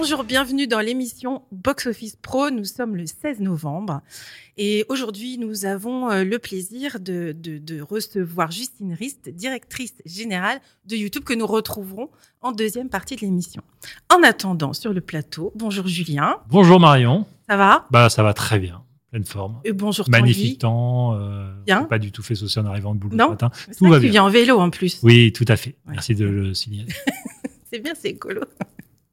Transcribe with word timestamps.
bonjour, 0.00 0.24
bienvenue 0.24 0.66
dans 0.66 0.80
l'émission 0.80 1.42
Box 1.52 1.84
Office 1.84 2.16
Pro. 2.16 2.48
Nous 2.48 2.64
sommes 2.64 2.96
le 2.96 3.04
16 3.04 3.40
novembre 3.40 4.00
et 4.56 4.86
aujourd'hui 4.88 5.36
nous 5.36 5.66
avons 5.66 6.10
euh, 6.10 6.24
le 6.24 6.38
plaisir 6.38 7.00
de, 7.00 7.36
de, 7.36 7.82
recevoir 7.82 8.50
Justine 8.50 8.94
Rist, 8.94 9.28
directrice 9.28 9.92
générale 10.06 10.58
de 10.86 10.96
YouTube 10.96 11.24
que 11.24 11.34
nous 11.34 11.46
retrouverons 11.46 12.08
en 12.40 12.52
deuxième 12.52 12.88
partie 12.88 13.14
de 13.14 13.20
l'émission. 13.20 13.62
En 14.08 14.22
attendant, 14.22 14.72
sur 14.72 14.94
le 14.94 15.02
plateau, 15.02 15.52
bonjour 15.54 15.86
Julien. 15.86 16.38
Bonjour 16.48 16.80
Marion. 16.80 17.26
Ça 17.46 17.58
va? 17.58 17.84
Bah 17.90 18.08
ça 18.08 18.22
va 18.22 18.32
très 18.32 18.58
bien, 18.58 18.82
pleine 19.10 19.26
forme. 19.26 19.60
Et 19.64 19.74
bonjour 19.74 20.08
Magnifique 20.08 20.60
temps. 20.60 21.14
Euh, 21.14 21.52
bien. 21.66 21.84
Pas 21.84 21.98
du 21.98 22.10
tout 22.10 22.22
fait 22.22 22.36
saucer 22.36 22.58
en 22.58 22.64
arrivant 22.64 22.94
de 22.94 23.00
boulot 23.00 23.18
non, 23.18 23.26
ce 23.26 23.30
matin. 23.32 23.50
Tout 23.76 23.86
va 23.86 24.00
tu 24.00 24.08
viens 24.08 24.24
en 24.24 24.30
vélo 24.30 24.58
en 24.60 24.70
plus. 24.70 24.98
Oui, 25.02 25.30
tout 25.34 25.44
à 25.46 25.56
fait. 25.56 25.76
Merci 25.84 26.14
de 26.14 26.24
le 26.24 26.54
signaler. 26.54 26.90
c'est 27.70 27.80
bien, 27.80 27.92
c'est 27.94 28.08
écolo. 28.08 28.40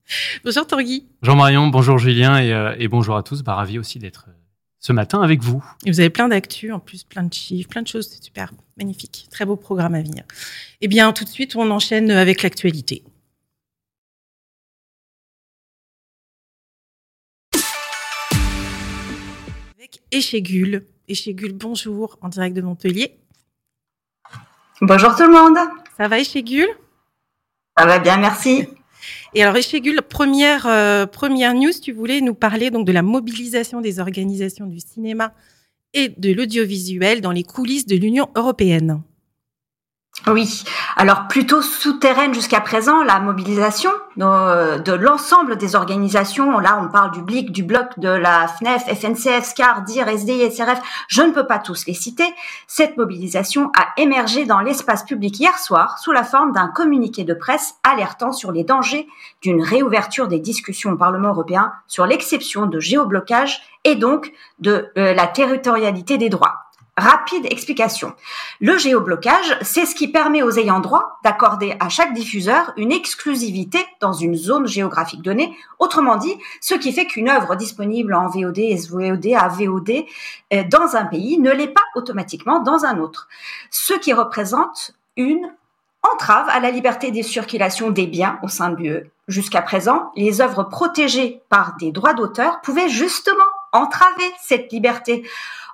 bonjour 0.44 0.68
Tanguy. 0.68 1.06
Bonjour 1.22 1.36
Marion, 1.36 1.68
bonjour 1.68 1.98
Julien 1.98 2.40
et, 2.40 2.54
euh, 2.54 2.88
bonjour 2.90 3.18
à 3.18 3.24
tous. 3.24 3.44
Bah, 3.44 3.56
ravi 3.56 3.80
aussi 3.80 4.00
d'être 4.00 4.26
euh, 4.30 4.34
ce 4.80 4.94
matin 4.94 5.22
avec 5.22 5.42
vous. 5.42 5.64
Et 5.86 5.92
vous 5.92 6.00
avez 6.00 6.10
plein 6.10 6.28
d'actu, 6.28 6.72
en 6.72 6.80
plus 6.80 7.04
plein 7.04 7.24
de 7.24 7.34
chiffres, 7.34 7.70
plein 7.70 7.82
de 7.82 7.88
choses, 7.88 8.10
c'est 8.10 8.24
super, 8.24 8.52
magnifique. 8.78 9.28
Très 9.32 9.46
beau 9.46 9.56
programme 9.56 9.96
à 9.96 10.02
venir. 10.02 10.24
Eh 10.82 10.88
bien, 10.88 11.12
tout 11.14 11.24
de 11.24 11.30
suite, 11.30 11.56
on 11.56 11.70
enchaîne 11.72 12.12
avec 12.12 12.44
l'actualité. 12.44 13.04
Avec 19.76 20.02
Échégule. 20.12 20.86
Échégule, 21.10 21.54
bonjour, 21.54 22.18
en 22.22 22.30
direct 22.30 22.56
de 22.56 22.62
Montpellier. 22.62 23.18
Bonjour 24.82 25.16
tout 25.16 25.24
le 25.24 25.32
monde. 25.32 25.58
Ça 25.98 26.08
va 26.08 26.20
Échégule 26.20 26.68
Ça 27.78 27.86
va 27.86 27.98
bien, 28.00 28.18
merci. 28.18 28.68
Et 29.38 29.44
alors, 29.44 29.56
Echegul, 29.56 30.02
première, 30.02 30.66
euh, 30.66 31.06
première 31.06 31.54
news, 31.54 31.72
tu 31.80 31.92
voulais 31.92 32.22
nous 32.22 32.34
parler 32.34 32.72
donc 32.72 32.88
de 32.88 32.92
la 32.92 33.04
mobilisation 33.04 33.82
des 33.82 34.00
organisations 34.00 34.66
du 34.66 34.80
cinéma 34.80 35.32
et 35.94 36.10
de 36.10 36.34
l'audiovisuel 36.34 37.22
dans 37.22 37.30
les 37.32 37.44
coulisses 37.44 37.86
de 37.86 37.96
l'Union 37.96 38.30
européenne. 38.36 39.04
Oui, 40.26 40.64
alors 40.98 41.28
plutôt 41.30 41.62
souterraine 41.62 42.34
jusqu'à 42.34 42.60
présent, 42.60 43.02
la 43.04 43.20
mobilisation 43.20 43.92
de, 44.18 44.92
l'ensemble 44.94 45.58
des 45.58 45.76
organisations. 45.76 46.60
Là, 46.60 46.82
on 46.84 46.90
parle 46.90 47.12
du 47.12 47.22
BLIC, 47.22 47.52
du 47.52 47.64
Bloc, 47.64 47.98
de 47.98 48.10
la 48.10 48.48
FNEF, 48.48 48.84
FNCF, 48.88 49.46
SCAR, 49.46 49.84
DIR, 49.84 50.10
SDI, 50.10 50.52
SRF. 50.52 50.80
Je 51.08 51.22
ne 51.22 51.32
peux 51.32 51.48
pas 51.48 51.60
tous 51.60 51.86
les 51.86 51.94
citer. 51.94 52.26
Cette 52.68 52.98
mobilisation 52.98 53.72
a 53.78 53.88
émergé 54.02 54.46
dans 54.46 54.60
l'espace 54.60 55.06
public 55.06 55.40
hier 55.40 55.58
soir 55.60 56.00
sous 56.00 56.12
la 56.12 56.24
forme 56.24 56.52
d'un 56.52 56.68
communiqué 56.68 57.24
de 57.24 57.34
presse 57.34 57.76
alertant 57.84 58.34
sur 58.34 58.52
les 58.52 58.64
dangers 58.66 59.08
d'une 59.42 59.64
réouverture 59.64 60.28
des 60.28 60.40
discussions 60.40 60.92
au 60.92 60.98
Parlement 60.98 61.30
européen 61.30 61.72
sur 61.88 62.06
l'exception 62.06 62.66
de 62.66 62.80
géoblocage 62.80 63.62
et 63.86 63.96
donc 63.96 64.34
de 64.60 64.90
euh, 64.98 65.14
la 65.14 65.28
territorialité 65.28 66.18
des 66.18 66.30
droits. 66.30 66.67
Rapide 66.98 67.46
explication. 67.52 68.16
Le 68.60 68.76
géoblocage, 68.76 69.56
c'est 69.62 69.86
ce 69.86 69.94
qui 69.94 70.08
permet 70.08 70.42
aux 70.42 70.58
ayants 70.58 70.80
droit 70.80 71.20
d'accorder 71.24 71.76
à 71.80 71.90
chaque 71.90 72.14
diffuseur 72.14 72.74
une 72.76 72.92
exclusivité 72.92 73.78
dans 74.02 74.14
une 74.14 74.34
zone 74.34 74.66
géographique 74.66 75.22
donnée. 75.22 75.56
Autrement 75.78 76.16
dit, 76.16 76.34
ce 76.60 76.74
qui 76.74 76.92
fait 76.92 77.06
qu'une 77.06 77.30
œuvre 77.30 77.56
disponible 77.56 78.16
en 78.16 78.28
VOD, 78.28 78.76
SVOD, 78.76 79.28
AVOD 79.28 80.06
euh, 80.54 80.64
dans 80.72 80.96
un 80.96 81.06
pays 81.06 81.38
ne 81.38 81.52
l'est 81.52 81.68
pas 81.68 81.84
automatiquement 81.94 82.62
dans 82.62 82.84
un 82.84 82.98
autre. 82.98 83.28
Ce 83.70 83.94
qui 83.94 84.12
représente 84.12 84.94
une 85.18 85.52
entrave 86.02 86.48
à 86.50 86.60
la 86.60 86.72
liberté 86.72 87.12
des 87.12 87.22
circulations 87.22 87.92
des 87.92 88.08
biens 88.08 88.40
au 88.42 88.48
sein 88.48 88.72
de 88.72 88.78
l'UE. 88.78 89.12
Jusqu'à 89.28 89.62
présent, 89.62 90.12
les 90.16 90.42
œuvres 90.42 90.64
protégées 90.64 91.44
par 91.50 91.76
des 91.76 91.92
droits 91.92 92.16
d'auteur 92.16 92.60
pouvaient 92.62 92.90
justement 92.90 93.44
entraver 93.72 94.32
cette 94.42 94.72
liberté 94.72 95.24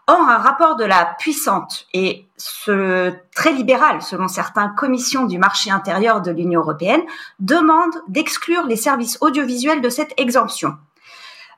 Or, 0.08 0.20
un 0.20 0.38
rapport 0.38 0.76
de 0.76 0.84
la 0.84 1.16
puissante 1.18 1.88
et 1.94 2.28
ce, 2.36 3.14
très 3.34 3.54
libéral, 3.54 4.02
selon 4.02 4.28
certains, 4.28 4.68
commissions 4.68 5.26
du 5.26 5.38
marché 5.38 5.72
intérieur 5.72 6.22
de 6.22 6.30
l'Union 6.30 6.60
européenne 6.60 7.02
demande 7.40 7.94
d'exclure 8.10 8.66
les 8.66 8.76
services 8.76 9.18
audiovisuels 9.22 9.82
de 9.82 9.88
cette 9.88 10.14
exemption. 10.20 10.76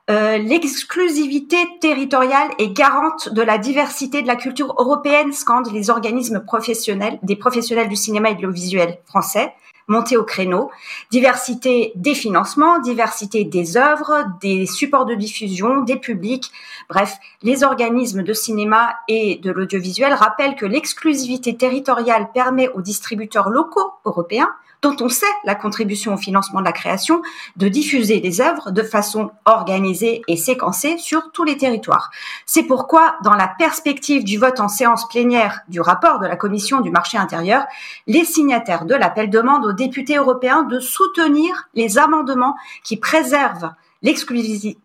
Euh, 0.08 0.38
l'exclusivité 0.38 1.56
territoriale 1.80 2.50
est 2.58 2.68
garante 2.68 3.30
de 3.30 3.42
la 3.42 3.58
diversité 3.58 4.22
de 4.22 4.28
la 4.28 4.36
culture 4.36 4.76
européenne, 4.78 5.32
scandent 5.32 5.72
les 5.72 5.90
organismes 5.90 6.38
professionnels, 6.38 7.18
des 7.24 7.34
professionnels 7.34 7.88
du 7.88 7.96
cinéma 7.96 8.30
et 8.30 8.36
de 8.36 8.42
l'audiovisuel 8.42 8.98
français 9.06 9.52
monter 9.88 10.16
au 10.16 10.24
créneau. 10.24 10.70
Diversité 11.10 11.92
des 11.94 12.14
financements, 12.14 12.78
diversité 12.78 13.44
des 13.44 13.76
œuvres, 13.76 14.26
des 14.40 14.66
supports 14.66 15.06
de 15.06 15.14
diffusion, 15.14 15.82
des 15.82 15.96
publics. 15.96 16.50
Bref, 16.88 17.16
les 17.42 17.64
organismes 17.64 18.22
de 18.22 18.32
cinéma 18.32 18.96
et 19.08 19.36
de 19.36 19.50
l'audiovisuel 19.50 20.12
rappellent 20.12 20.56
que 20.56 20.66
l'exclusivité 20.66 21.56
territoriale 21.56 22.30
permet 22.32 22.68
aux 22.70 22.82
distributeurs 22.82 23.48
locaux 23.48 23.92
européens 24.04 24.50
dont 24.82 24.96
on 25.00 25.08
sait 25.08 25.26
la 25.44 25.54
contribution 25.54 26.14
au 26.14 26.16
financement 26.16 26.60
de 26.60 26.64
la 26.64 26.72
création, 26.72 27.22
de 27.56 27.68
diffuser 27.68 28.20
des 28.20 28.40
œuvres 28.40 28.70
de 28.70 28.82
façon 28.82 29.30
organisée 29.44 30.22
et 30.28 30.36
séquencée 30.36 30.98
sur 30.98 31.30
tous 31.32 31.44
les 31.44 31.56
territoires. 31.56 32.10
C'est 32.44 32.62
pourquoi, 32.62 33.16
dans 33.22 33.34
la 33.34 33.48
perspective 33.48 34.24
du 34.24 34.38
vote 34.38 34.60
en 34.60 34.68
séance 34.68 35.08
plénière 35.08 35.60
du 35.68 35.80
rapport 35.80 36.18
de 36.18 36.26
la 36.26 36.36
Commission 36.36 36.80
du 36.80 36.90
marché 36.90 37.18
intérieur, 37.18 37.64
les 38.06 38.24
signataires 38.24 38.84
de 38.84 38.94
l'appel 38.94 39.30
demandent 39.30 39.66
aux 39.66 39.72
députés 39.72 40.16
européens 40.16 40.62
de 40.62 40.80
soutenir 40.80 41.68
les 41.74 41.98
amendements 41.98 42.56
qui 42.82 42.96
préservent 42.96 43.72
l'exclusivité 44.02 44.78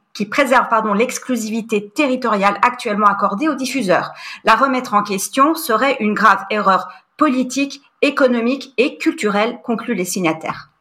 l'exclusivité 0.93 1.89
territoriale 1.89 2.59
actuellement 2.61 3.07
accordée 3.07 3.47
aux 3.47 3.55
diffuseurs. 3.55 4.11
La 4.43 4.55
remettre 4.55 4.93
en 4.93 5.03
question 5.03 5.55
serait 5.55 5.97
une 5.99 6.13
grave 6.13 6.43
erreur 6.49 6.89
politique 7.17 7.81
économique 8.01 8.73
et 8.77 8.97
culturelle, 8.97 9.59
concluent 9.63 9.95
les 9.95 10.05
signataires. 10.05 10.71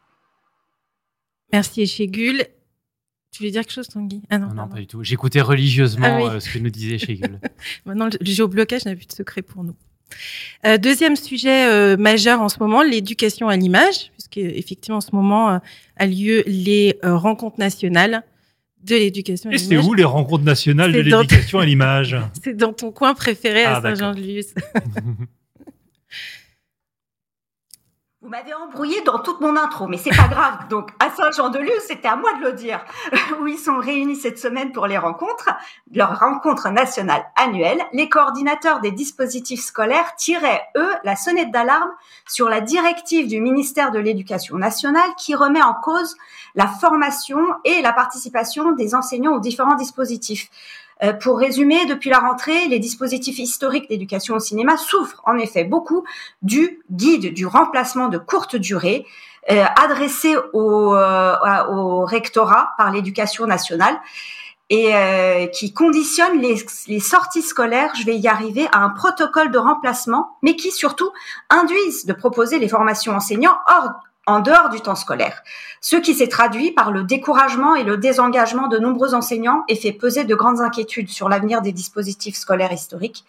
Merci 1.53 1.81
Echegul. 1.81 2.45
Tu 3.31 3.43
veux 3.43 3.51
dire 3.51 3.61
quelque 3.61 3.73
chose, 3.73 3.87
Tanguy? 3.87 4.21
Ah 4.29 4.39
non, 4.39 4.53
non, 4.53 4.67
pas 4.67 4.77
du 4.77 4.87
tout. 4.87 5.03
J'écoutais 5.03 5.41
religieusement 5.41 6.27
ah 6.29 6.33
euh, 6.33 6.39
ce 6.39 6.49
que 6.49 6.59
nous 6.59 6.69
disait 6.69 6.95
Echegul. 6.95 7.39
Maintenant, 7.85 8.07
le 8.07 8.25
géoblocage 8.25 8.85
n'a 8.85 8.95
plus 8.95 9.07
de 9.07 9.13
secret 9.13 9.41
pour 9.41 9.63
nous. 9.63 9.75
Euh, 10.65 10.77
deuxième 10.77 11.15
sujet 11.15 11.71
euh, 11.71 11.95
majeur 11.95 12.41
en 12.41 12.49
ce 12.49 12.59
moment, 12.59 12.83
l'éducation 12.83 13.47
à 13.47 13.55
l'image, 13.55 14.11
puisque 14.11 14.37
effectivement 14.37 14.97
en 14.97 15.01
ce 15.01 15.15
moment 15.15 15.61
a 15.95 16.05
lieu 16.05 16.43
les 16.45 16.97
rencontres 17.01 17.59
nationales 17.59 18.23
de 18.83 18.95
l'éducation 18.95 19.49
à 19.49 19.53
l'image. 19.53 19.71
Et 19.71 19.81
c'est 19.81 19.87
où 19.87 19.93
les 19.93 20.03
rencontres 20.03 20.43
nationales 20.43 20.91
de 20.91 20.99
l'éducation 20.99 21.59
à 21.59 21.65
l'image? 21.65 22.17
C'est 22.43 22.57
dans 22.57 22.73
ton 22.73 22.91
coin 22.91 23.13
préféré 23.13 23.63
à 23.63 23.77
ah, 23.77 23.81
Saint-Jean-de-Luz. 23.81 24.53
Vous 28.23 28.29
m'avez 28.29 28.53
embrouillé 28.53 29.01
dans 29.01 29.17
toute 29.17 29.41
mon 29.41 29.55
intro, 29.57 29.87
mais 29.87 29.97
c'est 29.97 30.15
pas 30.15 30.27
grave. 30.27 30.67
Donc, 30.69 30.91
à 30.99 31.09
Saint-Jean-de-Luz, 31.09 31.81
c'était 31.87 32.07
à 32.07 32.15
moi 32.15 32.31
de 32.33 32.43
le 32.43 32.53
dire, 32.53 32.85
où 33.41 33.47
ils 33.47 33.57
sont 33.57 33.79
réunis 33.79 34.15
cette 34.15 34.37
semaine 34.37 34.71
pour 34.71 34.85
les 34.85 34.99
rencontres, 34.99 35.49
leur 35.91 36.19
rencontre 36.19 36.69
nationale 36.69 37.25
annuelle. 37.35 37.81
Les 37.93 38.09
coordinateurs 38.09 38.79
des 38.79 38.91
dispositifs 38.91 39.63
scolaires 39.63 40.15
tiraient, 40.17 40.61
eux, 40.77 40.93
la 41.03 41.15
sonnette 41.15 41.49
d'alarme 41.49 41.89
sur 42.27 42.47
la 42.47 42.61
directive 42.61 43.27
du 43.27 43.41
ministère 43.41 43.89
de 43.89 43.97
l'Éducation 43.97 44.55
nationale 44.55 45.09
qui 45.17 45.33
remet 45.33 45.63
en 45.63 45.73
cause 45.73 46.15
la 46.53 46.67
formation 46.67 47.39
et 47.65 47.81
la 47.81 47.91
participation 47.91 48.73
des 48.73 48.93
enseignants 48.93 49.33
aux 49.33 49.39
différents 49.39 49.73
dispositifs. 49.73 50.51
Euh, 51.03 51.13
pour 51.13 51.39
résumer, 51.39 51.85
depuis 51.85 52.09
la 52.09 52.19
rentrée, 52.19 52.67
les 52.67 52.79
dispositifs 52.79 53.39
historiques 53.39 53.89
d'éducation 53.89 54.35
au 54.35 54.39
cinéma 54.39 54.77
souffrent 54.77 55.21
en 55.25 55.37
effet 55.37 55.63
beaucoup 55.63 56.03
du 56.41 56.81
guide 56.91 57.33
du 57.33 57.45
remplacement 57.45 58.07
de 58.07 58.17
courte 58.17 58.55
durée 58.55 59.05
euh, 59.49 59.63
adressé 59.81 60.35
au, 60.53 60.95
euh, 60.95 61.35
au, 61.69 62.05
rectorat 62.05 62.73
par 62.77 62.91
l'éducation 62.91 63.47
nationale 63.47 63.99
et 64.73 64.93
qui 65.53 65.73
conditionne 65.73 66.39
les, 66.39 66.55
les, 66.87 67.01
sorties 67.01 67.41
scolaires, 67.41 67.91
je 67.93 68.05
vais 68.05 68.15
y 68.15 68.29
arriver, 68.29 68.69
à 68.71 68.77
un 68.77 68.89
protocole 68.91 69.51
de 69.51 69.57
remplacement, 69.57 70.37
mais 70.43 70.55
qui 70.55 70.71
surtout 70.71 71.11
induisent 71.49 72.05
de 72.05 72.13
proposer 72.13 72.57
les 72.57 72.69
formations 72.69 73.13
enseignants 73.13 73.57
hors, 73.67 73.91
en 74.31 74.39
dehors 74.39 74.69
du 74.69 74.81
temps 74.81 74.95
scolaire, 74.95 75.43
ce 75.81 75.95
qui 75.95 76.13
s'est 76.13 76.27
traduit 76.27 76.71
par 76.71 76.91
le 76.91 77.03
découragement 77.03 77.75
et 77.75 77.83
le 77.83 77.97
désengagement 77.97 78.67
de 78.67 78.79
nombreux 78.79 79.13
enseignants 79.13 79.63
et 79.67 79.75
fait 79.75 79.91
peser 79.91 80.23
de 80.23 80.35
grandes 80.35 80.61
inquiétudes 80.61 81.09
sur 81.09 81.29
l'avenir 81.29 81.61
des 81.61 81.71
dispositifs 81.71 82.35
scolaires 82.35 82.71
historiques. 82.71 83.25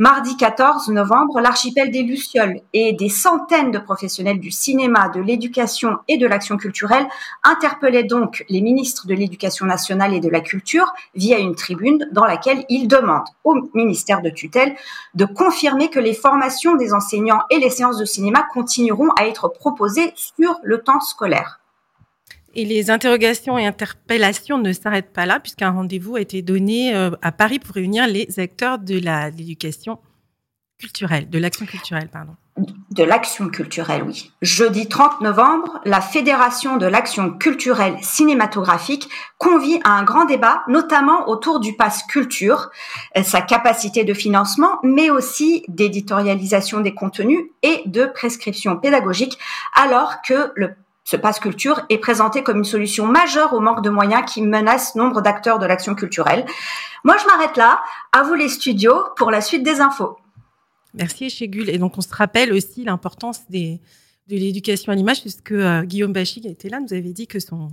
Mardi 0.00 0.36
14 0.36 0.90
novembre, 0.90 1.40
l'archipel 1.40 1.90
des 1.90 2.04
Lucioles 2.04 2.60
et 2.72 2.92
des 2.92 3.08
centaines 3.08 3.72
de 3.72 3.80
professionnels 3.80 4.38
du 4.38 4.52
cinéma, 4.52 5.08
de 5.08 5.20
l'éducation 5.20 5.98
et 6.06 6.18
de 6.18 6.26
l'action 6.28 6.56
culturelle 6.56 7.08
interpellaient 7.42 8.04
donc 8.04 8.44
les 8.48 8.60
ministres 8.60 9.08
de 9.08 9.14
l'Éducation 9.14 9.66
nationale 9.66 10.14
et 10.14 10.20
de 10.20 10.28
la 10.28 10.40
culture 10.40 10.94
via 11.16 11.40
une 11.40 11.56
tribune 11.56 12.08
dans 12.12 12.26
laquelle 12.26 12.64
ils 12.68 12.86
demandent 12.86 13.26
au 13.42 13.56
ministère 13.74 14.22
de 14.22 14.30
tutelle 14.30 14.76
de 15.16 15.24
confirmer 15.24 15.90
que 15.90 15.98
les 15.98 16.14
formations 16.14 16.76
des 16.76 16.92
enseignants 16.92 17.42
et 17.50 17.58
les 17.58 17.70
séances 17.70 17.98
de 17.98 18.04
cinéma 18.04 18.46
continueront 18.52 19.08
à 19.18 19.26
être 19.26 19.48
proposées 19.48 20.12
sur 20.14 20.60
le 20.62 20.80
temps 20.80 21.00
scolaire. 21.00 21.57
Et 22.58 22.64
les 22.64 22.90
interrogations 22.90 23.56
et 23.56 23.66
interpellations 23.66 24.58
ne 24.58 24.72
s'arrêtent 24.72 25.12
pas 25.12 25.26
là, 25.26 25.38
puisqu'un 25.38 25.70
rendez-vous 25.70 26.16
a 26.16 26.20
été 26.20 26.42
donné 26.42 26.92
euh, 26.92 27.12
à 27.22 27.30
Paris 27.30 27.60
pour 27.60 27.76
réunir 27.76 28.08
les 28.08 28.40
acteurs 28.40 28.80
de 28.80 28.96
l'éducation 28.96 30.00
culturelle, 30.76 31.30
de 31.30 31.38
l'action 31.38 31.66
culturelle, 31.66 32.08
pardon. 32.08 32.32
De 32.90 33.04
l'action 33.04 33.48
culturelle, 33.48 34.02
oui. 34.04 34.32
Jeudi 34.42 34.88
30 34.88 35.20
novembre, 35.20 35.80
la 35.84 36.00
Fédération 36.00 36.78
de 36.78 36.86
l'action 36.86 37.30
culturelle 37.30 37.96
cinématographique 38.02 39.08
convie 39.38 39.78
à 39.84 39.92
un 39.92 40.02
grand 40.02 40.24
débat, 40.24 40.64
notamment 40.66 41.28
autour 41.28 41.60
du 41.60 41.76
pass 41.76 42.02
culture, 42.08 42.70
euh, 43.16 43.22
sa 43.22 43.40
capacité 43.40 44.02
de 44.02 44.14
financement, 44.14 44.80
mais 44.82 45.10
aussi 45.10 45.64
d'éditorialisation 45.68 46.80
des 46.80 46.92
contenus 46.92 47.38
et 47.62 47.82
de 47.86 48.06
prescription 48.06 48.76
pédagogique, 48.76 49.38
alors 49.76 50.22
que 50.26 50.50
le 50.56 50.74
ce 51.10 51.16
pass 51.16 51.40
culture 51.40 51.80
est 51.88 51.96
présenté 51.96 52.42
comme 52.42 52.58
une 52.58 52.64
solution 52.64 53.06
majeure 53.06 53.54
au 53.54 53.60
manque 53.60 53.82
de 53.82 53.88
moyens 53.88 54.30
qui 54.30 54.42
menace 54.42 54.94
nombre 54.94 55.22
d'acteurs 55.22 55.58
de 55.58 55.64
l'action 55.64 55.94
culturelle. 55.94 56.44
Moi, 57.02 57.16
je 57.18 57.24
m'arrête 57.24 57.56
là. 57.56 57.80
À 58.12 58.24
vous 58.24 58.34
les 58.34 58.48
studios 58.48 58.94
pour 59.16 59.30
la 59.30 59.40
suite 59.40 59.62
des 59.62 59.80
infos. 59.80 60.18
Merci 60.92 61.30
Chégul. 61.30 61.70
Et 61.70 61.78
donc, 61.78 61.96
on 61.96 62.02
se 62.02 62.14
rappelle 62.14 62.52
aussi 62.52 62.84
l'importance 62.84 63.48
des, 63.48 63.80
de 64.26 64.36
l'éducation 64.36 64.92
à 64.92 64.96
l'image, 64.96 65.22
puisque 65.22 65.52
euh, 65.52 65.82
Guillaume 65.82 66.12
Bachy, 66.12 66.42
qui 66.42 66.48
était 66.48 66.68
là, 66.68 66.78
nous 66.78 66.92
avait 66.92 67.14
dit 67.14 67.26
que 67.26 67.40
son, 67.40 67.70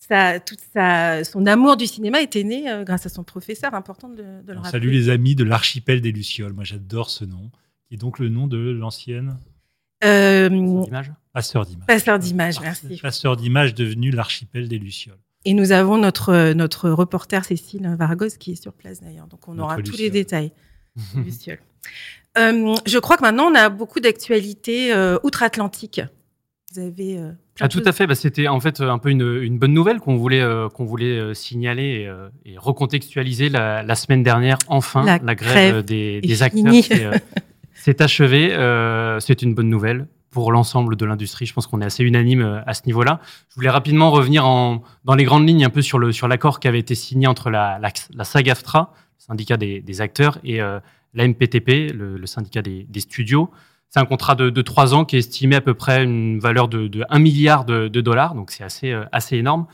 sa, 0.00 0.40
toute 0.40 0.58
sa, 0.74 1.22
son 1.22 1.46
amour 1.46 1.76
du 1.76 1.86
cinéma 1.86 2.20
était 2.22 2.42
né 2.42 2.68
euh, 2.68 2.82
grâce 2.82 3.06
à 3.06 3.08
son 3.08 3.22
professeur. 3.22 3.72
Important 3.74 4.08
de, 4.08 4.16
de 4.16 4.52
le 4.52 4.56
rappeler. 4.56 4.72
Salut 4.72 4.90
les 4.90 5.10
amis 5.10 5.36
de 5.36 5.44
l'archipel 5.44 6.00
des 6.00 6.10
Lucioles. 6.10 6.54
Moi, 6.54 6.64
j'adore 6.64 7.10
ce 7.10 7.24
nom, 7.24 7.52
qui 7.86 7.94
est 7.94 7.98
donc 7.98 8.18
le 8.18 8.28
nom 8.28 8.48
de 8.48 8.58
l'ancienne. 8.58 9.38
Euh, 10.04 10.84
Passeur 11.32 11.66
d'images. 11.66 11.86
Passeur 11.86 12.18
d'images, 12.18 12.60
merci. 12.60 12.98
Passeur 13.00 13.36
d'images 13.36 13.74
devenu 13.74 14.10
l'archipel 14.10 14.68
des 14.68 14.78
Lucioles. 14.78 15.18
Et 15.44 15.54
nous 15.54 15.72
avons 15.72 15.98
notre, 15.98 16.52
notre 16.52 16.90
reporter 16.90 17.44
Cécile 17.44 17.94
Vargos 17.98 18.36
qui 18.38 18.52
est 18.52 18.62
sur 18.62 18.72
place 18.72 19.00
d'ailleurs. 19.00 19.26
Donc 19.28 19.46
on 19.48 19.58
aura 19.58 19.80
tous 19.82 19.96
les 19.96 20.10
détails. 20.10 20.52
Lucioles. 21.14 21.60
Euh, 22.36 22.74
je 22.86 22.98
crois 22.98 23.16
que 23.16 23.22
maintenant, 23.22 23.50
on 23.50 23.54
a 23.54 23.68
beaucoup 23.68 24.00
d'actualités 24.00 24.92
euh, 24.92 25.18
outre-Atlantique. 25.22 26.00
Vous 26.72 26.80
avez. 26.80 27.18
Euh, 27.18 27.32
ah, 27.60 27.68
tout 27.68 27.82
à 27.84 27.92
fait. 27.92 28.06
Bah, 28.06 28.14
C'était 28.14 28.48
en 28.48 28.60
fait 28.60 28.80
un 28.80 28.98
peu 28.98 29.10
une, 29.10 29.42
une 29.42 29.58
bonne 29.58 29.72
nouvelle 29.72 30.00
qu'on 30.00 30.16
voulait, 30.16 30.44
qu'on 30.74 30.84
voulait 30.84 31.34
signaler 31.34 32.12
et, 32.44 32.58
recontextualiser 32.58 33.48
la, 33.48 33.82
la, 33.82 33.94
semaine 33.94 34.22
dernière. 34.22 34.58
Enfin, 34.68 35.04
la, 35.04 35.34
grève 35.34 35.82
des, 35.82 36.20
des 36.20 36.42
acteurs 36.42 36.64
s'est 37.88 38.02
achevée. 38.02 38.50
C'est 39.20 39.42
une 39.42 39.54
bonne 39.54 39.68
nouvelle 39.68 40.08
pour 40.30 40.52
l'ensemble 40.52 40.96
de 40.96 41.06
l'industrie. 41.06 41.46
Je 41.46 41.54
pense 41.54 41.66
qu'on 41.66 41.80
est 41.80 41.86
assez 41.86 42.04
unanime 42.04 42.62
à 42.66 42.74
ce 42.74 42.82
niveau-là. 42.86 43.20
Je 43.48 43.54
voulais 43.54 43.70
rapidement 43.70 44.10
revenir 44.10 44.46
en, 44.46 44.82
dans 45.04 45.14
les 45.14 45.24
grandes 45.24 45.48
lignes 45.48 45.64
un 45.64 45.70
peu 45.70 45.82
sur 45.82 46.28
l'accord 46.28 46.60
qui 46.60 46.68
avait 46.68 46.78
été 46.78 46.94
signé 46.94 47.26
entre 47.26 47.50
la, 47.50 47.78
la, 47.78 48.24
SAG-AFTRA, 48.24 48.92
syndicat 49.18 49.56
des, 49.56 50.00
acteurs, 50.00 50.38
et 50.44 50.60
la 51.14 51.28
MPTP, 51.28 51.92
le, 51.92 52.26
syndicat 52.26 52.62
des, 52.62 53.00
studios. 53.00 53.50
C'est 53.90 54.00
un 54.00 54.04
contrat 54.04 54.34
de, 54.34 54.62
trois 54.62 54.94
ans 54.94 55.04
qui 55.04 55.16
est 55.16 55.20
estimé 55.20 55.56
à 55.56 55.60
peu 55.60 55.74
près 55.74 56.04
une 56.04 56.38
valeur 56.38 56.68
de, 56.68 56.88
de 56.88 57.04
1 57.08 57.18
milliard 57.18 57.64
de, 57.64 57.88
dollars, 57.88 58.34
donc 58.34 58.50
c'est 58.50 58.64
assez, 58.64 58.92
euh, 58.92 59.04
énorme. 59.30 59.66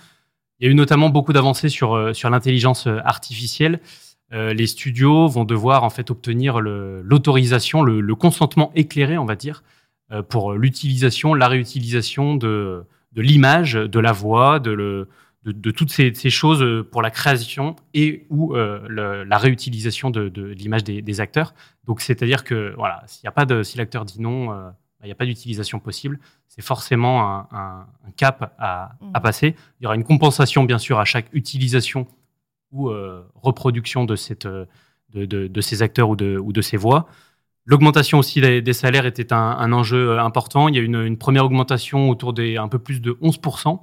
Il 0.61 0.67
y 0.67 0.69
a 0.69 0.71
eu 0.71 0.75
notamment 0.75 1.11
beaucoup 1.11 1.33
d'avancées 1.33 1.69
sur, 1.69 1.95
euh, 1.95 2.13
l'intelligence 2.31 2.87
euh, 2.87 2.99
artificielle. 3.05 3.81
Les 4.35 4.67
studios 4.67 5.29
vont 5.29 5.45
devoir 5.45 5.85
en 5.85 5.91
fait 5.91 6.11
obtenir 6.11 6.61
l'autorisation, 6.61 7.83
le, 7.83 8.15
consentement 8.17 8.73
éclairé, 8.75 9.17
on 9.17 9.25
va 9.25 9.37
dire, 9.37 9.63
pour 10.29 10.55
l'utilisation, 10.55 11.35
la 11.35 11.47
réutilisation 11.47 12.35
de, 12.35 12.85
de 13.13 13.23
l'image, 13.23 13.75
de 13.75 14.01
la 14.01 14.13
voix, 14.13 14.59
de, 14.59 14.73
le, 14.73 15.09
de, 15.45 15.71
toutes 15.71 15.91
ces, 15.91 16.13
choses 16.31 16.63
euh, 16.63 16.83
pour 16.83 17.03
la 17.03 17.11
création 17.11 17.77
et 17.93 18.27
ou 18.31 18.55
euh, 18.57 19.25
la 19.27 19.39
réutilisation 19.39 20.11
de, 20.11 20.31
l'image 20.57 20.85
des, 20.85 21.21
acteurs. 21.21 21.55
Donc, 21.85 22.01
c'est-à-dire 22.01 22.45
que 22.45 22.75
voilà, 22.77 23.03
s'il 23.07 23.29
a 23.29 23.33
pas 23.33 23.45
de, 23.45 23.63
si 23.63 23.79
l'acteur 23.79 24.05
dit 24.05 24.21
non, 24.21 24.53
euh, 24.53 24.71
il 25.03 25.07
n'y 25.07 25.13
a 25.13 25.17
pas 25.17 25.27
d'utilisation 25.27 25.81
possible. 25.81 26.19
C'est 26.49 26.63
forcément 26.63 27.47
un, 27.53 27.87
cap 28.17 28.55
à, 28.59 28.93
mmh. 29.01 29.13
passer. 29.23 29.55
Il 29.79 29.85
y 29.85 29.87
aura 29.87 29.97
une 29.97 30.05
compensation, 30.05 30.65
bien 30.65 30.79
sûr, 30.79 30.99
à 30.99 31.05
chaque 31.05 31.27
utilisation 31.33 32.07
ou 32.73 32.91
reproduction 33.35 34.05
de, 34.05 34.17
cette, 34.17 34.49
de, 35.15 35.61
ces 35.61 35.83
acteurs 35.83 36.09
ou 36.09 36.17
de, 36.17 36.41
de 36.45 36.61
ces 36.61 36.77
voix. 36.77 37.07
L'augmentation 37.67 38.19
aussi 38.19 38.41
des, 38.41 38.73
salaires 38.73 39.07
était 39.07 39.33
un, 39.33 39.73
enjeu 39.73 40.19
important. 40.19 40.69
Il 40.69 40.75
y 40.75 40.79
a 40.79 40.83
une, 40.83 41.01
une 41.03 41.17
première 41.17 41.45
augmentation 41.47 42.11
autour 42.11 42.33
des 42.33 42.57
un 42.57 42.69
peu 42.69 42.79
plus 42.79 43.01
de 43.01 43.13
11% 43.23 43.79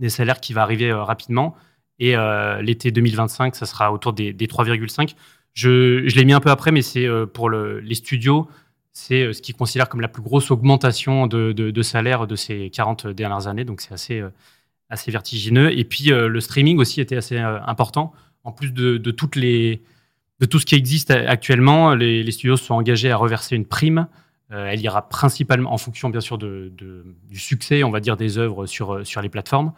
des 0.00 0.08
salaires 0.08 0.40
qui 0.40 0.52
va 0.52 0.62
arriver 0.62 0.90
euh, 0.90 1.04
rapidement. 1.04 1.54
Et 2.00 2.16
euh, 2.16 2.60
l'été 2.62 2.90
2025, 2.90 3.54
ça 3.54 3.66
sera 3.66 3.92
autour 3.92 4.14
des, 4.14 4.32
3,5. 4.32 5.14
Je, 5.52 6.08
je 6.08 6.16
l'ai 6.16 6.24
mis 6.24 6.32
un 6.32 6.40
peu 6.40 6.50
après, 6.50 6.72
mais 6.72 6.82
c'est 6.82 7.06
euh, 7.06 7.26
pour 7.26 7.50
les 7.50 7.94
studios, 7.94 8.48
c'est 8.92 9.32
ce 9.32 9.42
qu'ils 9.42 9.54
considèrent 9.54 9.88
comme 9.88 10.00
la 10.00 10.08
plus 10.08 10.22
grosse 10.22 10.50
augmentation 10.50 11.26
de, 11.26 11.52
de, 11.52 11.82
salaire 11.82 12.26
de 12.26 12.36
ces 12.36 12.70
40 12.70 13.06
dernières 13.08 13.46
années. 13.46 13.64
Donc 13.64 13.82
c'est 13.82 13.92
assez, 13.92 14.22
assez 14.90 15.10
vertigineux. 15.10 15.76
Et 15.76 15.84
puis 15.84 16.06
le 16.06 16.40
streaming 16.40 16.78
aussi 16.78 17.00
était 17.00 17.16
assez 17.16 17.38
important. 17.38 18.12
En 18.44 18.52
plus 18.52 18.72
de, 18.72 18.98
de, 18.98 19.10
toutes 19.10 19.36
les, 19.36 19.82
de 20.40 20.46
tout 20.46 20.58
ce 20.58 20.66
qui 20.66 20.74
existe 20.74 21.10
actuellement, 21.10 21.94
les, 21.94 22.30
studios 22.30 22.56
se 22.56 22.64
sont 22.64 22.74
engagés 22.74 23.10
à 23.10 23.16
reverser 23.16 23.56
une 23.56 23.66
prime. 23.66 24.08
elle 24.50 24.80
ira 24.80 25.08
principalement 25.08 25.72
en 25.72 25.78
fonction, 25.78 26.10
bien 26.10 26.20
sûr, 26.20 26.38
de, 26.38 26.72
du 27.28 27.38
succès, 27.38 27.84
on 27.84 27.90
va 27.90 28.00
dire, 28.00 28.16
des 28.16 28.38
œuvres 28.38 28.66
sur, 28.66 29.06
sur 29.06 29.22
les 29.22 29.28
plateformes. 29.28 29.72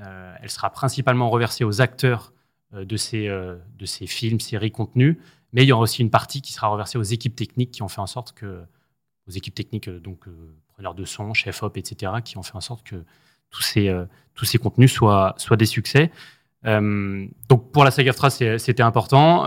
Euh, 0.00 0.34
elle 0.40 0.50
sera 0.50 0.70
principalement 0.70 1.30
reversée 1.30 1.64
aux 1.64 1.80
acteurs 1.80 2.32
euh, 2.74 2.84
de, 2.84 2.96
ces, 2.96 3.28
euh, 3.28 3.56
de 3.78 3.86
ces 3.86 4.06
films, 4.06 4.40
séries, 4.40 4.70
contenus, 4.70 5.16
mais 5.52 5.62
il 5.62 5.68
y 5.68 5.72
aura 5.72 5.82
aussi 5.82 6.02
une 6.02 6.10
partie 6.10 6.42
qui 6.42 6.52
sera 6.52 6.68
reversée 6.68 6.98
aux 6.98 7.02
équipes 7.02 7.34
techniques 7.34 7.70
qui 7.70 7.82
ont 7.82 7.88
fait 7.88 8.00
en 8.00 8.06
sorte 8.06 8.32
que, 8.32 8.62
aux 9.26 9.30
équipes 9.30 9.54
techniques, 9.54 9.88
donc 9.88 10.26
preneurs 10.68 10.94
de 10.94 11.04
son, 11.04 11.32
chef 11.32 11.62
op, 11.62 11.76
etc., 11.76 12.12
qui 12.24 12.36
ont 12.36 12.42
fait 12.42 12.56
en 12.56 12.60
sorte 12.60 12.86
que 12.86 13.04
tous 13.50 13.62
ces, 13.62 13.94
tous 14.34 14.44
ces 14.44 14.58
contenus 14.58 14.92
soient, 14.92 15.34
soient 15.38 15.56
des 15.56 15.66
succès. 15.66 16.10
donc 16.64 17.72
pour 17.72 17.84
la 17.84 17.90
saga 17.90 18.12
c'était 18.58 18.82
important. 18.82 19.44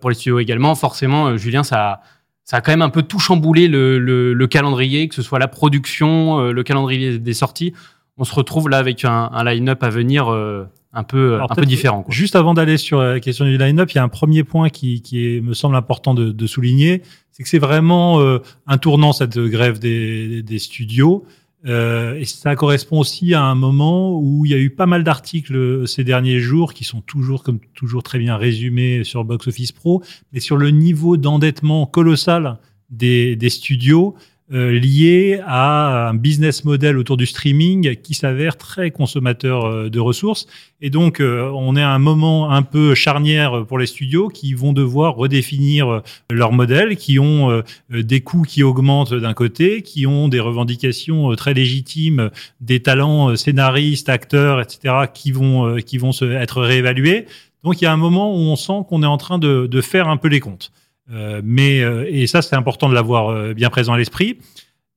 pour 0.00 0.10
les 0.10 0.14
studios 0.14 0.38
également, 0.38 0.74
forcément, 0.74 1.36
Julien, 1.36 1.62
ça, 1.62 2.02
ça 2.44 2.58
a 2.58 2.60
quand 2.60 2.72
même 2.72 2.82
un 2.82 2.90
peu 2.90 3.02
tout 3.02 3.18
chamboulé 3.18 3.68
le, 3.68 3.98
le, 3.98 4.32
le 4.32 4.46
calendrier, 4.46 5.08
que 5.08 5.14
ce 5.14 5.22
soit 5.22 5.38
la 5.38 5.48
production, 5.48 6.50
le 6.50 6.62
calendrier 6.62 7.18
des 7.18 7.34
sorties 7.34 7.74
on 8.16 8.24
se 8.24 8.34
retrouve 8.34 8.68
là 8.68 8.78
avec 8.78 9.04
un, 9.04 9.30
line-up 9.44 9.82
à 9.82 9.88
venir 9.88 10.30
euh, 10.30 10.64
un 10.92 11.02
peu, 11.02 11.40
un 11.40 11.46
peu 11.48 11.64
différent. 11.64 12.04
Juste 12.08 12.36
avant 12.36 12.54
d'aller 12.54 12.76
sur 12.76 13.00
la 13.00 13.20
question 13.20 13.44
du 13.44 13.56
line-up, 13.56 13.90
il 13.90 13.96
y 13.96 13.98
a 13.98 14.02
un 14.02 14.08
premier 14.08 14.44
point 14.44 14.68
qui, 14.68 15.02
qui 15.02 15.40
me 15.40 15.54
semble 15.54 15.76
important 15.76 16.14
de, 16.14 16.46
souligner, 16.46 17.02
c'est 17.30 17.42
que 17.42 17.48
c'est 17.48 17.58
vraiment 17.58 18.20
euh, 18.20 18.38
un 18.66 18.78
tournant 18.78 19.12
cette 19.12 19.38
grève 19.38 19.78
des, 19.78 20.42
des 20.42 20.58
studios. 20.58 21.24
Euh, 21.64 22.16
et 22.16 22.24
ça 22.24 22.56
correspond 22.56 22.98
aussi 22.98 23.34
à 23.34 23.42
un 23.42 23.54
moment 23.54 24.18
où 24.18 24.44
il 24.44 24.50
y 24.50 24.54
a 24.54 24.58
eu 24.58 24.70
pas 24.70 24.86
mal 24.86 25.04
d'articles 25.04 25.86
ces 25.86 26.02
derniers 26.02 26.40
jours 26.40 26.74
qui 26.74 26.84
sont 26.84 27.00
toujours, 27.00 27.44
comme 27.44 27.60
toujours, 27.74 28.02
très 28.02 28.18
bien 28.18 28.36
résumés 28.36 29.04
sur 29.04 29.24
Box 29.24 29.46
Office 29.46 29.72
Pro, 29.72 30.02
mais 30.32 30.40
sur 30.40 30.56
le 30.56 30.70
niveau 30.70 31.16
d'endettement 31.16 31.86
colossal 31.86 32.58
des, 32.90 33.36
des 33.36 33.50
studios 33.50 34.16
euh, 34.52 34.78
lié 34.78 35.40
à 35.46 36.08
un 36.10 36.14
business 36.14 36.64
model 36.64 36.98
autour 36.98 37.16
du 37.16 37.24
streaming 37.24 37.96
qui 37.96 38.12
s'avère 38.12 38.58
très 38.58 38.90
consommateur 38.90 39.64
euh, 39.64 39.88
de 39.88 39.98
ressources. 39.98 40.46
Et 40.82 40.90
donc, 40.90 41.20
euh, 41.20 41.50
on 41.54 41.74
est 41.74 41.82
à 41.82 41.88
un 41.88 41.98
moment 41.98 42.50
un 42.50 42.60
peu 42.60 42.94
charnière 42.94 43.64
pour 43.66 43.78
les 43.78 43.86
studios 43.86 44.28
qui 44.28 44.52
vont 44.52 44.74
devoir 44.74 45.14
redéfinir 45.14 46.02
leur 46.30 46.52
modèle, 46.52 46.96
qui 46.96 47.18
ont 47.18 47.62
des 47.88 48.20
coûts 48.20 48.42
qui 48.42 48.62
augmentent 48.62 49.14
d'un 49.14 49.32
côté, 49.32 49.80
qui 49.80 50.06
ont 50.06 50.28
des 50.28 50.40
revendications 50.40 51.34
très 51.34 51.54
légitimes, 51.54 52.30
des 52.60 52.80
talents 52.80 53.34
scénaristes, 53.36 54.08
acteurs, 54.08 54.60
etc., 54.60 55.06
qui 55.14 55.32
vont, 55.32 55.76
qui 55.76 55.98
vont 55.98 56.12
se, 56.12 56.24
être 56.24 56.60
réévalués. 56.60 57.26
Donc, 57.64 57.80
il 57.80 57.84
y 57.84 57.86
a 57.86 57.92
un 57.92 57.96
moment 57.96 58.34
où 58.34 58.38
on 58.38 58.56
sent 58.56 58.82
qu'on 58.88 59.02
est 59.02 59.06
en 59.06 59.18
train 59.18 59.38
de, 59.38 59.66
de 59.66 59.80
faire 59.80 60.08
un 60.08 60.16
peu 60.16 60.28
les 60.28 60.40
comptes. 60.40 60.72
Euh, 61.10 61.40
mais 61.44 61.82
euh, 61.82 62.06
et 62.08 62.26
ça 62.26 62.42
c'est 62.42 62.54
important 62.54 62.88
de 62.88 62.94
l'avoir 62.94 63.28
euh, 63.28 63.54
bien 63.54 63.70
présent 63.70 63.92
à 63.92 63.98
l'esprit. 63.98 64.38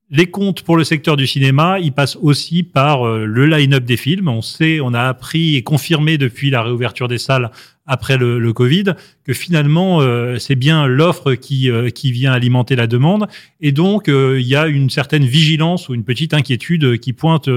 Les 0.08 0.26
comptes 0.26 0.62
pour 0.62 0.76
le 0.76 0.84
secteur 0.84 1.16
du 1.16 1.26
cinéma, 1.26 1.80
ils 1.80 1.92
passent 1.92 2.16
aussi 2.22 2.62
par 2.62 3.04
le 3.04 3.46
line-up 3.46 3.84
des 3.84 3.96
films. 3.96 4.28
On 4.28 4.40
sait, 4.40 4.78
on 4.80 4.94
a 4.94 5.02
appris 5.02 5.56
et 5.56 5.62
confirmé 5.62 6.16
depuis 6.16 6.48
la 6.48 6.62
réouverture 6.62 7.08
des 7.08 7.18
salles 7.18 7.50
après 7.88 8.16
le, 8.16 8.52
Covid 8.52 8.94
que 9.24 9.32
finalement 9.32 10.00
c'est 10.40 10.56
bien 10.56 10.86
l'offre 10.88 11.34
qui 11.34 11.70
qui 11.94 12.10
vient 12.10 12.32
alimenter 12.32 12.74
la 12.74 12.88
demande 12.88 13.28
et 13.60 13.70
donc 13.70 14.08
il 14.08 14.40
y 14.40 14.56
a 14.56 14.66
une 14.66 14.90
certaine 14.90 15.24
vigilance 15.24 15.88
ou 15.88 15.94
une 15.94 16.02
petite 16.02 16.34
inquiétude 16.34 16.98
qui 16.98 17.12
pointe 17.12 17.48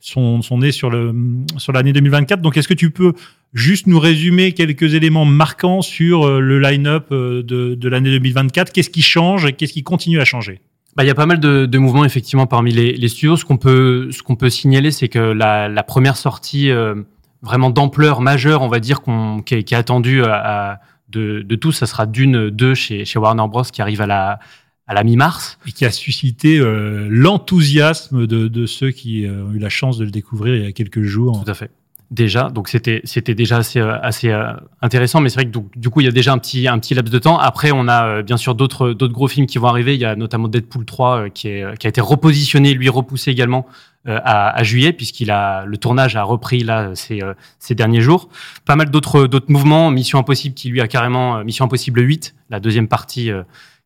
son, 0.00 0.40
son 0.40 0.58
nez 0.58 0.72
sur 0.72 0.88
le 0.88 1.14
sur 1.58 1.72
l'année 1.72 1.92
2024. 1.92 2.40
Donc 2.40 2.56
est-ce 2.56 2.68
que 2.68 2.74
tu 2.74 2.90
peux 2.90 3.12
juste 3.56 3.86
nous 3.86 3.98
résumer 3.98 4.52
quelques 4.52 4.94
éléments 4.94 5.24
marquants 5.24 5.82
sur 5.82 6.24
euh, 6.24 6.40
le 6.40 6.60
line-up 6.60 7.08
euh, 7.10 7.42
de, 7.42 7.88
l'année 7.88 8.10
2024. 8.10 8.72
Qu'est-ce 8.72 8.90
qui 8.90 9.02
change 9.02 9.46
et 9.46 9.52
qu'est-ce 9.52 9.72
qui 9.72 9.82
continue 9.82 10.20
à 10.20 10.24
changer? 10.24 10.60
Bah, 10.96 11.04
il 11.04 11.08
y 11.08 11.10
a 11.10 11.14
pas 11.14 11.26
mal 11.26 11.40
de, 11.40 11.66
de, 11.66 11.78
mouvements 11.78 12.06
effectivement 12.06 12.46
parmi 12.46 12.72
les, 12.72 12.94
les 12.94 13.08
studios. 13.08 13.36
Ce 13.36 13.44
qu'on 13.44 13.58
peut, 13.58 14.10
ce 14.10 14.22
qu'on 14.22 14.34
peut 14.34 14.48
signaler, 14.48 14.90
c'est 14.90 15.08
que 15.08 15.18
la, 15.18 15.68
la, 15.68 15.82
première 15.82 16.16
sortie 16.16 16.70
euh, 16.70 16.94
vraiment 17.42 17.68
d'ampleur 17.68 18.22
majeure, 18.22 18.62
on 18.62 18.68
va 18.68 18.80
dire, 18.80 19.02
qu'on, 19.02 19.42
qui, 19.42 19.56
est, 19.56 19.62
qui 19.62 19.74
est 19.74 19.76
attendue 19.76 20.24
à, 20.24 20.80
de, 21.10 21.42
de 21.42 21.54
tous, 21.54 21.72
ça 21.72 21.86
sera 21.86 22.06
Dune 22.06 22.48
2 22.48 22.74
chez, 22.74 23.04
chez 23.04 23.18
Warner 23.18 23.44
Bros. 23.46 23.62
qui 23.64 23.82
arrive 23.82 24.00
à 24.00 24.06
la, 24.06 24.40
à 24.86 24.94
la 24.94 25.04
mi-mars. 25.04 25.58
Et 25.66 25.72
qui 25.72 25.84
a 25.84 25.90
suscité 25.90 26.58
euh, 26.58 27.08
l'enthousiasme 27.10 28.26
de, 28.26 28.48
de, 28.48 28.66
ceux 28.66 28.90
qui 28.90 29.26
euh, 29.26 29.44
ont 29.44 29.52
eu 29.52 29.58
la 29.58 29.68
chance 29.68 29.98
de 29.98 30.04
le 30.06 30.10
découvrir 30.10 30.54
il 30.54 30.64
y 30.64 30.66
a 30.66 30.72
quelques 30.72 31.02
jours. 31.02 31.44
Tout 31.44 31.50
à 31.50 31.54
fait 31.54 31.70
déjà. 32.10 32.50
Donc 32.50 32.68
c'était 32.68 33.00
c'était 33.04 33.34
déjà 33.34 33.58
assez 33.58 33.80
euh, 33.80 33.98
assez 34.00 34.30
euh, 34.30 34.52
intéressant, 34.80 35.20
mais 35.20 35.28
c'est 35.28 35.36
vrai 35.36 35.50
que 35.50 35.58
du 35.76 35.90
coup 35.90 36.00
il 36.00 36.04
y 36.04 36.08
a 36.08 36.12
déjà 36.12 36.32
un 36.32 36.38
petit 36.38 36.68
un 36.68 36.78
petit 36.78 36.94
laps 36.94 37.12
de 37.12 37.18
temps. 37.18 37.38
Après 37.38 37.70
on 37.72 37.88
a 37.88 38.06
euh, 38.06 38.22
bien 38.22 38.36
sûr 38.36 38.54
d'autres 38.54 38.90
d'autres 38.92 39.12
gros 39.12 39.28
films 39.28 39.46
qui 39.46 39.58
vont 39.58 39.68
arriver. 39.68 39.94
Il 39.94 40.00
y 40.00 40.04
a 40.04 40.14
notamment 40.14 40.48
Deadpool 40.48 40.84
3 40.84 41.30
qui 41.30 41.48
est 41.48 41.78
qui 41.78 41.86
a 41.86 41.90
été 41.90 42.00
repositionné, 42.00 42.74
lui 42.74 42.88
repoussé 42.88 43.30
également 43.30 43.66
à, 44.08 44.62
juillet 44.62 44.92
puisqu'il 44.92 45.32
a 45.32 45.64
le 45.64 45.76
tournage 45.78 46.14
a 46.14 46.22
repris 46.22 46.62
là 46.62 46.94
ces 46.94 47.20
ces 47.58 47.74
derniers 47.74 48.00
jours. 48.00 48.28
Pas 48.64 48.76
mal 48.76 48.90
d'autres 48.90 49.26
d'autres 49.26 49.50
mouvements. 49.50 49.90
Mission 49.90 50.18
Impossible 50.20 50.54
qui 50.54 50.68
lui 50.68 50.80
a 50.80 50.86
carrément 50.86 51.42
Mission 51.42 51.64
Impossible 51.64 52.00
8, 52.00 52.34
la 52.50 52.60
deuxième 52.60 52.88
partie. 52.88 53.30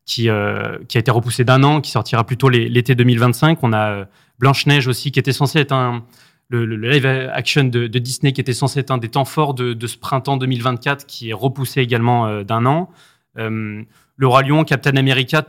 qui, 0.06 0.28
qui 0.88 0.98
a 0.98 1.00
été 1.00 1.10
repoussée 1.10 1.44
d'un 1.44 1.62
an, 1.62 1.80
qui 1.80 1.92
sortira 1.92 2.24
plutôt 2.24 2.48
l'été 2.48 2.94
2025. 2.96 3.62
On 3.62 3.72
a 3.72 4.06
Blanche-Neige 4.40 4.88
aussi, 4.88 5.12
qui 5.12 5.20
était 5.20 5.32
censé 5.32 5.60
être 5.60 5.72
un, 5.72 6.02
le, 6.50 6.76
live 6.76 7.06
action 7.06 7.64
de, 7.64 7.86
Disney 7.86 8.32
qui 8.32 8.40
était 8.40 8.52
censé 8.52 8.80
être 8.80 8.90
un 8.90 8.98
des 8.98 9.08
temps 9.08 9.24
forts 9.24 9.54
de, 9.54 9.86
ce 9.86 9.96
printemps 9.96 10.36
2024 10.36 11.06
qui 11.06 11.30
est 11.30 11.32
repoussé 11.32 11.80
également 11.80 12.26
euh, 12.26 12.42
d'un 12.42 12.66
an. 12.66 12.90
Euh, 13.38 13.82
le 14.16 14.26
Roi 14.26 14.42
Lion, 14.42 14.64
Captain 14.64 14.96
America, 14.96 15.44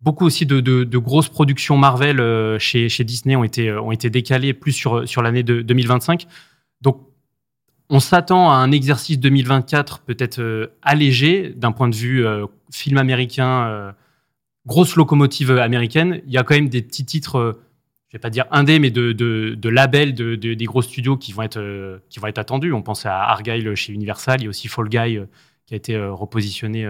beaucoup 0.00 0.26
aussi 0.26 0.46
de, 0.46 0.98
grosses 0.98 1.28
productions 1.28 1.76
Marvel 1.78 2.20
euh, 2.20 2.58
chez, 2.58 2.88
Disney 3.00 3.34
ont 3.34 3.44
été 3.44 4.10
décalées 4.10 4.52
plus 4.52 4.72
sur 4.72 5.08
sur 5.08 5.22
l'année 5.22 5.42
de 5.42 5.62
2025. 5.62 6.26
Donc 6.82 7.00
on 7.88 8.00
s'attend 8.00 8.50
à 8.50 8.54
un 8.54 8.72
exercice 8.72 9.18
2024 9.18 10.00
peut-être 10.00 10.70
allégé 10.82 11.50
d'un 11.56 11.72
point 11.72 11.88
de 11.88 11.94
vue 11.94 12.24
film 12.70 12.98
américain, 12.98 13.94
grosse 14.66 14.96
locomotive 14.96 15.50
américaine. 15.52 16.20
Il 16.26 16.32
y 16.32 16.38
a 16.38 16.42
quand 16.42 16.54
même 16.54 16.68
des 16.68 16.82
petits 16.82 17.04
titres 17.04 17.58
je 18.14 18.18
vais 18.18 18.22
pas 18.22 18.30
dire 18.30 18.46
indé, 18.52 18.78
mais 18.78 18.92
de, 18.92 19.68
labels 19.68 20.14
de, 20.14 20.36
des 20.36 20.64
gros 20.66 20.82
studios 20.82 21.16
qui 21.16 21.32
vont 21.32 21.42
être 21.42 21.58
euh, 21.58 21.98
qui 22.10 22.20
vont 22.20 22.28
être 22.28 22.38
attendus. 22.38 22.72
On 22.72 22.80
pense 22.80 23.06
à 23.06 23.20
Argyle 23.24 23.74
chez 23.74 23.92
Universal, 23.92 24.40
il 24.40 24.44
y 24.44 24.46
a 24.46 24.50
aussi 24.50 24.68
Fall 24.68 24.88
Guy 24.88 25.16
euh, 25.16 25.26
qui 25.66 25.74
a 25.74 25.76
été 25.76 25.96
euh, 25.96 26.12
repositionné 26.12 26.88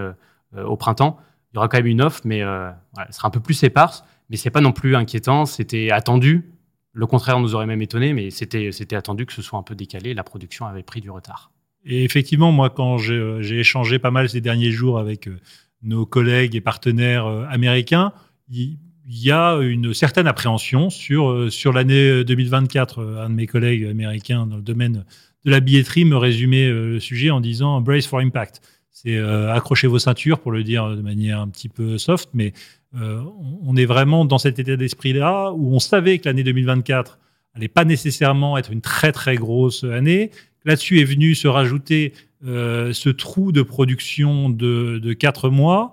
au 0.54 0.76
printemps. 0.76 1.18
Il 1.50 1.56
y 1.56 1.58
aura 1.58 1.68
quand 1.68 1.78
même 1.78 1.86
une 1.86 2.02
offre, 2.02 2.20
mais 2.24 2.40
elle 2.40 2.74
sera 3.12 3.28
un 3.28 3.30
peu 3.30 3.40
plus 3.40 3.62
éparse. 3.62 4.04
Mais 4.28 4.36
c'est 4.36 4.50
pas 4.50 4.60
non 4.60 4.72
plus 4.72 4.96
inquiétant. 4.96 5.46
C'était 5.46 5.90
attendu. 5.90 6.52
Le 6.92 7.06
contraire 7.06 7.40
nous 7.40 7.54
aurait 7.54 7.66
même 7.66 7.80
étonné, 7.80 8.12
mais 8.12 8.30
c'était 8.30 8.94
attendu 8.94 9.24
que 9.24 9.32
ce 9.32 9.40
soit 9.40 9.58
un 9.58 9.62
peu 9.62 9.74
décalé. 9.74 10.12
La 10.12 10.24
production 10.24 10.66
avait 10.66 10.82
pris 10.82 11.00
du 11.00 11.10
retard. 11.10 11.52
Et 11.86 12.04
effectivement, 12.04 12.52
moi, 12.52 12.68
quand 12.68 12.98
j'ai 12.98 13.58
échangé 13.58 13.98
pas 13.98 14.10
mal 14.10 14.28
ces 14.28 14.42
derniers 14.42 14.72
jours 14.72 14.98
avec 14.98 15.30
nos 15.82 16.04
collègues 16.04 16.54
et 16.54 16.60
partenaires 16.60 17.26
américains, 17.48 18.12
y 19.08 19.30
a 19.30 19.56
une 19.58 19.92
certaine 19.94 20.26
appréhension 20.26 20.90
sur, 20.90 21.30
euh, 21.30 21.50
sur 21.50 21.72
l'année 21.72 22.24
2024. 22.24 22.98
Euh, 22.98 23.24
un 23.24 23.30
de 23.30 23.34
mes 23.34 23.46
collègues 23.46 23.84
américains 23.84 24.46
dans 24.46 24.56
le 24.56 24.62
domaine 24.62 25.04
de 25.44 25.50
la 25.50 25.60
billetterie 25.60 26.04
me 26.04 26.16
résumait 26.16 26.68
euh, 26.68 26.88
le 26.88 27.00
sujet 27.00 27.30
en 27.30 27.40
disant 27.40 27.80
Brace 27.80 28.06
for 28.06 28.20
Impact. 28.20 28.60
C'est 28.90 29.18
accrocher 29.18 29.88
vos 29.88 29.98
ceintures, 29.98 30.38
pour 30.38 30.50
le 30.52 30.62
dire 30.62 30.96
de 30.96 31.02
manière 31.02 31.40
un 31.40 31.48
petit 31.48 31.68
peu 31.68 31.98
soft, 31.98 32.30
mais 32.32 32.54
on 32.94 33.76
est 33.76 33.84
vraiment 33.86 34.24
dans 34.24 34.38
cet 34.38 34.60
état 34.60 34.76
d'esprit-là 34.76 35.52
où 35.52 35.74
on 35.74 35.80
savait 35.80 36.18
que 36.18 36.28
l'année 36.28 36.44
2024 36.44 37.18
n'allait 37.54 37.68
pas 37.68 37.84
nécessairement 37.84 38.56
être 38.56 38.70
une 38.70 38.80
très 38.80 39.10
très 39.10 39.34
grosse 39.34 39.82
année. 39.82 40.30
Là-dessus 40.64 41.00
est 41.00 41.04
venu 41.04 41.34
se 41.34 41.48
rajouter 41.48 42.14
ce 42.44 43.08
trou 43.10 43.50
de 43.50 43.62
production 43.62 44.48
de, 44.48 45.00
de 45.02 45.12
quatre 45.12 45.50
mois 45.50 45.92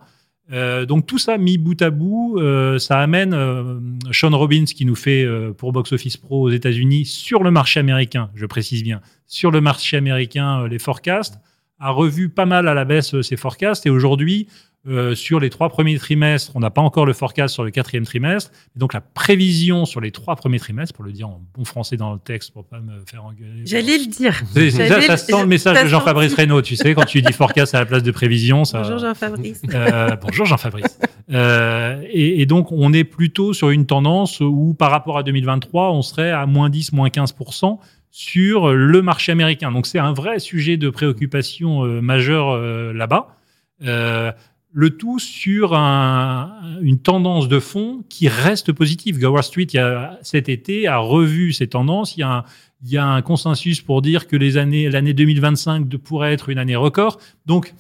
euh, 0.52 0.86
donc 0.86 1.08
tout 1.08 1.18
ça 1.18 1.38
mis 1.38 1.58
bout 1.58 1.82
à 1.82 1.90
bout, 1.90 2.38
euh, 2.38 2.78
ça 2.78 3.00
amène 3.00 3.34
euh, 3.34 3.80
Sean 4.12 4.36
Robbins 4.38 4.66
qui 4.66 4.86
nous 4.86 4.96
fait 4.96 5.26
pour 5.58 5.72
Box 5.72 5.94
Office 5.94 6.18
Pro 6.18 6.42
aux 6.42 6.50
États-Unis 6.50 7.06
sur 7.06 7.44
le 7.44 7.52
marché 7.52 7.80
américain, 7.80 8.30
je 8.36 8.46
précise 8.46 8.84
bien, 8.84 9.02
sur 9.28 9.52
le 9.52 9.62
marché 9.62 9.98
américain 9.98 10.68
les 10.68 10.80
forecasts, 10.80 11.40
a 11.80 11.92
revu 11.92 12.30
pas 12.30 12.46
mal 12.46 12.68
à 12.68 12.74
la 12.74 12.86
baisse 12.86 13.20
ses 13.22 13.38
forecasts. 13.38 13.86
Et 13.86 13.90
aujourd'hui 13.90 14.48
euh, 14.88 15.14
sur 15.14 15.40
les 15.40 15.52
trois 15.52 15.70
premiers 15.70 16.00
trimestres, 16.00 16.54
on 16.56 16.60
n'a 16.60 16.72
pas 16.72 16.82
encore 16.82 17.06
le 17.06 17.14
forecast 17.14 17.54
sur 17.54 17.64
le 17.64 17.70
quatrième 17.70 18.04
trimestre. 18.04 18.50
Donc 18.76 18.94
la 18.94 19.02
prévision 19.02 19.86
sur 19.86 20.02
les 20.02 20.10
trois 20.10 20.36
premiers 20.36 20.58
trimestres, 20.58 20.96
pour 20.96 21.06
le 21.06 21.12
dire 21.12 21.30
en 21.30 21.40
bon 21.54 21.66
français 21.66 21.98
dans 21.98 22.14
le 22.14 22.20
texte, 22.20 22.52
pour 22.52 22.66
pas 22.66 22.80
me 22.80 23.04
faire 23.06 23.24
engueuler. 23.24 23.62
J'allais 23.66 24.00
le 24.00 24.08
dire. 24.08 24.42
Ça, 24.72 25.02
ça, 25.02 25.18
sent 25.18 25.40
le 25.40 25.46
message 25.46 25.84
de 25.84 25.88
Jean-Fabrice 25.88 26.34
Reynaud. 26.34 26.64
Tu 26.64 26.76
sais, 26.76 26.96
quand 26.96 27.06
tu 27.06 27.22
dis 27.22 27.32
forecast 27.32 27.76
à 27.76 27.80
la 27.80 27.86
place 27.86 28.02
de 28.02 28.10
prévision, 28.10 28.66
ça. 28.66 28.82
Bonjour 28.82 28.98
Jean-Fabrice. 28.98 29.62
Euh, 29.72 30.16
bonjour 30.16 30.46
Jean-Fabrice. 30.48 31.00
Euh, 31.32 32.02
et, 32.10 32.42
et, 32.42 32.46
donc 32.48 32.72
on 32.72 32.92
est 32.92 33.04
plutôt 33.04 33.54
sur 33.54 33.70
une 33.70 33.86
tendance 33.86 34.40
où 34.40 34.74
par 34.74 34.90
rapport 34.90 35.18
à 35.20 35.24
2023, 35.24 35.92
on 35.92 36.02
serait 36.02 36.32
à 36.32 36.48
moins 36.48 36.72
10, 36.72 36.94
moins 36.94 37.10
15% 37.10 37.78
sur 38.10 38.74
le 38.74 39.02
marché 39.04 39.32
américain. 39.32 39.72
Donc 39.72 39.86
c'est 39.86 40.00
un 40.00 40.12
vrai 40.12 40.40
sujet 40.40 40.78
de 40.78 40.90
préoccupation 40.90 41.86
majeure 42.02 42.58
là-bas. 42.94 43.38
Euh, 43.84 44.32
le 44.74 44.92
tout 44.92 45.20
sur 45.20 45.74
une 45.74 47.00
tendance 47.00 47.48
de 47.48 47.60
fond 47.60 48.04
qui 48.10 48.28
reste 48.28 48.72
positive. 48.72 49.20
Gower 49.20 49.42
Street, 49.42 49.68
il 49.74 49.76
y 49.76 49.80
a, 49.80 50.18
cet 50.22 50.50
été, 50.50 50.88
a 50.88 50.98
revu 50.98 51.52
ces 51.52 51.68
tendances. 51.68 52.16
Il 52.16 52.22
y 52.22 52.24
a 52.24 52.38
un, 52.38 52.44
il 52.84 52.92
y 52.92 52.98
a 52.98 53.06
un 53.06 53.22
consensus 53.22 53.82
pour 53.82 54.02
dire 54.02 54.28
que 54.28 54.36
les 54.36 54.58
années, 54.58 54.90
l'année 54.90 55.14
2025 55.14 55.88
pourrait 55.98 56.34
être 56.34 56.50
une 56.50 56.58
année 56.58 56.76
record. 56.76 57.20
Donc, 57.46 57.74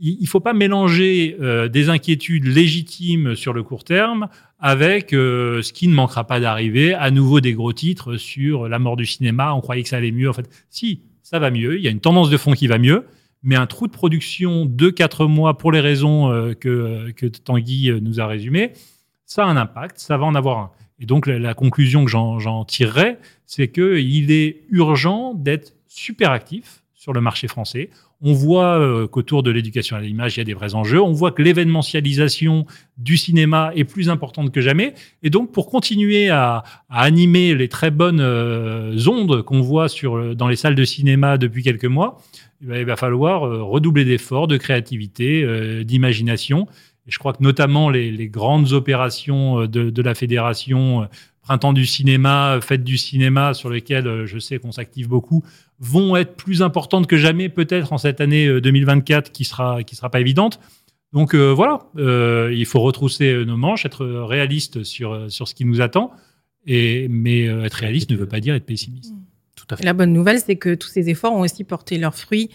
il 0.00 0.20
ne 0.20 0.26
faut 0.26 0.40
pas 0.40 0.54
mélanger 0.54 1.36
euh, 1.40 1.68
des 1.68 1.88
inquiétudes 1.88 2.44
légitimes 2.44 3.36
sur 3.36 3.52
le 3.52 3.62
court 3.62 3.84
terme 3.84 4.28
avec 4.58 5.12
euh, 5.12 5.62
ce 5.62 5.72
qui 5.72 5.86
ne 5.86 5.94
manquera 5.94 6.26
pas 6.26 6.40
d'arriver, 6.40 6.94
à 6.94 7.10
nouveau 7.12 7.40
des 7.40 7.52
gros 7.52 7.72
titres 7.72 8.16
sur 8.16 8.68
la 8.68 8.78
mort 8.80 8.96
du 8.96 9.06
cinéma. 9.06 9.54
On 9.54 9.60
croyait 9.60 9.84
que 9.84 9.88
ça 9.88 9.98
allait 9.98 10.10
mieux. 10.10 10.28
En 10.28 10.32
fait, 10.32 10.50
si, 10.68 11.02
ça 11.22 11.38
va 11.38 11.50
mieux. 11.50 11.78
Il 11.78 11.84
y 11.84 11.88
a 11.88 11.90
une 11.90 12.00
tendance 12.00 12.28
de 12.28 12.36
fond 12.36 12.52
qui 12.52 12.66
va 12.66 12.78
mieux 12.78 13.04
mais 13.44 13.56
un 13.56 13.66
trou 13.66 13.86
de 13.86 13.92
production 13.92 14.66
de 14.66 14.90
4 14.90 15.26
mois 15.26 15.56
pour 15.58 15.70
les 15.70 15.80
raisons 15.80 16.32
euh, 16.32 16.54
que, 16.54 17.12
que 17.12 17.26
Tanguy 17.26 17.90
euh, 17.90 18.00
nous 18.00 18.18
a 18.18 18.26
résumées, 18.26 18.72
ça 19.26 19.44
a 19.44 19.46
un 19.46 19.56
impact, 19.56 19.98
ça 19.98 20.16
va 20.16 20.24
en 20.24 20.34
avoir 20.34 20.58
un. 20.58 20.70
Et 20.98 21.06
donc 21.06 21.26
la, 21.26 21.54
conclusion 21.54 22.04
que 22.04 22.10
j'en 22.10 22.64
tirerai, 22.64 23.18
c'est 23.46 23.68
qu'il 23.68 24.30
est 24.30 24.62
urgent 24.70 25.34
d'être 25.34 25.74
super 25.88 26.30
actif 26.30 26.82
sur 26.94 27.12
le 27.12 27.20
marché 27.20 27.48
français. 27.48 27.90
On 28.24 28.32
voit 28.32 28.80
euh, 28.80 29.06
qu'autour 29.06 29.44
de 29.44 29.52
l'éducation 29.52 29.96
à 29.96 30.00
l'image, 30.00 30.36
il 30.36 30.40
y 30.40 30.42
a 30.42 30.44
des 30.44 30.54
vrais 30.54 30.74
enjeux. 30.74 31.00
On 31.00 31.12
voit 31.12 31.30
que 31.30 31.42
l'événementialisation 31.42 32.66
du 32.98 33.16
cinéma 33.16 33.70
est 33.76 33.84
plus 33.84 34.08
importante 34.08 34.50
que 34.50 34.60
jamais. 34.60 34.94
Et 35.22 35.30
donc, 35.30 35.52
pour 35.52 35.70
continuer 35.70 36.30
à, 36.30 36.64
animer 36.90 37.54
les 37.54 37.68
très 37.68 37.90
bonnes 37.92 38.20
ondes 38.20 39.42
qu'on 39.42 39.60
voit 39.60 39.88
sur, 39.88 40.34
dans 40.34 40.48
les 40.48 40.56
salles 40.56 40.74
de 40.74 40.84
cinéma 40.84 41.38
depuis 41.38 41.62
quelques 41.62 41.84
mois, 41.84 42.18
il 42.62 42.84
va, 42.84 42.96
falloir 42.96 43.44
euh, 43.44 43.62
redoubler 43.62 44.04
d'efforts, 44.04 44.46
de 44.46 44.56
créativité, 44.56 45.42
euh, 45.42 45.84
d'imagination. 45.84 46.66
Et 47.06 47.10
je 47.10 47.18
crois 47.18 47.32
que 47.34 47.42
notamment 47.42 47.90
les, 47.90 48.28
grandes 48.28 48.72
opérations 48.72 49.60
euh, 49.60 49.68
de, 49.68 50.02
la 50.02 50.14
fédération, 50.14 51.08
Printemps 51.44 51.72
du 51.72 51.86
cinéma, 51.86 52.58
Fête 52.60 52.84
du 52.84 52.98
cinéma, 52.98 53.54
sur 53.54 53.70
lesquelles 53.70 54.26
je 54.26 54.38
sais 54.38 54.58
qu'on 54.58 54.72
s'active 54.72 55.08
beaucoup, 55.08 55.44
vont 55.78 56.16
être 56.16 56.34
plus 56.34 56.62
importantes 56.62 57.06
que 57.06 57.16
jamais, 57.16 57.48
peut-être 57.48 57.92
en 57.92 57.98
cette 57.98 58.20
année 58.20 58.60
2024 58.60 59.30
qui 59.30 59.44
sera 59.44 59.82
qui 59.82 59.94
sera 59.94 60.10
pas 60.10 60.20
évidente. 60.20 60.58
Donc 61.12 61.34
voilà, 61.34 61.86
il 61.96 62.64
faut 62.66 62.80
retrousser 62.80 63.44
nos 63.44 63.56
manches, 63.56 63.84
être 63.84 64.04
réaliste 64.06 64.84
sur 64.84 65.30
sur 65.30 65.46
ce 65.46 65.54
qui 65.54 65.64
nous 65.64 65.80
attend. 65.80 66.10
Et 66.66 67.08
mais 67.08 67.44
être 67.44 67.74
réaliste 67.74 68.10
ne 68.10 68.16
veut 68.16 68.28
pas 68.28 68.40
dire 68.40 68.54
être 68.54 68.66
pessimiste. 68.66 69.14
La 69.80 69.92
bonne 69.92 70.12
nouvelle, 70.12 70.40
c'est 70.40 70.56
que 70.56 70.74
tous 70.74 70.88
ces 70.88 71.08
efforts 71.08 71.32
ont 71.32 71.40
aussi 71.40 71.64
porté 71.64 71.98
leurs 71.98 72.14
fruits 72.14 72.50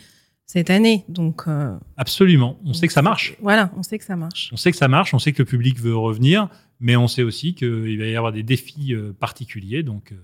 cette 0.46 0.70
année. 0.70 1.06
Donc, 1.10 1.44
euh, 1.48 1.76
Absolument. 1.98 2.60
On, 2.66 2.74
sait 2.74 2.88
que 2.88 2.94
ça 2.94 3.02
marche. 3.02 3.36
Voilà, 3.42 3.72
on 3.78 3.84
sait 3.84 3.98
que 3.98 4.06
ça 4.06 4.16
marche. 4.16 4.50
On 4.52 4.58
sait 4.58 4.72
que 4.72 4.78
ça 4.78 4.88
marche, 4.88 5.14
on 5.14 5.20
sait 5.20 5.32
que 5.32 5.42
le 5.42 5.46
public 5.46 5.80
veut 5.80 5.96
revenir, 5.96 6.50
mais 6.80 6.96
on 6.96 7.08
sait 7.08 7.24
aussi 7.24 7.56
qu'il 7.56 7.98
va 8.00 8.06
y 8.06 8.16
avoir 8.16 8.32
des 8.32 8.44
défis 8.44 8.94
euh, 8.94 9.14
particuliers. 9.14 9.84
Donc, 9.84 10.12
euh, 10.12 10.16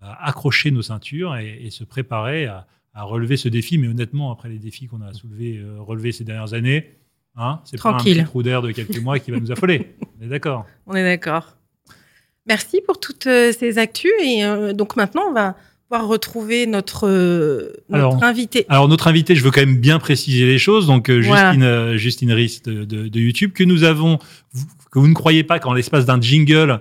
on 0.00 0.06
va 0.06 0.18
accrocher 0.22 0.70
nos 0.70 0.82
ceintures 0.82 1.36
et, 1.36 1.70
se 1.70 1.84
préparer 1.84 2.46
à, 2.46 2.66
relever 2.94 3.36
ce 3.36 3.48
défi. 3.48 3.78
Mais 3.78 3.88
honnêtement, 3.88 4.30
après 4.30 4.48
les 4.48 4.58
défis 4.58 4.86
qu'on 4.86 5.00
a 5.00 5.12
soulevés, 5.12 5.64
relevés 5.78 6.12
ces 6.12 6.24
dernières 6.24 6.54
années, 6.54 6.96
hein, 7.36 7.60
c'est 7.64 7.80
pas 7.80 7.90
un 7.90 7.96
petit 7.96 8.22
trou 8.22 8.42
d'air 8.42 8.62
de 8.62 8.70
quelques 8.70 9.00
mois 9.00 9.18
qui 9.18 9.30
va 9.30 9.40
nous 9.40 9.50
affoler. 9.50 9.96
On 10.20 10.24
est 10.24 10.28
d'accord 10.28 10.66
On 10.86 10.94
est 10.94 11.02
d'accord. 11.02 11.56
Merci 12.46 12.80
pour 12.86 13.00
toutes 13.00 13.24
ces 13.24 13.78
actus. 13.78 14.12
Et 14.22 14.44
donc 14.74 14.94
maintenant, 14.94 15.22
on 15.28 15.32
va 15.32 15.56
pouvoir 15.88 16.08
retrouver 16.08 16.66
notre, 16.66 17.72
notre 17.90 18.22
invité 18.22 18.66
Alors 18.68 18.88
notre 18.88 19.06
invité, 19.06 19.36
je 19.36 19.44
veux 19.44 19.50
quand 19.50 19.60
même 19.60 19.76
bien 19.76 19.98
préciser 19.98 20.46
les 20.46 20.58
choses. 20.58 20.86
Donc 20.86 21.10
Justine, 21.10 21.96
Justine 21.96 22.32
Rist 22.32 22.68
de, 22.68 22.84
de, 22.84 23.08
de, 23.08 23.20
YouTube, 23.20 23.52
que 23.52 23.64
nous 23.64 23.84
avons, 23.84 24.18
que 24.90 24.98
vous 24.98 25.08
ne 25.08 25.14
croyez 25.14 25.44
pas 25.44 25.58
qu'en 25.58 25.72
l'espace 25.72 26.06
d'un 26.06 26.20
jingle, 26.20 26.80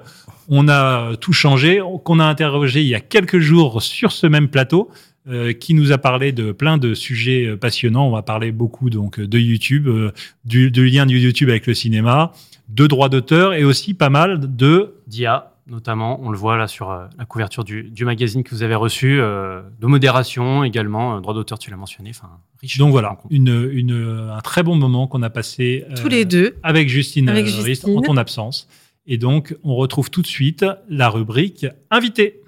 on 0.50 0.68
a 0.68 1.16
tout 1.18 1.34
changé, 1.34 1.82
qu'on 2.04 2.20
a 2.20 2.26
interrogé 2.26 2.82
il 2.82 2.88
y 2.88 2.96
a 2.96 3.00
quelques 3.02 3.40
jours 3.40 3.82
sur 3.82 4.12
ce 4.12 4.28
même 4.28 4.48
plateau. 4.48 4.90
Euh, 5.30 5.54
qui 5.54 5.74
nous 5.74 5.94
a 5.94 5.98
parlé 5.98 6.34
de 6.34 6.52
plein 6.52 6.78
de 6.78 6.94
sujets 6.94 7.46
euh, 7.46 7.56
passionnants. 7.56 8.10
On 8.10 8.12
va 8.12 8.24
parler 8.24 8.52
beaucoup 8.52 8.90
donc 8.90 9.22
de 9.22 9.40
YouTube, 9.40 9.88
euh, 9.88 10.12
du, 10.44 10.70
lien 10.70 11.06
de 11.06 11.14
YouTube 11.14 11.50
avec 11.50 11.66
le 11.66 11.74
cinéma, 11.74 12.34
de 12.68 12.88
droits 12.88 13.08
d'auteur 13.08 13.54
et 13.54 13.64
aussi 13.64 13.94
pas 13.94 14.10
mal 14.10 14.54
de 14.58 14.96
d'IA 15.08 15.53
notamment. 15.68 16.20
On 16.22 16.30
le 16.30 16.38
voit 16.38 16.58
là 16.58 16.68
sur 16.68 16.90
la 16.92 17.26
couverture 17.26 17.64
du, 17.64 18.06
magazine 18.06 18.44
que 18.44 18.52
vous 18.52 18.64
avez 18.64 18.76
reçu, 18.76 19.18
de 19.18 19.86
modération 19.88 20.64
également, 20.64 21.20
droits 21.22 21.34
d'auteur, 21.34 21.60
tu 21.60 21.70
l'as 21.70 21.78
mentionné. 21.78 22.12
Enfin, 22.12 22.30
riche. 22.62 22.78
Donc 22.78 22.92
voilà, 22.92 23.18
une, 23.30 24.30
un 24.32 24.42
très 24.42 24.64
bon 24.64 24.76
moment 24.76 25.08
qu'on 25.08 25.22
a 25.24 25.30
passé 25.30 25.86
tous 25.96 26.10
les 26.10 26.26
deux 26.26 26.56
avec 26.64 26.90
Justine, 26.90 27.30
avec 27.30 27.48
Justine. 27.48 27.98
en 27.98 28.02
ton 28.02 28.18
absence. 28.18 28.68
Et 29.06 29.18
donc, 29.18 29.56
on 29.64 29.76
retrouve 29.76 30.10
tout 30.10 30.22
de 30.22 30.28
suite 30.28 30.66
la 30.90 31.10
rubrique 31.10 31.66
invité. 31.92 32.43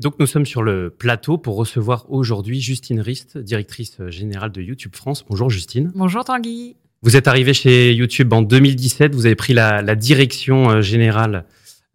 Et 0.00 0.02
donc, 0.02 0.14
nous 0.18 0.26
sommes 0.26 0.46
sur 0.46 0.62
le 0.62 0.88
plateau 0.88 1.36
pour 1.36 1.56
recevoir 1.56 2.06
aujourd'hui 2.10 2.58
Justine 2.58 3.00
Rist, 3.02 3.36
directrice 3.36 3.98
générale 4.08 4.50
de 4.50 4.62
YouTube 4.62 4.96
France. 4.96 5.26
Bonjour 5.28 5.50
Justine. 5.50 5.92
Bonjour 5.94 6.24
Tanguy. 6.24 6.74
Vous 7.02 7.16
êtes 7.16 7.28
arrivée 7.28 7.52
chez 7.52 7.92
YouTube 7.92 8.32
en 8.32 8.40
2017. 8.40 9.14
Vous 9.14 9.26
avez 9.26 9.34
pris 9.34 9.52
la, 9.52 9.82
direction 9.96 10.70
euh, 10.70 10.80
générale 10.80 11.44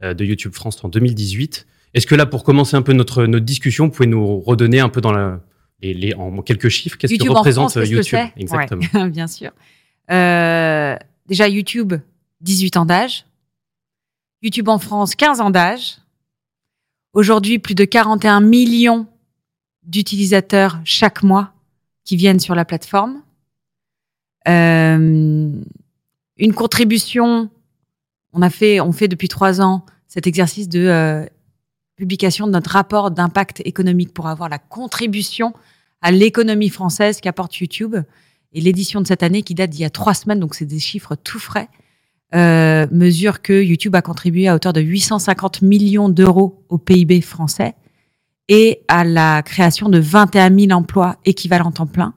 euh, 0.03 0.13
de 0.13 0.24
YouTube 0.24 0.53
France 0.53 0.83
en 0.83 0.89
2018. 0.89 1.65
Est-ce 1.95 2.05
que 2.05 2.13
là, 2.13 2.27
pour 2.27 2.43
commencer 2.43 2.75
un 2.77 2.83
peu 2.83 2.93
notre, 2.93 3.25
notre 3.25 3.43
discussion, 3.43 3.85
vous 3.85 3.91
pouvez 3.91 4.07
nous 4.07 4.39
redonner 4.39 4.81
un 4.81 4.89
peu 4.89 5.01
dans 5.01 5.12
la, 5.12 5.39
les, 5.81 6.13
en 6.13 6.43
quelques 6.43 6.69
chiffres, 6.69 7.00
qu'est-ce 7.00 7.15
que 7.15 7.29
représente 7.31 7.74
YouTube? 7.74 8.19
Exactement. 8.38 9.07
bien 9.07 9.25
sûr. 9.25 9.50
Euh, 10.12 10.95
déjà, 11.25 11.47
YouTube, 11.47 11.95
18 12.41 12.77
ans 12.77 12.85
d'âge. 12.85 13.25
YouTube 14.43 14.69
en 14.69 14.77
France, 14.77 15.15
15 15.15 15.41
ans 15.41 15.50
d'âge. 15.50 15.97
Aujourd'hui, 17.15 17.60
plus 17.60 17.75
de 17.75 17.86
41 17.86 18.41
millions 18.41 19.07
d'utilisateurs 19.84 20.81
chaque 20.84 21.24
mois 21.24 21.53
qui 22.03 22.17
viennent 22.17 22.41
sur 22.41 22.55
la 22.55 22.65
plateforme. 22.65 23.22
Euh, 24.50 25.50
une 26.38 26.53
contribution, 26.53 27.50
on 28.34 28.41
a 28.41 28.50
fait, 28.50 28.81
on 28.81 28.91
fait 28.91 29.07
depuis 29.07 29.29
trois 29.29 29.62
ans 29.62 29.86
cet 30.10 30.27
exercice 30.27 30.67
de 30.67 30.81
euh, 30.81 31.25
publication 31.95 32.48
de 32.48 32.51
notre 32.51 32.72
rapport 32.72 33.12
d'impact 33.12 33.62
économique 33.63 34.13
pour 34.13 34.27
avoir 34.27 34.50
la 34.50 34.60
contribution 34.60 35.53
à 36.01 36.12
l'économie 36.12 36.69
française 36.69 37.22
qu'apporte 37.22 37.55
YouTube. 37.55 37.95
Et 38.51 38.60
l'édition 38.60 39.00
de 39.00 39.07
cette 39.07 39.24
année, 39.24 39.41
qui 39.41 39.55
date 39.55 39.69
d'il 39.69 39.81
y 39.81 39.86
a 39.86 39.89
trois 39.89 40.15
semaines, 40.15 40.41
donc 40.41 40.53
c'est 40.53 40.65
des 40.65 40.79
chiffres 40.79 41.15
tout 41.15 41.39
frais, 41.39 41.69
euh, 42.34 42.88
mesure 42.91 43.41
que 43.41 43.53
YouTube 43.62 43.96
a 43.96 44.01
contribué 44.01 44.48
à 44.48 44.55
hauteur 44.55 44.74
de 44.74 44.82
850 44.82 45.62
millions 45.62 46.10
d'euros 46.10 46.63
au 46.70 46.77
PIB 46.77 47.22
français 47.22 47.75
et 48.50 48.82
à 48.88 49.03
la 49.03 49.41
création 49.44 49.89
de 49.89 50.00
21 50.00 50.58
000 50.58 50.72
emplois 50.72 51.17
équivalents 51.25 51.72
temps 51.72 51.88
plein. 51.88 52.13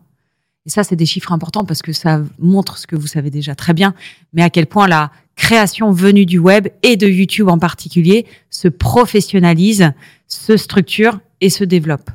Et 0.67 0.71
ça, 0.71 0.85
c'est 0.85 0.97
des 0.97 1.07
chiffres 1.07 1.33
importants 1.33 1.65
parce 1.65 1.83
que 1.83 1.93
ça 1.93 2.23
montre 2.38 2.79
ce 2.79 2.87
que 2.87 2.97
vous 2.97 3.07
savez 3.07 3.31
déjà 3.31 3.55
très 3.55 3.73
bien, 3.73 3.95
mais 4.33 4.43
à 4.43 4.50
quel 4.50 4.67
point 4.67 4.87
la 4.87 5.12
création 5.37 5.93
venue 5.93 6.27
du 6.27 6.38
web 6.38 6.69
et 6.83 6.97
de 6.97 7.07
YouTube 7.07 7.49
en 7.49 7.59
particulier 7.59 8.27
se 8.50 8.69
professionnalise, 8.69 9.93
se 10.27 10.57
structure 10.57 11.21
et 11.41 11.49
se 11.49 11.65
développe. 11.65 12.11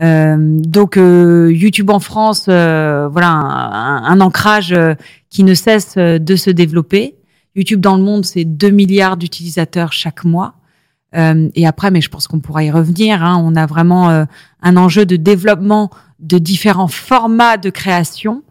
Euh, 0.00 0.36
donc 0.38 0.96
euh, 0.96 1.52
YouTube 1.52 1.90
en 1.90 2.00
France, 2.00 2.46
euh, 2.48 3.08
voilà 3.08 3.28
un, 3.28 4.20
ancrage 4.20 4.74
qui 5.30 5.44
ne 5.44 5.54
cesse 5.54 5.96
de 5.96 6.36
se 6.36 6.50
développer. 6.50 7.16
YouTube 7.54 7.80
dans 7.80 7.96
le 7.96 8.02
monde, 8.02 8.24
c'est 8.24 8.44
2 8.44 8.70
milliards 8.70 9.16
d'utilisateurs 9.16 9.92
chaque 9.92 10.24
mois. 10.24 10.54
et 11.14 11.66
après, 11.66 11.90
mais 11.90 12.00
je 12.00 12.08
pense 12.08 12.26
qu'on 12.26 12.40
pourra 12.40 12.64
y 12.64 12.70
revenir. 12.70 13.22
Hein, 13.22 13.42
on 13.44 13.54
a 13.56 13.66
vraiment 13.66 14.08
un 14.62 14.76
enjeu 14.76 15.04
de 15.04 15.16
développement 15.16 15.90
de 16.20 16.38
différents 16.38 16.88
formats 16.88 17.58
de 17.58 17.68
création. 17.68 18.42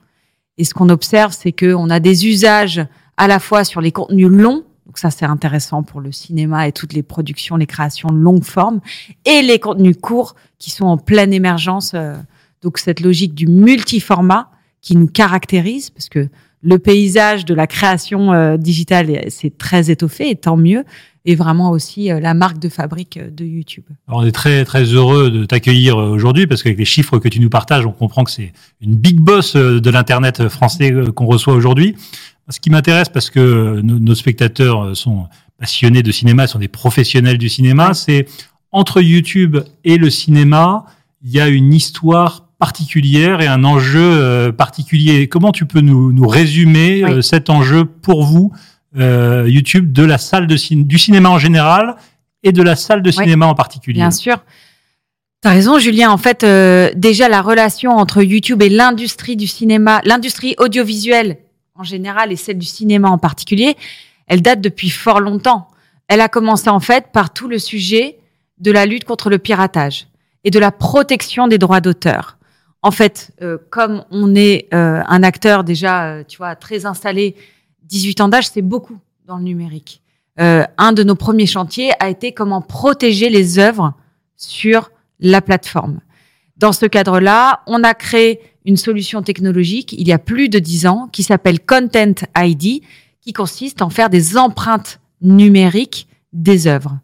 Et 0.58 0.64
ce 0.64 0.76
qu'on 0.76 0.90
observe, 0.90 1.34
c'est 1.34 1.52
qu'on 1.52 1.90
a 1.90 2.00
des 2.00 2.28
usages 2.28 2.86
à 3.18 3.28
la 3.28 3.40
fois 3.40 3.64
sur 3.64 3.82
les 3.82 3.92
contenus 3.92 4.30
longs, 4.30 4.64
donc 4.92 4.98
ça 4.98 5.10
c'est 5.10 5.24
intéressant 5.24 5.84
pour 5.84 6.02
le 6.02 6.12
cinéma 6.12 6.68
et 6.68 6.74
toutes 6.74 6.92
les 6.92 7.02
productions, 7.02 7.56
les 7.56 7.66
créations 7.66 8.10
longue 8.10 8.44
forme, 8.44 8.82
et 9.24 9.42
les 9.42 9.58
contenus 9.58 9.96
courts 10.02 10.36
qui 10.60 10.70
sont 10.70 10.84
en 10.84 10.98
pleine 10.98 11.32
émergence. 11.32 11.94
Euh, 11.96 12.18
donc 12.62 12.78
cette 12.78 13.00
logique 13.00 13.34
du 13.34 13.48
multiformat 13.48 14.52
qui 14.82 14.98
nous 14.98 15.08
caractérise, 15.08 15.92
parce 15.92 16.10
que 16.10 16.28
le 16.62 16.78
paysage 16.78 17.46
de 17.46 17.54
la 17.54 17.68
création 17.68 18.34
euh, 18.34 18.58
digitale 18.58 19.22
c'est 19.30 19.58
très 19.58 19.90
étoffé, 19.90 20.30
et 20.30 20.36
tant 20.36 20.58
mieux, 20.58 20.84
et 21.24 21.36
vraiment 21.36 21.72
aussi 21.72 22.12
euh, 22.12 22.20
la 22.20 22.34
marque 22.34 22.60
de 22.60 22.68
fabrique 22.68 23.18
de 23.18 23.46
YouTube. 23.46 23.86
on 24.10 24.26
est 24.26 24.34
très 24.34 24.66
très 24.66 24.84
heureux 24.84 25.32
de 25.32 25.46
t'accueillir 25.46 25.96
aujourd'hui 25.96 26.48
parce 26.48 26.64
qu'avec 26.64 26.78
les 26.78 26.84
chiffres 26.84 27.18
que 27.18 27.30
tu 27.30 27.40
nous 27.40 27.50
partages, 27.50 27.86
on 27.86 27.94
comprend 27.94 28.26
que 28.26 28.32
c'est 28.32 28.52
une 28.82 28.96
big 28.96 29.22
boss 29.22 29.56
de 29.56 29.90
l'internet 29.90 30.50
français 30.50 30.94
qu'on 31.16 31.28
reçoit 31.28 31.54
aujourd'hui. 31.54 31.96
Ce 32.52 32.60
qui 32.60 32.70
m'intéresse, 32.70 33.10
parce 33.10 33.30
que 33.30 33.82
nos, 33.82 34.16
spectateurs 34.16 34.96
sont 34.96 35.28
passionnés 35.58 36.04
de 36.04 36.12
cinéma, 36.12 36.48
sont 36.48 36.60
des 36.60 36.68
professionnels 36.68 37.38
du 37.38 37.50
cinéma, 37.50 37.94
c'est 37.94 38.26
entre 38.72 39.02
YouTube 39.02 39.58
et 39.84 39.98
le 39.98 40.10
cinéma, 40.10 40.86
il 41.24 41.32
y 41.32 41.40
a 41.40 41.48
une 41.48 41.74
histoire 41.74 42.48
particulière 42.58 43.42
et 43.42 43.48
un 43.48 43.64
enjeu 43.64 44.00
euh, 44.00 44.52
particulier. 44.52 45.28
Comment 45.28 45.52
tu 45.52 45.66
peux 45.66 45.82
nous, 45.82 46.14
nous 46.14 46.28
résumer 46.28 47.04
euh, 47.04 47.22
cet 47.22 47.50
enjeu 47.50 47.86
pour 47.86 48.24
vous, 48.24 48.54
euh, 48.98 49.46
YouTube, 49.48 49.92
de 49.92 50.04
la 50.04 50.18
salle 50.18 50.48
de 50.48 50.58
du 50.84 50.98
cinéma 51.00 51.30
en 51.30 51.40
général 51.40 51.96
et 52.44 52.52
de 52.52 52.62
la 52.62 52.76
salle 52.76 53.02
de 53.02 53.12
cinéma 53.12 53.48
en 53.48 53.56
particulier? 53.56 54.00
Bien 54.00 54.12
sûr. 54.12 54.38
Tu 55.42 55.48
as 55.48 55.52
raison, 55.52 55.80
Julien. 55.80 56.12
En 56.12 56.18
fait, 56.18 56.46
déjà, 56.96 57.30
la 57.30 57.42
relation 57.42 57.92
entre 57.98 58.22
YouTube 58.22 58.62
et 58.62 58.70
l'industrie 58.70 59.36
du 59.36 59.48
cinéma, 59.48 60.02
l'industrie 60.06 60.54
audiovisuelle 60.60 61.38
en 61.82 61.84
général 61.84 62.32
et 62.32 62.36
celle 62.36 62.60
du 62.60 62.66
cinéma 62.66 63.10
en 63.10 63.18
particulier, 63.18 63.76
elle 64.28 64.44
date 64.44 64.62
depuis 64.62 64.92
fort 64.92 65.20
longtemps. 65.20 65.68
Elle 66.08 66.22
a 66.22 66.30
commencé 66.30 66.70
en 66.70 66.80
fait 66.80 67.08
par 67.12 67.34
tout 67.34 67.48
le 67.48 67.58
sujet 67.58 68.20
de 68.60 68.72
la 68.72 68.86
lutte 68.86 69.04
contre 69.04 69.30
le 69.30 69.40
piratage 69.40 70.08
et 70.44 70.52
de 70.52 70.60
la 70.60 70.72
protection 70.72 71.48
des 71.48 71.58
droits 71.58 71.82
d'auteur. 71.82 72.38
En 72.84 72.92
fait, 72.92 73.32
euh, 73.42 73.58
comme 73.70 74.04
on 74.12 74.36
est 74.36 74.68
euh, 74.74 75.02
un 75.08 75.24
acteur 75.24 75.64
déjà, 75.64 76.06
euh, 76.06 76.24
tu 76.28 76.38
vois, 76.38 76.56
très 76.56 76.86
installé, 76.86 77.36
18 77.84 78.22
ans 78.22 78.30
d'âge, 78.30 78.50
c'est 78.50 78.62
beaucoup 78.62 78.98
dans 79.26 79.38
le 79.38 79.44
numérique. 79.44 80.02
un 80.38 80.94
de 80.94 81.04
nos 81.04 81.16
premiers 81.16 81.46
chantiers 81.46 81.92
a 82.00 82.10
été 82.10 82.32
comment 82.32 82.62
protéger 82.62 83.30
les 83.30 83.60
œuvres 83.60 83.94
sur 84.38 84.92
la 85.20 85.42
plateforme. 85.42 86.00
Dans 86.62 86.74
ce 86.74 86.86
cadre-là, 86.86 87.62
on 87.66 87.84
a 87.84 87.96
créé 87.96 88.40
une 88.66 88.78
solution 88.78 89.24
technologique 89.24 89.94
il 89.98 90.08
y 90.08 90.14
a 90.14 90.20
plus 90.20 90.48
de 90.48 90.60
dix 90.60 90.86
ans 90.86 91.10
qui 91.12 91.24
s'appelle 91.24 91.60
Content 91.60 92.14
ID, 92.38 92.84
qui 93.20 93.34
consiste 93.34 93.82
en 93.82 93.90
faire 93.90 94.12
des 94.12 94.38
empreintes 94.38 95.00
numériques 95.24 96.08
des 96.34 96.68
œuvres. 96.68 97.00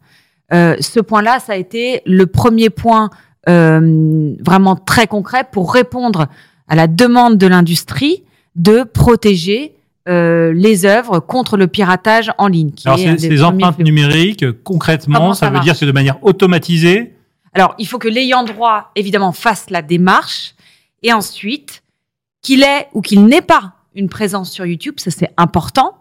Euh, 0.54 0.76
ce 0.80 1.00
point-là, 1.00 1.40
ça 1.40 1.54
a 1.54 1.56
été 1.56 2.02
le 2.06 2.28
premier 2.28 2.70
point 2.70 3.10
euh, 3.50 4.36
vraiment 4.46 4.76
très 4.76 5.08
concret 5.08 5.44
pour 5.52 5.74
répondre 5.74 6.28
à 6.68 6.76
la 6.76 6.86
demande 6.86 7.40
de 7.40 7.48
l'industrie 7.48 8.24
de 8.56 8.84
protéger 8.84 9.74
euh, 10.08 10.54
les 10.54 10.86
œuvres 10.86 11.20
contre 11.20 11.58
le 11.58 11.66
piratage 11.66 12.32
en 12.38 12.48
ligne. 12.48 12.72
Alors, 12.86 13.00
ces 13.00 13.44
empreintes 13.44 13.80
numériques, 13.80 14.46
concrètement, 14.64 15.34
ça, 15.34 15.50
veut 15.50 15.60
dire 15.62 15.78
que 15.78 15.86
de 15.86 15.92
manière 15.92 16.24
automatisée. 16.24 17.17
Alors, 17.58 17.74
il 17.80 17.88
faut 17.88 17.98
que 17.98 18.08
l'ayant 18.08 18.44
droit, 18.44 18.92
évidemment, 18.96 19.32
fasse 19.32 19.72
la 19.72 19.82
démarche 19.82 20.54
et 21.02 21.12
ensuite, 21.12 21.82
qu'il 22.44 22.62
ait 22.62 22.88
ou 22.94 23.02
qu'il 23.02 23.26
n'ait 23.26 23.42
pas 23.42 23.74
une 23.96 24.10
présence 24.10 24.52
sur 24.52 24.64
YouTube, 24.64 25.00
ça 25.00 25.10
c'est 25.10 25.32
important. 25.38 25.98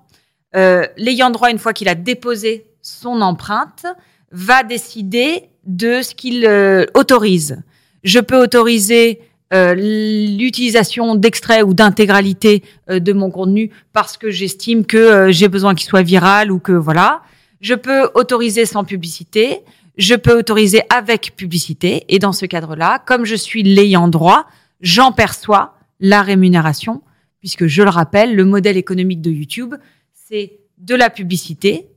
Euh, 0.54 0.84
L'ayant 0.98 1.30
droit, 1.30 1.50
une 1.50 1.58
fois 1.58 1.72
qu'il 1.72 1.88
a 1.88 1.94
déposé 1.94 2.66
son 2.82 3.22
empreinte, 3.22 3.86
va 4.32 4.64
décider 4.64 5.48
de 5.64 6.02
ce 6.02 6.14
qu'il 6.14 6.44
euh, 6.44 6.84
autorise. 6.92 7.62
Je 8.04 8.18
peux 8.18 8.36
autoriser 8.36 9.22
euh, 9.54 9.74
l'utilisation 9.74 11.14
d'extraits 11.14 11.64
ou 11.64 11.72
d'intégralité 11.72 12.64
de 12.90 13.12
mon 13.14 13.30
contenu 13.30 13.70
parce 13.94 14.18
que 14.18 14.30
j'estime 14.30 14.84
que 14.84 15.28
j'ai 15.30 15.48
besoin 15.48 15.74
qu'il 15.74 15.88
soit 15.88 16.02
viral 16.02 16.52
ou 16.52 16.58
que 16.58 16.72
voilà. 16.72 17.22
Je 17.62 17.72
peux 17.72 18.10
autoriser 18.14 18.66
sans 18.66 18.84
publicité. 18.84 19.62
Je 19.96 20.14
peux 20.14 20.38
autoriser 20.38 20.82
avec 20.90 21.34
publicité. 21.36 22.04
Et 22.08 22.18
dans 22.18 22.32
ce 22.32 22.46
cadre-là, 22.46 23.02
comme 23.06 23.24
je 23.24 23.34
suis 23.34 23.62
l'ayant 23.62 24.08
droit, 24.08 24.46
j'en 24.80 25.12
perçois 25.12 25.74
la 26.00 26.22
rémunération, 26.22 27.02
puisque 27.40 27.66
je 27.66 27.82
le 27.82 27.90
rappelle, 27.90 28.34
le 28.34 28.44
modèle 28.44 28.76
économique 28.76 29.22
de 29.22 29.30
YouTube, 29.30 29.74
c'est 30.12 30.58
de 30.78 30.94
la 30.94 31.08
publicité. 31.08 31.88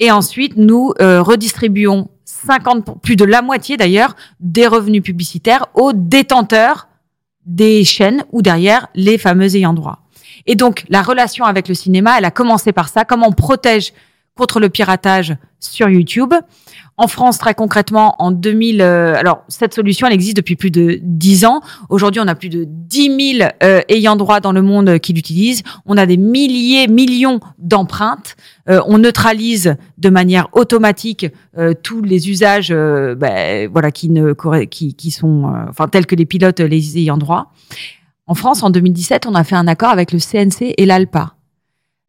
Et 0.00 0.10
ensuite, 0.10 0.56
nous 0.56 0.92
euh, 1.00 1.22
redistribuons 1.22 2.08
50, 2.24 3.00
plus 3.00 3.16
de 3.16 3.24
la 3.24 3.42
moitié 3.42 3.76
d'ailleurs, 3.76 4.16
des 4.40 4.66
revenus 4.66 5.02
publicitaires 5.02 5.66
aux 5.74 5.92
détenteurs 5.92 6.88
des 7.46 7.84
chaînes 7.84 8.24
ou 8.30 8.42
derrière 8.42 8.88
les 8.94 9.18
fameux 9.18 9.56
ayants 9.56 9.72
droit. 9.72 10.00
Et 10.46 10.54
donc, 10.54 10.84
la 10.88 11.02
relation 11.02 11.44
avec 11.44 11.68
le 11.68 11.74
cinéma, 11.74 12.18
elle 12.18 12.24
a 12.24 12.30
commencé 12.30 12.72
par 12.72 12.88
ça. 12.88 13.04
Comment 13.04 13.28
on 13.28 13.32
protège 13.32 13.92
contre 14.34 14.60
le 14.60 14.68
piratage 14.68 15.36
sur 15.58 15.88
YouTube? 15.88 16.34
En 17.00 17.06
France, 17.06 17.38
très 17.38 17.54
concrètement, 17.54 18.16
en 18.18 18.32
2000, 18.32 18.82
euh, 18.82 19.14
alors 19.14 19.44
cette 19.46 19.72
solution, 19.72 20.08
elle 20.08 20.12
existe 20.12 20.36
depuis 20.36 20.56
plus 20.56 20.72
de 20.72 20.98
10 21.00 21.44
ans. 21.44 21.60
Aujourd'hui, 21.90 22.20
on 22.20 22.26
a 22.26 22.34
plus 22.34 22.48
de 22.48 22.64
10 22.66 23.36
000 23.38 23.50
euh, 23.62 23.82
ayants 23.88 24.16
droit 24.16 24.40
dans 24.40 24.50
le 24.50 24.62
monde 24.62 24.98
qui 24.98 25.12
l'utilisent. 25.12 25.62
On 25.86 25.96
a 25.96 26.06
des 26.06 26.16
milliers, 26.16 26.88
millions 26.88 27.38
d'empreintes. 27.58 28.34
Euh, 28.68 28.80
on 28.86 28.98
neutralise 28.98 29.76
de 29.96 30.10
manière 30.10 30.48
automatique 30.52 31.26
tous 31.82 32.02
les 32.02 32.30
usages, 32.30 32.70
ben, 32.70 33.68
voilà, 33.72 33.90
qui 33.90 34.10
ne 34.10 34.32
qui, 34.64 34.94
qui 34.94 35.10
sont, 35.10 35.52
enfin, 35.68 35.88
tels 35.88 36.06
que 36.06 36.14
les 36.14 36.26
pilotes, 36.26 36.60
les 36.60 36.98
ayants 36.98 37.16
droit. 37.16 37.52
En 38.26 38.34
France, 38.34 38.62
en 38.62 38.70
2017, 38.70 39.26
on 39.26 39.34
a 39.34 39.44
fait 39.44 39.56
un 39.56 39.66
accord 39.66 39.90
avec 39.90 40.12
le 40.12 40.18
CNC 40.18 40.74
et 40.76 40.86
l'ALPA. 40.86 41.34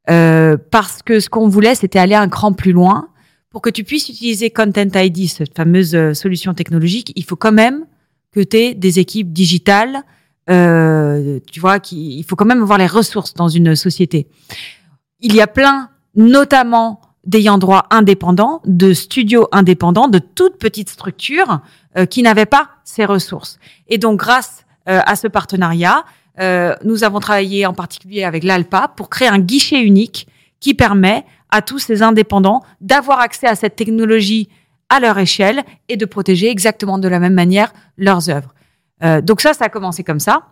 parce 0.05 1.01
que 1.03 1.19
ce 1.19 1.29
qu'on 1.29 1.47
voulait, 1.47 1.75
c'était 1.75 1.99
aller 1.99 2.15
un 2.15 2.29
cran 2.29 2.53
plus 2.53 2.71
loin 2.71 3.09
pour 3.49 3.61
que 3.61 3.69
tu 3.69 3.83
puisses 3.83 4.09
utiliser 4.09 4.49
Content 4.49 4.89
ID, 4.93 5.27
cette 5.27 5.55
fameuse 5.55 5.95
euh, 5.95 6.13
solution 6.13 6.53
technologique, 6.53 7.11
il 7.15 7.23
faut 7.23 7.35
quand 7.35 7.51
même 7.51 7.85
que 8.31 8.41
tu 8.41 8.57
aies 8.57 8.73
des 8.73 8.99
équipes 8.99 9.33
digitales. 9.33 10.03
Euh, 10.49 11.39
tu 11.51 11.59
vois, 11.59 11.79
qui, 11.79 12.17
il 12.17 12.23
faut 12.23 12.35
quand 12.35 12.45
même 12.45 12.61
avoir 12.61 12.77
les 12.77 12.87
ressources 12.87 13.33
dans 13.33 13.49
une 13.49 13.75
société. 13.75 14.27
Il 15.19 15.35
y 15.35 15.41
a 15.41 15.47
plein, 15.47 15.89
notamment 16.15 17.01
d'ayant 17.25 17.57
droit 17.57 17.85
indépendants, 17.91 18.61
de 18.65 18.93
studios 18.93 19.47
indépendants, 19.51 20.07
de 20.07 20.19
toutes 20.19 20.57
petites 20.57 20.89
structures 20.89 21.59
euh, 21.97 22.05
qui 22.05 22.23
n'avaient 22.23 22.45
pas 22.45 22.69
ces 22.83 23.05
ressources. 23.05 23.59
Et 23.87 23.97
donc, 23.97 24.19
grâce 24.19 24.65
euh, 24.87 25.01
à 25.05 25.15
ce 25.15 25.27
partenariat, 25.27 26.05
euh, 26.39 26.75
nous 26.83 27.03
avons 27.03 27.19
travaillé 27.19 27.65
en 27.65 27.73
particulier 27.73 28.23
avec 28.23 28.43
l'ALPA 28.43 28.93
pour 28.95 29.09
créer 29.09 29.27
un 29.27 29.39
guichet 29.39 29.81
unique 29.81 30.27
qui 30.59 30.73
permet 30.73 31.25
à 31.49 31.61
tous 31.61 31.79
ces 31.79 32.01
indépendants 32.01 32.61
d'avoir 32.81 33.19
accès 33.19 33.47
à 33.47 33.55
cette 33.55 33.75
technologie 33.75 34.49
à 34.89 34.99
leur 34.99 35.17
échelle 35.17 35.63
et 35.87 35.97
de 35.97 36.05
protéger 36.05 36.49
exactement 36.49 36.97
de 36.97 37.07
la 37.07 37.19
même 37.19 37.33
manière 37.33 37.73
leurs 37.97 38.29
œuvres. 38.29 38.53
Euh, 39.03 39.21
donc 39.21 39.41
ça, 39.41 39.53
ça 39.53 39.65
a 39.65 39.69
commencé 39.69 40.03
comme 40.03 40.19
ça. 40.19 40.47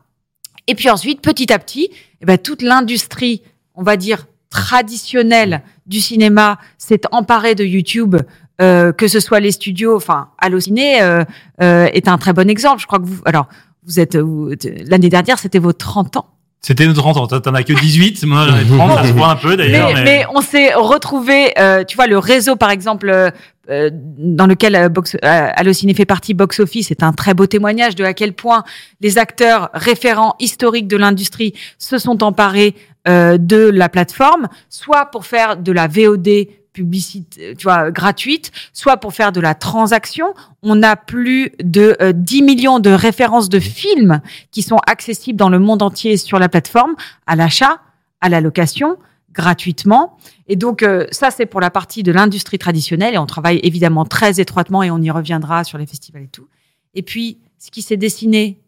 Et 0.68 0.76
puis 0.76 0.90
ensuite, 0.90 1.22
petit 1.22 1.52
à 1.52 1.60
petit, 1.60 1.90
eh 2.22 2.26
ben, 2.26 2.38
toute 2.38 2.62
l'industrie, 2.62 3.42
on 3.74 3.84
va 3.84 3.98
dire 3.98 4.28
traditionnelle 4.50 5.62
du 5.86 6.00
cinéma, 6.00 6.58
s'est 6.78 7.02
emparée 7.12 7.56
de 7.56 7.64
YouTube, 7.64 8.16
euh, 8.62 8.92
que 8.92 9.08
ce 9.08 9.20
soit 9.20 9.40
les 9.40 9.52
studios, 9.52 9.96
enfin, 9.96 10.30
Allociné 10.38 11.02
euh, 11.02 11.24
euh, 11.62 11.86
est 11.94 12.08
un 12.08 12.18
très 12.18 12.34
bon 12.34 12.50
exemple. 12.50 12.82
Je 12.82 12.88
crois 12.88 13.00
que 13.00 13.06
vous, 13.06 13.22
alors, 13.26 13.48
vous 13.84 14.00
êtes 14.00 14.16
l'année 14.16 15.10
dernière, 15.10 15.40
c'était 15.40 15.60
vos 15.60 15.74
30 15.74 16.18
ans. 16.18 16.37
C'était 16.62 16.88
notre 16.88 17.02
30 17.02 17.18
ans. 17.18 17.40
T'en 17.40 17.54
as 17.54 17.64
que 17.64 17.74
18. 17.74 18.26
Moi, 18.26 18.48
j'en 18.48 18.58
ai 18.58 18.66
30. 18.78 18.98
ça 18.98 19.08
se 19.08 19.14
voit 19.14 19.30
un 19.30 19.36
peu, 19.36 19.56
d'ailleurs. 19.56 19.92
Mais, 19.94 20.04
mais... 20.04 20.26
on 20.34 20.42
s'est 20.42 20.74
retrouvé, 20.74 21.54
euh, 21.60 21.84
tu 21.84 21.96
vois, 21.96 22.08
le 22.08 22.18
réseau, 22.18 22.56
par 22.56 22.72
exemple, 22.72 23.10
euh, 23.10 23.30
euh 23.70 23.90
dans 23.94 24.48
lequel 24.48 24.76
euh, 24.76 24.90
Box, 24.90 25.16
euh, 25.16 25.18
Allociné 25.24 25.94
fait 25.94 26.06
partie, 26.06 26.34
Box 26.34 26.60
Office, 26.60 26.88
c'est 26.88 27.04
un 27.04 27.14
très 27.14 27.34
beau 27.34 27.46
témoignage 27.46 27.96
de 27.96 28.04
à 28.04 28.14
quel 28.14 28.34
point 28.34 28.64
les 29.02 29.18
acteurs 29.18 29.70
référents 29.74 30.36
historiques 30.40 30.88
de 30.88 30.98
l'industrie 30.98 31.54
se 31.78 31.98
sont 31.98 32.24
emparés 32.24 32.76
de 33.06 33.70
la 33.70 33.88
plateforme, 33.88 34.50
soit 34.68 35.06
pour 35.06 35.26
faire 35.26 35.56
de 35.56 35.72
la 35.72 35.88
VOD 35.88 36.28
publicité, 36.78 37.56
tu 37.58 37.64
vois, 37.64 37.90
gratuite, 37.90 38.52
soit 38.72 38.98
pour 38.98 39.14
faire 39.14 39.32
de 39.32 39.42
la 39.42 39.56
transaction. 39.56 40.28
On 40.62 40.84
a 40.84 40.96
plus 40.96 41.52
de 41.64 41.98
10 42.14 42.42
euh, 42.42 42.46
millions 42.46 42.80
de 42.80 42.92
références 42.92 43.50
de 43.50 43.60
films 43.60 44.22
qui 44.52 44.62
sont 44.62 44.78
accessibles 44.86 45.38
dans 45.38 45.50
le 45.50 45.58
monde 45.58 45.82
entier 45.82 46.18
sur 46.18 46.38
la 46.38 46.50
plateforme, 46.50 46.96
à 47.26 47.36
l'achat, 47.36 47.82
à 48.22 48.30
la 48.30 48.42
location, 48.42 48.98
gratuitement. 49.32 50.18
Et 50.48 50.56
donc, 50.56 50.84
euh, 50.84 51.08
ça, 51.10 51.32
c'est 51.32 51.48
pour 51.48 51.62
la 51.62 51.72
partie 51.72 52.04
de 52.04 52.12
l'industrie 52.12 52.60
traditionnelle. 52.60 53.16
Et 53.16 53.18
on 53.18 53.26
travaille 53.26 53.60
évidemment 53.64 54.06
très 54.06 54.40
étroitement 54.40 54.84
et 54.84 54.92
on 54.92 55.02
y 55.02 55.10
reviendra 55.10 55.64
sur 55.64 55.80
les 55.80 55.88
festivals 55.88 56.24
et 56.24 56.28
tout. 56.28 56.48
Et 56.94 57.02
puis, 57.02 57.40
ce 57.58 57.72
qui 57.72 57.82
s'est 57.82 57.98
dessiné 57.98 58.60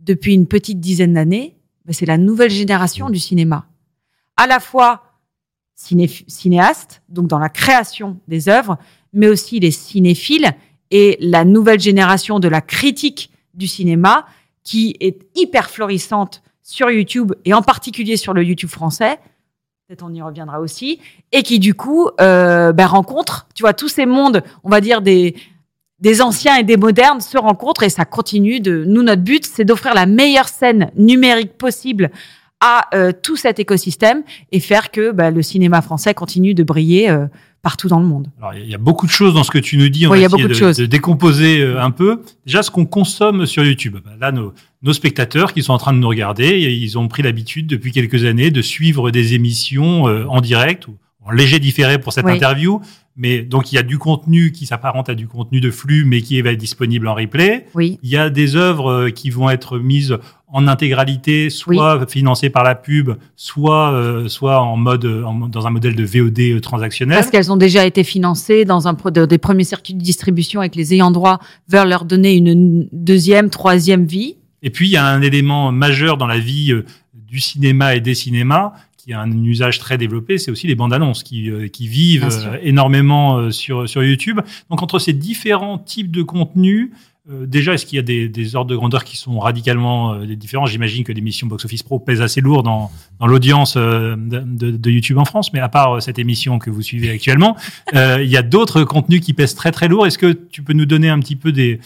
depuis 0.00 0.32
une 0.32 0.46
petite 0.46 0.80
dizaine 0.80 1.12
d'années, 1.12 1.54
ben, 1.84 1.92
c'est 1.92 2.06
la 2.06 2.16
nouvelle 2.16 2.50
génération 2.50 3.10
du 3.10 3.18
cinéma. 3.18 3.66
À 4.38 4.46
la 4.46 4.58
fois 4.58 5.05
cinéastes, 5.76 7.02
donc 7.08 7.26
dans 7.26 7.38
la 7.38 7.48
création 7.48 8.18
des 8.28 8.48
œuvres, 8.48 8.78
mais 9.12 9.28
aussi 9.28 9.60
les 9.60 9.70
cinéphiles 9.70 10.52
et 10.90 11.16
la 11.20 11.44
nouvelle 11.44 11.80
génération 11.80 12.40
de 12.40 12.48
la 12.48 12.60
critique 12.60 13.30
du 13.54 13.66
cinéma 13.66 14.26
qui 14.62 14.96
est 15.00 15.26
hyper 15.34 15.70
florissante 15.70 16.42
sur 16.62 16.90
YouTube 16.90 17.32
et 17.44 17.54
en 17.54 17.62
particulier 17.62 18.16
sur 18.16 18.34
le 18.34 18.42
YouTube 18.42 18.70
français. 18.70 19.18
Peut-être 19.86 20.02
on 20.02 20.12
y 20.12 20.20
reviendra 20.20 20.60
aussi 20.60 21.00
et 21.30 21.42
qui 21.42 21.60
du 21.60 21.74
coup 21.74 22.08
euh, 22.20 22.72
ben, 22.72 22.86
rencontre, 22.86 23.46
tu 23.54 23.62
vois, 23.62 23.72
tous 23.72 23.88
ces 23.88 24.06
mondes, 24.06 24.42
on 24.64 24.70
va 24.70 24.80
dire 24.80 25.02
des 25.02 25.36
des 25.98 26.20
anciens 26.20 26.56
et 26.56 26.62
des 26.62 26.76
modernes 26.76 27.22
se 27.22 27.38
rencontrent 27.38 27.82
et 27.82 27.88
ça 27.88 28.04
continue 28.04 28.60
de 28.60 28.84
nous 28.84 29.02
notre 29.02 29.22
but 29.22 29.46
c'est 29.46 29.64
d'offrir 29.64 29.94
la 29.94 30.04
meilleure 30.04 30.48
scène 30.48 30.90
numérique 30.94 31.56
possible 31.56 32.10
à 32.60 32.88
euh, 32.94 33.12
tout 33.12 33.36
cet 33.36 33.58
écosystème 33.58 34.22
et 34.52 34.60
faire 34.60 34.90
que 34.90 35.12
bah, 35.12 35.30
le 35.30 35.42
cinéma 35.42 35.82
français 35.82 36.14
continue 36.14 36.54
de 36.54 36.62
briller 36.62 37.10
euh, 37.10 37.26
partout 37.62 37.88
dans 37.88 38.00
le 38.00 38.06
monde. 38.06 38.30
Alors, 38.38 38.54
il 38.54 38.68
y 38.68 38.74
a 38.74 38.78
beaucoup 38.78 39.06
de 39.06 39.10
choses 39.10 39.34
dans 39.34 39.44
ce 39.44 39.50
que 39.50 39.58
tu 39.58 39.76
nous 39.76 39.88
dis. 39.88 40.06
On 40.06 40.10
va 40.10 40.18
essayer 40.18 40.48
de, 40.48 40.86
décomposer 40.86 41.60
euh, 41.60 41.82
un 41.82 41.90
peu. 41.90 42.22
Déjà, 42.46 42.62
ce 42.62 42.70
qu'on 42.70 42.86
consomme 42.86 43.44
sur 43.44 43.64
YouTube. 43.64 43.96
Bah, 44.04 44.12
là, 44.18 44.32
nos, 44.32 44.54
nos, 44.82 44.92
spectateurs 44.92 45.52
qui 45.52 45.62
sont 45.62 45.72
en 45.72 45.78
train 45.78 45.92
de 45.92 45.98
nous 45.98 46.08
regarder, 46.08 46.58
ils 46.60 46.98
ont 46.98 47.08
pris 47.08 47.22
l'habitude 47.22 47.66
depuis 47.66 47.92
quelques 47.92 48.24
années 48.24 48.50
de 48.50 48.62
suivre 48.62 49.10
des 49.10 49.34
émissions 49.34 50.04
en 50.04 50.40
direct 50.40 50.88
ou 50.88 50.96
en 51.24 51.32
léger 51.32 51.58
différé 51.58 51.98
pour 51.98 52.12
cette 52.12 52.26
interview. 52.26 52.80
Mais 53.16 53.42
donc, 53.42 53.72
il 53.72 53.76
y 53.76 53.78
a 53.78 53.82
du 53.82 53.98
contenu 53.98 54.52
qui 54.52 54.66
s'apparente 54.66 55.08
à 55.08 55.14
du 55.14 55.26
contenu 55.26 55.60
de 55.60 55.70
flux, 55.70 56.04
mais 56.04 56.20
qui 56.20 56.40
va 56.42 56.52
être 56.52 56.58
disponible 56.58 57.08
en 57.08 57.14
replay. 57.14 57.66
Oui. 57.74 57.98
Il 58.02 58.10
y 58.10 58.16
a 58.16 58.28
des 58.28 58.56
œuvres 58.56 59.08
qui 59.08 59.30
vont 59.30 59.48
être 59.48 59.78
mises 59.78 60.18
en 60.48 60.68
intégralité, 60.68 61.50
soit 61.50 62.06
financées 62.08 62.50
par 62.50 62.62
la 62.62 62.74
pub, 62.74 63.12
soit 63.34 63.92
euh, 63.92 64.28
soit 64.28 64.60
en 64.60 64.76
mode 64.76 65.04
dans 65.50 65.66
un 65.66 65.70
modèle 65.70 65.96
de 65.96 66.04
VOD 66.04 66.38
euh, 66.40 66.60
transactionnel. 66.60 67.16
Parce 67.16 67.30
qu'elles 67.30 67.50
ont 67.50 67.56
déjà 67.56 67.84
été 67.84 68.04
financées 68.04 68.64
dans 68.64 68.86
un 68.86 68.94
des 69.26 69.38
premiers 69.38 69.64
circuits 69.64 69.94
de 69.94 70.02
distribution 70.02 70.60
avec 70.60 70.76
les 70.76 70.94
ayants 70.94 71.10
droit 71.10 71.40
veulent 71.68 71.88
leur 71.88 72.04
donner 72.04 72.34
une 72.36 72.88
deuxième, 72.92 73.50
troisième 73.50 74.06
vie. 74.06 74.36
Et 74.62 74.70
puis 74.70 74.88
il 74.88 74.92
y 74.92 74.96
a 74.96 75.06
un 75.06 75.20
élément 75.20 75.72
majeur 75.72 76.16
dans 76.16 76.26
la 76.26 76.38
vie 76.38 76.72
euh, 76.72 76.84
du 77.12 77.40
cinéma 77.40 77.96
et 77.96 78.00
des 78.00 78.14
cinémas 78.14 78.72
qui 79.06 79.12
a 79.12 79.20
un 79.20 79.30
usage 79.44 79.78
très 79.78 79.98
développé, 79.98 80.36
c'est 80.36 80.50
aussi 80.50 80.66
les 80.66 80.74
bandes 80.74 80.92
annonces 80.92 81.22
qui, 81.22 81.48
qui 81.72 81.86
vivent 81.86 82.28
énormément 82.62 83.50
sur 83.52 83.88
sur 83.88 84.02
YouTube. 84.02 84.40
Donc 84.68 84.82
entre 84.82 84.98
ces 84.98 85.12
différents 85.12 85.78
types 85.78 86.10
de 86.10 86.22
contenus, 86.22 86.90
euh, 87.28 87.44
déjà, 87.44 87.74
est-ce 87.74 87.84
qu'il 87.84 87.96
y 87.96 87.98
a 87.98 88.02
des, 88.02 88.28
des, 88.28 88.54
ordres 88.54 88.70
de 88.70 88.76
grandeur 88.76 89.02
qui 89.02 89.16
sont 89.16 89.38
radicalement 89.40 90.14
euh, 90.14 90.26
différents? 90.36 90.66
J'imagine 90.66 91.02
que 91.02 91.10
l'émission 91.12 91.48
Box 91.48 91.64
Office 91.64 91.82
Pro 91.82 91.98
pèse 91.98 92.22
assez 92.22 92.40
lourd 92.40 92.62
dans, 92.62 92.90
dans 93.18 93.26
l'audience 93.26 93.74
euh, 93.76 94.14
de, 94.16 94.70
de, 94.70 94.90
YouTube 94.90 95.18
en 95.18 95.24
France, 95.24 95.52
mais 95.52 95.58
à 95.58 95.68
part 95.68 96.00
cette 96.00 96.20
émission 96.20 96.60
que 96.60 96.70
vous 96.70 96.82
suivez 96.82 97.10
actuellement, 97.10 97.56
il 97.92 98.26
y 98.26 98.36
a 98.36 98.42
d'autres 98.42 98.84
contenus 98.84 99.20
qui 99.20 99.32
pèsent 99.32 99.56
très 99.56 99.72
très 99.72 99.88
lourd. 99.88 100.06
Est-ce 100.06 100.18
que 100.18 100.32
tu 100.32 100.62
peux 100.62 100.72
nous 100.72 100.86
donner 100.86 101.08
un 101.08 101.18
petit 101.18 101.36
peu 101.36 101.50
des 101.50 101.80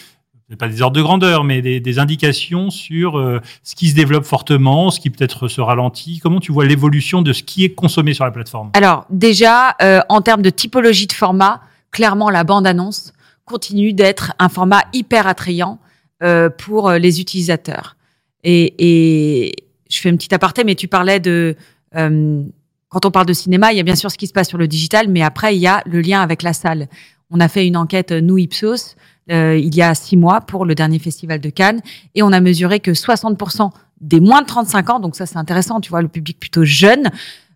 pas 0.56 0.68
des 0.68 0.82
ordres 0.82 0.96
de 0.96 1.02
grandeur, 1.02 1.44
mais 1.44 1.62
des, 1.62 1.80
des 1.80 1.98
indications 1.98 2.70
sur 2.70 3.14
ce 3.62 3.74
qui 3.74 3.88
se 3.88 3.94
développe 3.94 4.24
fortement, 4.24 4.90
ce 4.90 5.00
qui 5.00 5.10
peut-être 5.10 5.48
se 5.48 5.60
ralentit. 5.60 6.18
Comment 6.22 6.40
tu 6.40 6.52
vois 6.52 6.64
l'évolution 6.64 7.22
de 7.22 7.32
ce 7.32 7.42
qui 7.42 7.64
est 7.64 7.70
consommé 7.70 8.14
sur 8.14 8.24
la 8.24 8.30
plateforme? 8.30 8.70
Alors 8.74 9.06
déjà, 9.10 9.76
en 10.08 10.20
termes 10.20 10.42
de 10.42 10.50
typologie 10.50 11.06
de 11.06 11.12
format, 11.12 11.60
clairement 11.90 12.30
la 12.30 12.44
bande-annonce 12.44 13.12
continue 13.44 13.92
d'être 13.92 14.32
un 14.38 14.48
format 14.48 14.84
hyper 14.92 15.26
attrayant 15.26 15.78
euh, 16.22 16.50
pour 16.50 16.88
euh, 16.88 16.98
les 16.98 17.20
utilisateurs. 17.20 17.96
Et, 18.44 18.74
et, 18.78 19.54
je 19.90 19.98
fais 19.98 20.08
une 20.08 20.16
petite 20.16 20.32
aparté, 20.32 20.62
mais 20.62 20.76
tu 20.76 20.86
parlais 20.86 21.18
de 21.18 21.56
euh, 21.96 22.42
quand 22.88 23.04
on 23.06 23.10
parle 23.10 23.26
de 23.26 23.32
cinéma, 23.32 23.72
il 23.72 23.76
y 23.76 23.80
a 23.80 23.82
bien 23.82 23.96
sûr 23.96 24.10
ce 24.10 24.16
qui 24.16 24.28
se 24.28 24.32
passe 24.32 24.48
sur 24.48 24.58
le 24.58 24.68
digital, 24.68 25.08
mais 25.08 25.22
après 25.22 25.56
il 25.56 25.60
y 25.60 25.66
a 25.66 25.82
le 25.84 26.00
lien 26.00 26.20
avec 26.20 26.42
la 26.42 26.52
salle. 26.52 26.88
On 27.30 27.40
a 27.40 27.48
fait 27.48 27.66
une 27.66 27.76
enquête 27.76 28.12
nous 28.12 28.38
Ipsos 28.38 28.96
euh, 29.30 29.56
il 29.56 29.74
y 29.74 29.82
a 29.82 29.94
six 29.94 30.16
mois 30.16 30.40
pour 30.40 30.64
le 30.64 30.74
dernier 30.74 30.98
festival 30.98 31.40
de 31.40 31.50
Cannes, 31.50 31.80
et 32.14 32.22
on 32.22 32.32
a 32.32 32.40
mesuré 32.40 32.80
que 32.80 32.90
60% 32.90 33.70
des 34.00 34.20
moins 34.20 34.42
de 34.42 34.46
35 34.46 34.90
ans, 34.90 35.00
donc 35.00 35.14
ça 35.14 35.26
c'est 35.26 35.36
intéressant, 35.36 35.80
tu 35.80 35.90
vois, 35.90 36.02
le 36.02 36.08
public 36.08 36.38
plutôt 36.40 36.64
jeune, 36.64 37.10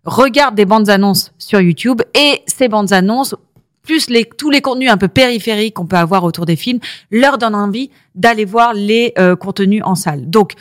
regarde 0.05 0.55
des 0.55 0.65
bandes 0.65 0.89
annonces 0.89 1.33
sur 1.37 1.59
YouTube 1.59 2.01
et 2.13 2.41
ces 2.45 2.67
bandes 2.67 2.93
annonces 2.93 3.35
plus 3.81 4.07
tous 4.37 4.49
les 4.49 4.61
contenus 4.61 4.89
un 4.89 4.97
peu 4.97 5.07
périphériques 5.07 5.75
qu'on 5.75 5.85
peut 5.85 5.95
avoir 5.95 6.23
autour 6.23 6.45
des 6.45 6.55
films, 6.55 6.79
leur 7.11 7.37
donnent 7.37 7.55
envie 7.55 7.91
d'aller 8.15 8.45
voir 8.45 8.73
les 8.73 9.13
euh, 9.19 9.35
contenus 9.35 9.81
en 9.85 9.95
salle. 9.95 10.29
Donc, 10.29 10.53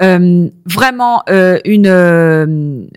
euh, 0.00 0.48
vraiment, 0.64 1.22
une 1.64 2.88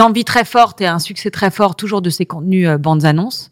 envie 0.00 0.24
très 0.24 0.44
forte 0.44 0.80
et 0.80 0.86
un 0.86 0.98
succès 0.98 1.30
très 1.30 1.50
fort 1.50 1.76
toujours 1.76 2.02
de 2.02 2.10
ces 2.10 2.26
contenus 2.26 2.68
bandes 2.78 3.04
annonces. 3.04 3.50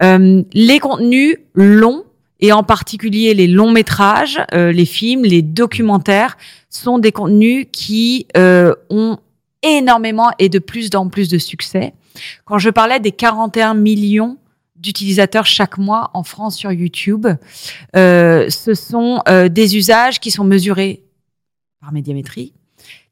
Les 0.00 0.78
contenus 0.80 1.36
longs 1.54 2.04
et 2.40 2.52
en 2.52 2.62
particulier 2.62 3.32
les 3.34 3.46
longs 3.46 3.70
métrages, 3.70 4.40
les 4.52 4.84
films, 4.84 5.24
les 5.24 5.42
documentaires 5.42 6.36
sont 6.68 6.98
des 6.98 7.12
contenus 7.12 7.66
qui 7.72 8.26
ont 8.34 9.18
énormément 9.62 10.30
et 10.38 10.48
de 10.48 10.58
plus 10.58 10.90
en 10.94 11.08
plus 11.08 11.28
de 11.28 11.38
succès. 11.38 11.94
Quand 12.44 12.58
je 12.58 12.70
parlais 12.70 13.00
des 13.00 13.12
41 13.12 13.74
millions 13.74 14.38
d'utilisateurs 14.76 15.46
chaque 15.46 15.78
mois 15.78 16.10
en 16.14 16.22
France 16.22 16.56
sur 16.56 16.72
YouTube, 16.72 17.26
euh, 17.96 18.48
ce 18.50 18.74
sont 18.74 19.22
euh, 19.28 19.48
des 19.48 19.76
usages 19.76 20.20
qui 20.20 20.30
sont 20.30 20.44
mesurés 20.44 21.02
par 21.80 21.92
médiamétrie, 21.92 22.52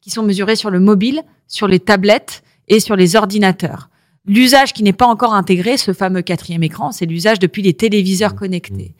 qui 0.00 0.10
sont 0.10 0.22
mesurés 0.22 0.56
sur 0.56 0.70
le 0.70 0.80
mobile, 0.80 1.22
sur 1.48 1.68
les 1.68 1.80
tablettes 1.80 2.42
et 2.68 2.80
sur 2.80 2.96
les 2.96 3.16
ordinateurs. 3.16 3.88
L'usage 4.26 4.72
qui 4.72 4.82
n'est 4.82 4.94
pas 4.94 5.06
encore 5.06 5.34
intégré, 5.34 5.76
ce 5.76 5.92
fameux 5.92 6.22
quatrième 6.22 6.62
écran, 6.62 6.92
c'est 6.92 7.06
l'usage 7.06 7.38
depuis 7.38 7.62
les 7.62 7.74
téléviseurs 7.74 8.34
connectés. 8.34 8.94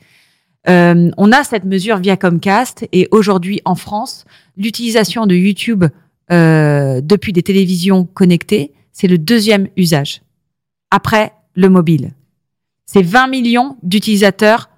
Euh, 0.67 1.11
on 1.17 1.31
a 1.31 1.43
cette 1.43 1.65
mesure 1.65 1.97
via 1.97 2.17
Comcast 2.17 2.87
et 2.91 3.07
aujourd'hui 3.11 3.61
en 3.65 3.75
France, 3.75 4.25
l'utilisation 4.57 5.25
de 5.25 5.35
YouTube 5.35 5.85
euh, 6.31 7.01
depuis 7.01 7.33
des 7.33 7.43
télévisions 7.43 8.05
connectées, 8.05 8.71
c'est 8.91 9.07
le 9.07 9.17
deuxième 9.17 9.67
usage, 9.77 10.21
après 10.91 11.33
le 11.55 11.69
mobile. 11.69 12.11
C'est 12.85 13.03
20 13.03 13.27
millions 13.27 13.77
d'utilisateurs 13.83 14.69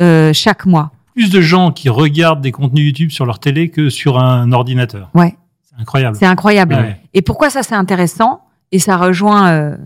euh, 0.00 0.32
chaque 0.32 0.66
mois. 0.66 0.92
Plus 1.14 1.30
de 1.30 1.40
gens 1.40 1.72
qui 1.72 1.88
regardent 1.88 2.40
des 2.40 2.52
contenus 2.52 2.86
YouTube 2.86 3.10
sur 3.10 3.26
leur 3.26 3.38
télé 3.38 3.68
que 3.68 3.90
sur 3.90 4.18
un 4.18 4.52
ordinateur. 4.52 5.10
Ouais. 5.14 5.36
C'est 5.62 5.80
incroyable. 5.80 6.16
C'est 6.18 6.26
incroyable. 6.26 6.96
Et 7.14 7.22
pourquoi 7.22 7.50
ça 7.50 7.62
c'est 7.62 7.74
intéressant? 7.74 8.42
Et 8.72 8.78
ça 8.78 8.96
rejoint 8.96 9.50
euh, 9.50 9.76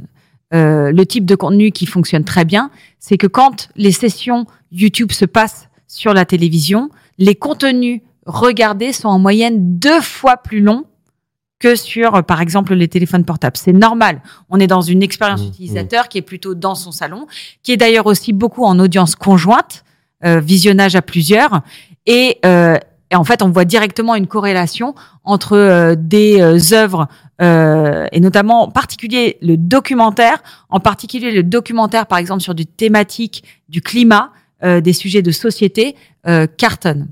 euh, 0.53 0.93
le 0.93 1.07
type 1.07 1.27
de 1.27 1.35
contenu 1.35 1.71
qui 1.71 1.87
fonctionne 1.87 2.25
très 2.25 2.45
bien, 2.45 2.71
c'est 2.99 3.17
que 3.17 3.27
quand 3.27 3.69
les 3.77 3.93
sessions 3.93 4.47
YouTube 4.73 5.13
se 5.13 5.25
passent 5.25 5.69
sur 5.87 6.15
la 6.15 6.25
télévision, 6.25 6.91
les 7.19 7.35
contenus 7.35 8.01
regardés 8.27 8.93
sont 8.93 9.09
en 9.09 9.19
moyenne 9.19 9.79
deux 9.79 10.01
fois 10.01 10.37
plus 10.37 10.61
longs 10.61 10.85
que 11.61 11.77
sur, 11.77 12.23
par 12.25 12.41
exemple, 12.41 12.75
les 12.75 12.89
téléphones 12.89 13.25
portables. 13.25 13.57
C'est 13.57 13.73
normal. 13.73 14.21
On 14.51 14.61
est 14.61 14.67
dans 14.67 14.81
une 14.81 15.03
expérience 15.03 15.43
mmh, 15.43 15.49
utilisateur 15.49 16.05
mmh. 16.05 16.09
qui 16.09 16.19
est 16.19 16.23
plutôt 16.23 16.55
dans 16.55 16.75
son 16.75 16.93
salon, 16.93 17.27
qui 17.63 17.73
est 17.73 17.77
d'ailleurs 17.77 18.07
aussi 18.07 18.33
beaucoup 18.33 18.65
en 18.65 18.79
audience 18.79 19.15
conjointe, 19.15 19.85
euh, 20.25 20.41
visionnage 20.41 20.95
à 20.97 21.03
plusieurs. 21.03 21.63
Et, 22.07 22.39
euh, 22.45 22.79
et, 23.11 23.17
en 23.17 23.25
fait, 23.25 23.43
on 23.43 23.51
voit 23.51 23.65
directement 23.65 24.15
une 24.15 24.27
corrélation 24.27 24.95
entre 25.23 25.57
euh, 25.57 25.95
des 25.97 26.41
euh, 26.41 26.59
œuvres, 26.73 27.09
euh, 27.43 28.07
et 28.13 28.21
notamment 28.21 28.63
en 28.63 28.71
particulier 28.71 29.39
le 29.43 29.57
documentaire, 29.57 30.43
en 30.69 30.81
particulier 30.81 31.31
le 31.31 31.43
documentaire, 31.43 32.07
par 32.07 32.19
exemple, 32.19 32.43
sur 32.43 32.55
du 32.55 32.67
thématique 32.67 33.45
du 33.69 33.81
climat, 33.81 34.33
des 34.63 34.95
sujets 34.95 35.21
de 35.21 35.31
société, 35.31 35.95
cartonne. 36.57 37.09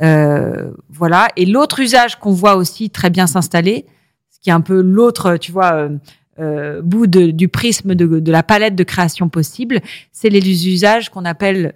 Euh, 0.00 0.70
voilà. 0.88 1.28
Et 1.36 1.46
l'autre 1.46 1.80
usage 1.80 2.18
qu'on 2.18 2.32
voit 2.32 2.56
aussi 2.56 2.90
très 2.90 3.10
bien 3.10 3.26
s'installer, 3.26 3.86
ce 4.30 4.38
qui 4.40 4.50
est 4.50 4.52
un 4.52 4.60
peu 4.60 4.80
l'autre, 4.80 5.36
tu 5.36 5.52
vois, 5.52 5.72
euh, 5.72 5.98
euh 6.38 6.82
bout 6.82 7.06
de, 7.06 7.30
du 7.30 7.48
prisme 7.48 7.94
de, 7.94 8.20
de, 8.20 8.32
la 8.32 8.42
palette 8.42 8.76
de 8.76 8.84
création 8.84 9.28
possible, 9.28 9.80
c'est 10.12 10.28
les 10.28 10.68
usages 10.68 11.10
qu'on 11.10 11.24
appelle 11.24 11.74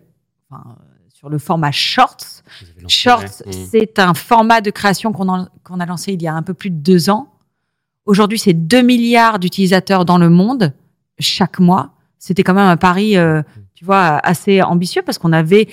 enfin, 0.51 0.77
sur 1.13 1.29
le 1.29 1.39
format 1.39 1.73
Shorts. 1.73 2.43
Shorts, 2.89 3.43
mmh. 3.47 3.53
c'est 3.71 3.99
un 3.99 4.15
format 4.15 4.61
de 4.61 4.71
création 4.71 5.13
qu'on 5.13 5.81
a 5.81 5.87
lancé 5.87 6.13
il 6.13 6.23
y 6.23 6.29
a 6.29 6.35
un 6.35 6.43
peu 6.43 6.55
plus 6.55 6.71
de 6.71 6.77
deux 6.77 7.11
ans. 7.11 7.32
Aujourd'hui, 8.05 8.39
c'est 8.39 8.53
2 8.53 8.83
milliards 8.83 9.39
d'utilisateurs 9.39 10.05
dans 10.05 10.19
le 10.19 10.29
monde 10.29 10.73
chaque 11.19 11.59
mois. 11.59 11.91
C'était 12.19 12.43
quand 12.43 12.55
même 12.55 12.69
un 12.69 12.77
pari, 12.77 13.17
euh, 13.17 13.43
tu 13.75 13.85
vois, 13.85 14.21
assez 14.25 14.63
ambitieux 14.63 15.03
parce 15.03 15.19
qu'on 15.19 15.33
avait 15.33 15.69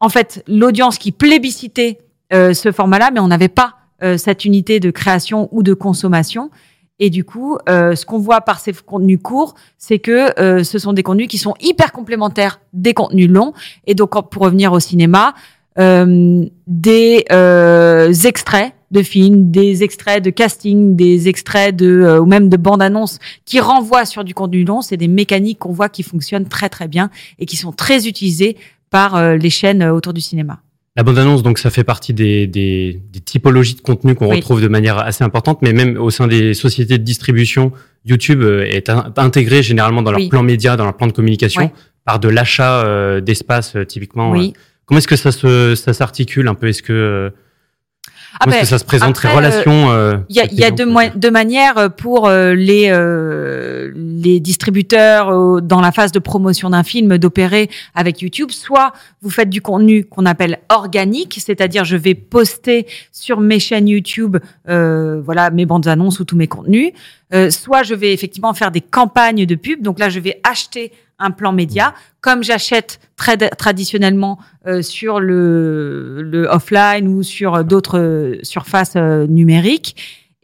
en 0.00 0.08
fait 0.08 0.42
l'audience 0.46 0.98
qui 0.98 1.12
plébiscitait 1.12 1.98
euh, 2.32 2.54
ce 2.54 2.72
format-là, 2.72 3.10
mais 3.12 3.20
on 3.20 3.28
n'avait 3.28 3.48
pas 3.48 3.74
euh, 4.02 4.18
cette 4.18 4.44
unité 4.44 4.80
de 4.80 4.90
création 4.90 5.48
ou 5.52 5.62
de 5.62 5.74
consommation. 5.74 6.50
Et 6.98 7.10
du 7.10 7.24
coup, 7.24 7.58
euh, 7.68 7.94
ce 7.94 8.06
qu'on 8.06 8.18
voit 8.18 8.40
par 8.40 8.58
ces 8.58 8.72
contenus 8.72 9.20
courts, 9.22 9.54
c'est 9.76 9.98
que 9.98 10.32
ce 10.64 10.78
sont 10.78 10.94
des 10.94 11.02
contenus 11.02 11.28
qui 11.28 11.36
sont 11.38 11.54
hyper 11.60 11.92
complémentaires 11.92 12.60
des 12.72 12.94
contenus 12.94 13.28
longs. 13.28 13.52
Et 13.86 13.94
donc, 13.94 14.12
pour 14.30 14.42
revenir 14.42 14.72
au 14.72 14.80
cinéma, 14.80 15.34
des 15.76 17.24
extraits 18.24 18.72
de 18.90 19.02
films, 19.02 19.50
des 19.50 19.82
extraits 19.82 20.22
de 20.22 20.30
casting, 20.30 20.96
des 20.96 21.28
extraits 21.28 21.74
de 21.74 22.18
ou 22.20 22.26
même 22.26 22.48
de 22.48 22.56
bandes 22.56 22.82
annonces 22.82 23.18
qui 23.44 23.60
renvoient 23.60 24.04
sur 24.04 24.24
du 24.24 24.34
contenu 24.34 24.64
long, 24.64 24.80
c'est 24.80 24.96
des 24.96 25.08
mécaniques 25.08 25.58
qu'on 25.58 25.72
voit 25.72 25.88
qui 25.88 26.02
fonctionnent 26.02 26.48
très 26.48 26.68
très 26.68 26.88
bien 26.88 27.10
et 27.38 27.46
qui 27.46 27.56
sont 27.56 27.72
très 27.72 28.06
utilisées 28.06 28.56
par 28.90 29.16
euh, 29.16 29.36
les 29.36 29.50
chaînes 29.50 29.82
euh, 29.82 29.92
autour 29.92 30.12
du 30.12 30.20
cinéma. 30.20 30.60
La 30.96 31.02
bande-annonce, 31.02 31.42
donc, 31.42 31.58
ça 31.58 31.68
fait 31.68 31.84
partie 31.84 32.14
des, 32.14 32.46
des, 32.46 33.02
des 33.12 33.20
typologies 33.20 33.74
de 33.74 33.82
contenu 33.82 34.14
qu'on 34.14 34.28
retrouve 34.28 34.62
de 34.62 34.68
manière 34.68 34.98
assez 34.98 35.22
importante, 35.22 35.60
mais 35.60 35.74
même 35.74 35.98
au 35.98 36.08
sein 36.08 36.26
des 36.26 36.54
sociétés 36.54 36.96
de 36.96 37.04
distribution, 37.04 37.72
YouTube 38.06 38.40
euh, 38.40 38.64
est 38.64 38.88
intégré 39.16 39.62
généralement 39.62 40.00
dans 40.00 40.12
leur 40.12 40.26
plan 40.30 40.42
média, 40.42 40.76
dans 40.76 40.84
leur 40.84 40.96
plan 40.96 41.06
de 41.06 41.12
communication, 41.12 41.70
par 42.04 42.18
de 42.18 42.28
l'achat 42.28 43.20
d'espace, 43.20 43.76
typiquement. 43.88 44.30
Oui. 44.30 44.54
Comment 44.86 44.98
est-ce 44.98 45.08
que 45.08 45.16
ça 45.16 45.32
se, 45.32 45.74
ça 45.74 45.92
s'articule 45.92 46.48
un 46.48 46.54
peu? 46.54 46.68
Est-ce 46.68 46.82
que 46.82 47.32
ah 48.38 48.44
Comment 48.44 48.56
est-ce 48.56 48.60
ben, 48.60 48.62
que 48.62 48.68
ça 48.68 48.78
se 48.78 48.84
présente 48.84 49.16
ces 49.16 49.28
relations 49.28 50.22
Il 50.28 50.36
y 50.36 50.40
a, 50.40 50.46
y 50.52 50.64
a 50.64 50.70
deux, 50.70 50.86
deux, 51.14 51.30
manières 51.30 51.90
pour 51.96 52.28
les 52.30 52.90
les 53.94 54.40
distributeurs 54.40 55.62
dans 55.62 55.80
la 55.80 55.92
phase 55.92 56.12
de 56.12 56.18
promotion 56.18 56.70
d'un 56.70 56.82
film 56.82 57.18
d'opérer 57.18 57.68
avec 57.94 58.22
YouTube. 58.22 58.50
Soit 58.50 58.92
vous 59.22 59.30
faites 59.30 59.50
du 59.50 59.60
contenu 59.60 60.04
qu'on 60.04 60.26
appelle 60.26 60.58
organique, 60.68 61.38
c'est-à-dire 61.40 61.84
je 61.84 61.96
vais 61.96 62.14
poster 62.14 62.86
sur 63.12 63.40
mes 63.40 63.60
chaînes 63.60 63.88
YouTube, 63.88 64.36
euh, 64.68 65.20
voilà 65.24 65.50
mes 65.50 65.66
bandes 65.66 65.86
annonces 65.86 66.20
ou 66.20 66.24
tous 66.24 66.36
mes 66.36 66.48
contenus. 66.48 66.92
Euh, 67.34 67.50
soit 67.50 67.82
je 67.82 67.94
vais 67.94 68.12
effectivement 68.12 68.54
faire 68.54 68.70
des 68.70 68.80
campagnes 68.80 69.46
de 69.46 69.54
pub. 69.54 69.82
Donc 69.82 69.98
là, 69.98 70.08
je 70.08 70.20
vais 70.20 70.40
acheter 70.44 70.92
un 71.18 71.30
plan 71.30 71.52
média, 71.52 71.94
comme 72.20 72.42
j'achète 72.42 73.00
très 73.16 73.36
traditionnellement 73.36 74.38
euh, 74.66 74.82
sur 74.82 75.20
le, 75.20 76.22
le, 76.22 76.46
offline 76.46 77.08
ou 77.08 77.22
sur 77.22 77.64
d'autres 77.64 78.38
surfaces 78.42 78.96
numériques. 78.96 79.96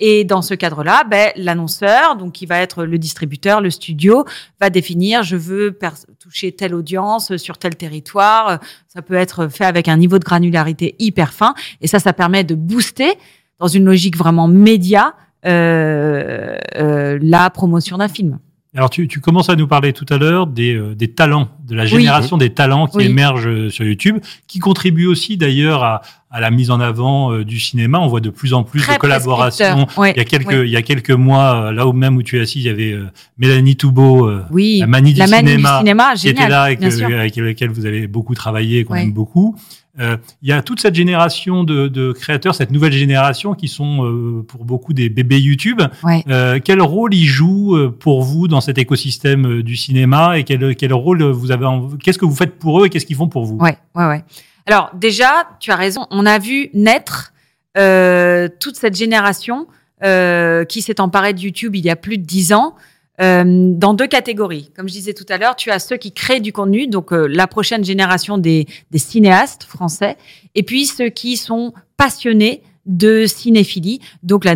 Et 0.05 0.25
dans 0.25 0.43
ce 0.43 0.55
cadre-là, 0.55 1.05
ben, 1.09 1.31
l'annonceur, 1.37 2.17
donc 2.17 2.33
qui 2.33 2.45
va 2.45 2.59
être 2.59 2.85
le 2.85 2.99
distributeur, 2.99 3.61
le 3.61 3.71
studio, 3.71 4.25
va 4.61 4.69
définir 4.69 5.23
je 5.23 5.37
veux 5.37 5.79
toucher 6.19 6.51
telle 6.51 6.75
audience 6.75 7.37
sur 7.37 7.57
tel 7.57 7.77
territoire. 7.77 8.59
Ça 8.89 9.01
peut 9.01 9.15
être 9.15 9.47
fait 9.47 9.65
avec 9.65 9.87
un 9.87 9.97
niveau 9.97 10.19
de 10.19 10.25
granularité 10.25 10.97
hyper 10.99 11.33
fin. 11.33 11.55
Et 11.81 11.87
ça, 11.87 12.01
ça 12.01 12.13
permet 12.13 12.43
de 12.43 12.57
booster 12.57 13.13
dans 13.61 13.69
une 13.69 13.85
logique 13.85 14.17
vraiment 14.17 14.49
média 14.49 15.15
euh, 15.47 16.57
euh, 16.77 17.19
la 17.23 17.49
promotion 17.51 17.99
d'un 17.99 18.09
film. 18.09 18.41
Alors, 18.75 18.89
tu, 18.89 19.07
tu, 19.07 19.21
commences 19.21 19.51
à 19.51 19.57
nous 19.57 19.67
parler 19.67 19.93
tout 19.93 20.07
à 20.09 20.17
l'heure 20.17 20.47
des, 20.47 20.75
euh, 20.75 20.95
des, 20.95 21.09
talents, 21.09 21.49
de 21.69 21.75
la 21.75 21.85
génération 21.85 22.39
des 22.39 22.49
talents 22.55 22.87
qui 22.87 23.03
émergent 23.03 23.47
euh, 23.47 23.69
sur 23.69 23.85
YouTube, 23.85 24.17
qui 24.47 24.61
contribuent 24.61 25.09
aussi 25.09 25.37
d'ailleurs 25.37 25.85
à, 25.85 26.01
à, 26.31 26.41
la 26.41 26.51
mise 26.51 26.71
en 26.71 26.81
avant 26.81 27.33
euh, 27.33 27.45
du 27.45 27.61
cinéma. 27.61 27.99
On 27.99 28.07
voit 28.07 28.21
de 28.21 28.31
plus 28.31 28.55
en 28.55 28.65
plus 28.65 28.81
de 28.81 28.97
collaborations. 28.97 29.87
Il 29.99 30.17
y 30.17 30.21
a 30.21 30.25
quelques, 30.25 30.65
il 30.65 30.71
y 30.71 30.77
a 30.77 30.83
quelques 30.83 31.11
mois, 31.11 31.71
là 31.71 31.87
où 31.87 31.93
même 31.93 32.17
où 32.17 32.23
tu 32.23 32.39
es 32.39 32.41
assis, 32.41 32.61
il 32.61 32.65
y 32.65 32.71
avait 32.71 32.99
Mélanie 33.37 33.77
Toubeau, 33.77 34.31
la 34.31 34.87
manie 34.87 35.13
du 35.13 35.21
cinéma, 35.21 36.15
qui 36.17 36.31
était 36.31 36.49
là 36.49 36.73
et 36.73 36.79
avec 37.13 37.37
laquelle 37.37 37.71
vous 37.71 37.85
avez 37.85 38.07
beaucoup 38.07 38.35
travaillé, 38.35 38.85
qu'on 38.85 38.95
aime 38.95 39.13
beaucoup. 39.13 39.55
Euh, 40.01 40.17
il 40.41 40.49
y 40.49 40.53
a 40.53 40.63
toute 40.63 40.81
cette 40.81 40.95
génération 40.95 41.65
de, 41.65 41.87
de, 41.87 42.13
créateurs, 42.13 42.55
cette 42.55 42.71
nouvelle 42.71 42.93
génération 42.93 43.55
qui 43.55 43.69
sont 43.69 44.07
euh, 44.07 44.43
pour 44.43 44.65
beaucoup 44.65 44.95
des 44.95 45.11
bébés 45.11 45.39
YouTube. 45.39 45.83
Euh, 46.29 46.61
quel 46.65 46.81
rôle 46.81 47.13
ils 47.15 47.27
jouent 47.27 47.91
pour 48.01 48.23
vous 48.23 48.49
dans 48.49 48.63
cet 48.63 48.79
écosystème 48.79 49.61
du 49.63 49.77
cinéma 49.77 50.39
et 50.39 50.45
quel, 50.45 50.75
quel 50.77 50.95
rôle 50.95 51.23
vous 51.23 51.51
avez 51.51 51.67
Qu'est-ce 52.03 52.19
que 52.19 52.25
vous 52.25 52.35
faites 52.35 52.59
pour 52.59 52.81
eux 52.81 52.87
et 52.87 52.91
qu'est-ce 52.91 53.05
qu'ils 53.05 53.17
font 53.17 53.29
pour 53.29 53.45
vous? 53.45 53.57
Ouais, 53.57 53.77
ouais, 53.95 54.07
ouais. 54.07 54.25
Alors 54.67 54.91
déjà, 54.95 55.49
tu 55.61 55.71
as 55.71 55.77
raison. 55.77 56.07
On 56.11 56.25
a 56.25 56.39
vu 56.39 56.71
naître 56.73 57.35
toute 57.75 58.77
cette 58.77 58.97
génération 58.97 59.67
qui 60.01 60.83
s'est 60.83 61.01
emparée 61.01 61.35
de 61.35 61.41
YouTube 61.41 61.77
il 61.77 61.85
y 61.85 61.91
a 61.91 61.97
plus 61.97 62.17
de 62.17 62.25
dix 62.25 62.55
ans. 62.55 62.75
Euh, 63.21 63.45
dans 63.47 63.93
deux 63.93 64.07
catégories. 64.07 64.71
Comme 64.75 64.89
je 64.89 64.95
disais 64.95 65.13
tout 65.13 65.27
à 65.29 65.37
l'heure, 65.37 65.55
tu 65.55 65.71
as 65.71 65.79
ceux 65.79 65.99
qui 65.99 66.13
créent 66.13 66.41
du 66.41 66.51
contenu, 66.51 66.87
donc 66.87 67.13
euh, 67.13 67.27
la 67.27 67.47
prochaine 67.47 67.85
génération 67.85 68.39
des, 68.39 68.67
cinéastes 68.97 69.65
français, 69.65 70.17
et 70.55 70.63
puis 70.63 70.87
ceux 70.87 71.11
qui 71.11 71.37
sont 71.37 71.75
passionnés 71.99 72.63
de 72.87 73.27
cinéphilie, 73.27 74.01
donc 74.23 74.47
la 74.47 74.55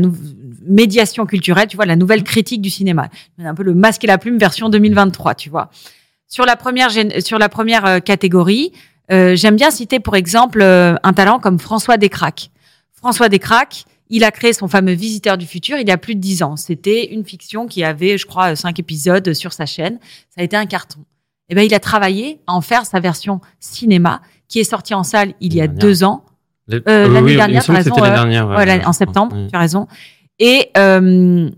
médiation 0.62 1.26
culturelle, 1.26 1.68
tu 1.68 1.76
vois, 1.76 1.84
la 1.84 1.96
nouvelle 1.96 2.24
critique 2.24 2.62
du 2.62 2.70
cinéma. 2.70 3.10
Un 3.38 3.54
peu 3.54 3.62
le 3.62 3.74
masque 3.74 4.02
et 4.04 4.06
la 4.06 4.16
plume 4.16 4.38
version 4.38 4.70
2023, 4.70 5.34
tu 5.34 5.50
vois. 5.50 5.70
Sur 6.26 6.46
la 6.46 6.56
première, 6.56 6.90
sur 7.22 7.38
la 7.38 7.50
première 7.50 7.84
euh, 7.84 8.00
catégorie, 8.00 8.72
j'aime 9.10 9.54
bien 9.54 9.70
citer 9.70 10.00
pour 10.00 10.16
exemple 10.16 10.60
un 10.62 11.12
talent 11.12 11.38
comme 11.38 11.60
François 11.60 11.96
Descraques. 11.96 12.50
François 12.92 13.28
Descraques, 13.28 13.84
il 14.08 14.24
a 14.24 14.30
créé 14.30 14.52
son 14.52 14.68
fameux 14.68 14.92
Visiteur 14.92 15.36
du 15.38 15.46
futur 15.46 15.78
il 15.78 15.88
y 15.88 15.90
a 15.90 15.98
plus 15.98 16.14
de 16.14 16.20
dix 16.20 16.42
ans. 16.42 16.56
C'était 16.56 17.12
une 17.12 17.24
fiction 17.24 17.66
qui 17.66 17.84
avait, 17.84 18.18
je 18.18 18.26
crois, 18.26 18.56
cinq 18.56 18.78
épisodes 18.78 19.32
sur 19.34 19.52
sa 19.52 19.66
chaîne. 19.66 19.98
Ça 20.30 20.40
a 20.40 20.44
été 20.44 20.56
un 20.56 20.66
carton. 20.66 21.00
Et 21.48 21.52
eh 21.52 21.54
ben, 21.54 21.62
il 21.62 21.74
a 21.74 21.80
travaillé 21.80 22.40
à 22.48 22.54
en 22.54 22.60
faire 22.60 22.86
sa 22.86 22.98
version 22.98 23.40
cinéma, 23.60 24.20
qui 24.48 24.58
est 24.58 24.64
sortie 24.64 24.94
en 24.94 25.04
salle 25.04 25.32
il 25.40 25.54
y 25.54 25.60
a 25.60 25.68
deux 25.68 26.02
ans. 26.02 26.24
Euh, 26.72 27.08
l'année 27.08 27.36
dernière, 27.36 27.62
tu 27.62 27.70
as 27.70 27.74
raison. 27.74 27.94
Dernière, 27.94 28.88
en 28.88 28.92
septembre, 28.92 29.36
tu 29.48 29.54
as 29.54 29.60
raison. 29.60 29.86
Et 30.40 30.70
euh, 30.76 31.48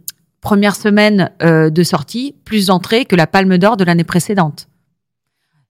première 0.42 0.76
semaine 0.76 1.30
euh, 1.42 1.70
de 1.70 1.82
sortie, 1.82 2.34
plus 2.44 2.66
d'entrées 2.66 3.06
que 3.06 3.16
la 3.16 3.26
Palme 3.26 3.56
d'Or 3.56 3.78
de 3.78 3.84
l'année 3.84 4.04
précédente. 4.04 4.68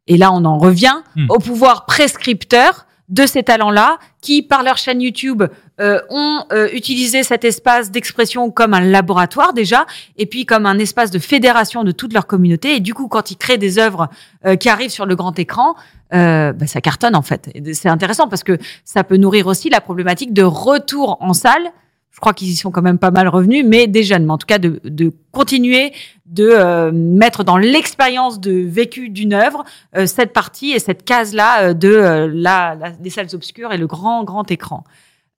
Et 0.08 0.16
là, 0.16 0.32
on 0.32 0.44
en 0.44 0.58
revient 0.58 0.96
hmm. 1.14 1.26
au 1.28 1.38
pouvoir 1.38 1.86
prescripteur 1.86 2.87
de 3.08 3.26
ces 3.26 3.42
talents-là 3.42 3.98
qui, 4.20 4.42
par 4.42 4.62
leur 4.62 4.76
chaîne 4.76 5.00
YouTube, 5.00 5.42
euh, 5.80 6.00
ont 6.10 6.44
euh, 6.52 6.68
utilisé 6.72 7.22
cet 7.22 7.44
espace 7.44 7.90
d'expression 7.90 8.50
comme 8.50 8.74
un 8.74 8.80
laboratoire 8.80 9.52
déjà, 9.52 9.86
et 10.16 10.26
puis 10.26 10.44
comme 10.44 10.66
un 10.66 10.78
espace 10.78 11.10
de 11.10 11.18
fédération 11.18 11.84
de 11.84 11.92
toute 11.92 12.12
leur 12.12 12.26
communauté. 12.26 12.76
Et 12.76 12.80
du 12.80 12.94
coup, 12.94 13.08
quand 13.08 13.30
ils 13.30 13.36
créent 13.36 13.58
des 13.58 13.78
œuvres 13.78 14.08
euh, 14.44 14.56
qui 14.56 14.68
arrivent 14.68 14.90
sur 14.90 15.06
le 15.06 15.16
grand 15.16 15.38
écran, 15.38 15.74
bah, 16.10 16.66
ça 16.66 16.80
cartonne 16.80 17.14
en 17.14 17.22
fait. 17.22 17.50
C'est 17.74 17.90
intéressant 17.90 18.28
parce 18.28 18.42
que 18.42 18.56
ça 18.82 19.04
peut 19.04 19.18
nourrir 19.18 19.46
aussi 19.46 19.68
la 19.68 19.82
problématique 19.82 20.32
de 20.32 20.42
retour 20.42 21.18
en 21.20 21.34
salle 21.34 21.70
je 22.18 22.20
crois 22.20 22.34
qu'ils 22.34 22.48
y 22.48 22.56
sont 22.56 22.72
quand 22.72 22.82
même 22.82 22.98
pas 22.98 23.12
mal 23.12 23.28
revenus, 23.28 23.64
mais 23.64 23.86
des 23.86 24.02
jeunes. 24.02 24.26
Mais 24.26 24.32
en 24.32 24.38
tout 24.38 24.46
cas, 24.48 24.58
de, 24.58 24.80
de 24.82 25.12
continuer 25.30 25.92
de 26.26 26.48
euh, 26.50 26.90
mettre 26.92 27.44
dans 27.44 27.56
l'expérience 27.56 28.40
de 28.40 28.50
vécu 28.50 29.08
d'une 29.08 29.32
œuvre 29.32 29.64
euh, 29.96 30.04
cette 30.06 30.32
partie 30.32 30.72
et 30.72 30.80
cette 30.80 31.04
case-là 31.04 31.62
euh, 31.62 31.74
de 31.74 32.28
la, 32.34 32.74
la, 32.74 32.90
des 32.90 33.10
salles 33.10 33.28
obscures 33.34 33.72
et 33.72 33.78
le 33.78 33.86
grand, 33.86 34.24
grand 34.24 34.50
écran. 34.50 34.82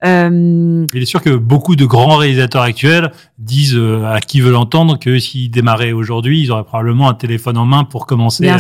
Euh... 0.05 0.87
Il 0.95 1.03
est 1.03 1.07
sûr 1.07 1.21
que 1.21 1.37
beaucoup 1.37 1.77
de 1.77 1.85
grands 1.85 2.17
réalisateurs 2.17 2.63
actuels 2.63 3.13
disent 3.39 3.77
euh, 3.77 4.05
à 4.07 4.21
qui 4.21 4.41
veut 4.41 4.51
l'entendre 4.51 4.99
que 4.99 5.19
s'ils 5.19 5.51
démarraient 5.51 5.93
aujourd'hui, 5.93 6.41
ils 6.41 6.51
auraient 6.51 6.65
probablement 6.65 7.09
un 7.09 7.15
téléphone 7.15 7.59
en 7.59 7.67
main 7.67 7.85
pour 7.85 8.07
commencer 8.07 8.49
à, 8.49 8.59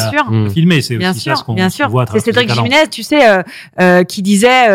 filmer. 0.50 0.82
C'est 0.82 0.96
aussi 0.96 1.20
sûr, 1.20 1.36
ça 1.36 1.40
ce 1.40 1.44
qu'on 1.44 1.88
voit. 1.88 2.06
C'est 2.12 2.20
Cédric 2.20 2.52
Jiménez, 2.52 2.88
tu 2.90 3.02
sais, 3.02 3.28
euh, 3.28 3.42
euh, 3.80 4.04
qui 4.04 4.22
disait 4.22 4.68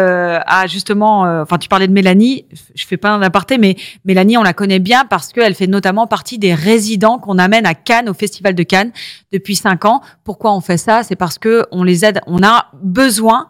ah 0.48 0.66
justement, 0.68 1.22
enfin 1.42 1.58
tu 1.58 1.70
parlais 1.70 1.88
de 1.88 1.94
Mélanie, 1.94 2.46
je 2.74 2.86
fais 2.86 2.98
pas 2.98 3.12
un 3.12 3.22
aparté, 3.22 3.58
mais 3.58 3.76
Mélanie 4.06 4.38
on 4.38 4.44
la 4.44 4.54
connaît 4.54 4.80
bien 4.80 5.06
parce 5.06 5.34
qu'elle 5.34 5.56
fait 5.56 5.68
notamment 5.68 6.08
partie 6.08 6.40
des 6.40 6.54
résidents 6.54 7.20
qu'on 7.20 7.38
amène 7.38 7.66
à 7.66 7.74
Cannes 7.74 8.10
au 8.10 8.14
Festival 8.14 8.56
de 8.56 8.64
Cannes 8.64 8.92
depuis 9.32 9.56
cinq 9.56 9.86
ans. 9.86 10.02
Pourquoi 10.24 10.54
on 10.56 10.62
fait 10.62 10.78
ça? 10.78 11.04
C'est 11.04 11.16
parce 11.16 11.38
que 11.38 11.66
on 11.72 11.84
les 11.84 12.06
aide, 12.06 12.22
on 12.28 12.44
a 12.44 12.68
besoin 12.82 13.50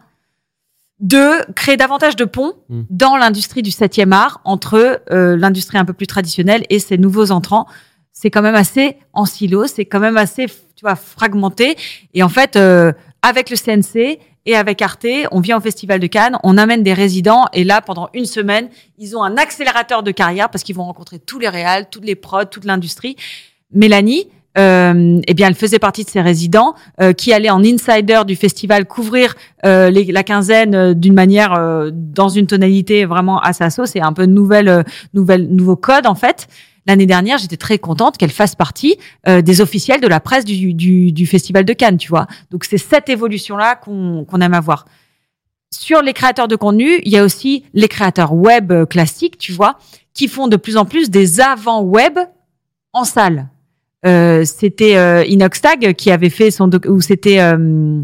de 0.99 1.51
créer 1.53 1.77
davantage 1.77 2.15
de 2.15 2.25
ponts 2.25 2.53
hmm. 2.69 2.83
dans 2.89 3.17
l'industrie 3.17 3.61
du 3.61 3.71
7e 3.71 4.11
art 4.11 4.41
entre 4.45 5.01
euh, 5.11 5.35
l'industrie 5.35 5.77
un 5.77 5.85
peu 5.85 5.93
plus 5.93 6.07
traditionnelle 6.07 6.63
et 6.69 6.79
ces 6.79 6.97
nouveaux 6.97 7.31
entrants. 7.31 7.67
C'est 8.13 8.31
quand 8.31 8.41
même 8.41 8.55
assez 8.55 8.97
en 9.11 9.25
silo, 9.25 9.67
c'est 9.67 9.85
quand 9.85 9.99
même 9.99 10.17
assez 10.17 10.45
tu 10.47 10.81
vois 10.81 10.95
fragmenté 10.95 11.75
et 12.13 12.23
en 12.23 12.29
fait 12.29 12.55
euh, 12.55 12.93
avec 13.21 13.49
le 13.49 13.57
CNC 13.57 14.19
et 14.47 14.55
avec 14.55 14.81
Arte, 14.81 15.07
on 15.31 15.39
vient 15.39 15.57
au 15.57 15.61
Festival 15.61 15.99
de 15.99 16.07
Cannes, 16.07 16.37
on 16.43 16.57
amène 16.57 16.83
des 16.83 16.93
résidents 16.93 17.45
et 17.51 17.63
là 17.63 17.81
pendant 17.81 18.09
une 18.13 18.25
semaine, 18.25 18.69
ils 18.97 19.17
ont 19.17 19.23
un 19.23 19.37
accélérateur 19.37 20.03
de 20.03 20.11
carrière 20.11 20.49
parce 20.49 20.63
qu'ils 20.63 20.75
vont 20.75 20.85
rencontrer 20.85 21.19
tous 21.19 21.39
les 21.39 21.49
réals, 21.49 21.89
toutes 21.89 22.05
les 22.05 22.15
prods, 22.15 22.45
toute 22.45 22.65
l'industrie. 22.65 23.15
Mélanie, 23.71 24.29
euh, 24.57 25.19
eh 25.27 25.33
bien, 25.33 25.47
elle 25.47 25.55
faisait 25.55 25.79
partie 25.79 26.03
de 26.03 26.09
ces 26.09 26.21
résidents 26.21 26.75
euh, 27.01 27.13
qui 27.13 27.33
allaient 27.33 27.49
en 27.49 27.63
insider 27.63 28.21
du 28.25 28.35
festival 28.35 28.85
couvrir 28.85 29.35
euh, 29.65 29.89
les, 29.89 30.05
la 30.05 30.23
quinzaine 30.23 30.75
euh, 30.75 30.93
d'une 30.93 31.13
manière 31.13 31.53
euh, 31.53 31.91
dans 31.93 32.29
une 32.29 32.47
tonalité 32.47 33.05
vraiment 33.05 33.39
à 33.39 33.53
sa 33.53 33.69
sauce. 33.69 33.91
C'est 33.91 34.01
un 34.01 34.13
peu 34.13 34.25
nouvelle, 34.25 34.85
nouvelle, 35.13 35.47
nouveau 35.49 35.75
code 35.75 36.07
en 36.07 36.15
fait. 36.15 36.47
L'année 36.87 37.07
dernière, 37.07 37.39
j'étais 37.39 37.57
très 37.57 37.79
contente 37.79 38.15
qu'elle 38.17 38.29
fasse 38.29 38.53
partie 38.53 38.95
des 39.25 39.59
officiels 39.59 39.99
de 40.01 40.07
la 40.07 40.19
presse 40.19 40.45
du, 40.45 40.75
du, 40.75 41.11
du, 41.11 41.25
festival 41.25 41.65
de 41.65 41.73
Cannes, 41.73 41.97
tu 41.97 42.09
vois. 42.09 42.27
Donc 42.51 42.63
c'est 42.63 42.77
cette 42.77 43.09
évolution-là 43.09 43.73
qu'on 43.73 44.23
qu'on 44.23 44.39
aime 44.39 44.53
avoir. 44.53 44.85
Sur 45.71 46.03
les 46.03 46.13
créateurs 46.13 46.47
de 46.47 46.55
contenu, 46.55 46.99
il 47.03 47.11
y 47.11 47.17
a 47.17 47.23
aussi 47.23 47.63
les 47.73 47.87
créateurs 47.87 48.35
web 48.35 48.71
classiques, 48.87 49.39
tu 49.39 49.51
vois, 49.51 49.79
qui 50.13 50.27
font 50.27 50.47
de 50.47 50.57
plus 50.57 50.77
en 50.77 50.85
plus 50.85 51.09
des 51.09 51.41
avant 51.41 51.81
web 51.81 52.19
en 52.93 53.03
salle. 53.03 53.49
Euh, 54.05 54.43
c'était 54.45 54.97
euh, 54.97 55.23
Inoxtag 55.25 55.93
qui 55.93 56.11
avait 56.11 56.29
fait 56.29 56.51
son 56.51 56.69
ou 56.87 57.01
c'était 57.01 57.39
euh, 57.39 58.03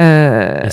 euh, 0.00 0.68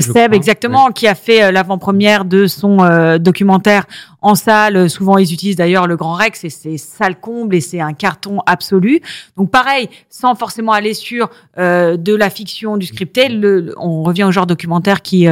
Seb, 0.00 0.34
exactement, 0.34 0.90
qui 0.90 1.08
a 1.08 1.14
fait 1.14 1.50
l'avant-première 1.50 2.24
de 2.24 2.46
son 2.46 2.78
documentaire 3.18 3.86
en 4.20 4.34
salle. 4.34 4.88
Souvent, 4.90 5.18
ils 5.18 5.32
utilisent 5.32 5.56
d'ailleurs 5.56 5.86
le 5.86 5.96
Grand 5.96 6.14
Rex 6.14 6.44
et 6.44 6.50
c'est 6.50 6.76
salle 6.76 7.18
comble 7.20 7.54
et 7.54 7.60
c'est 7.60 7.80
un 7.80 7.92
carton 7.92 8.40
absolu. 8.46 9.00
Donc, 9.36 9.50
pareil, 9.50 9.88
sans 10.10 10.34
forcément 10.34 10.72
aller 10.72 10.94
sur 10.94 11.30
de 11.56 12.14
la 12.14 12.30
fiction, 12.30 12.76
du 12.76 12.86
scripté, 12.86 13.28
le, 13.28 13.74
on 13.78 14.02
revient 14.02 14.24
au 14.24 14.32
genre 14.32 14.46
documentaire 14.46 15.02
qui 15.02 15.28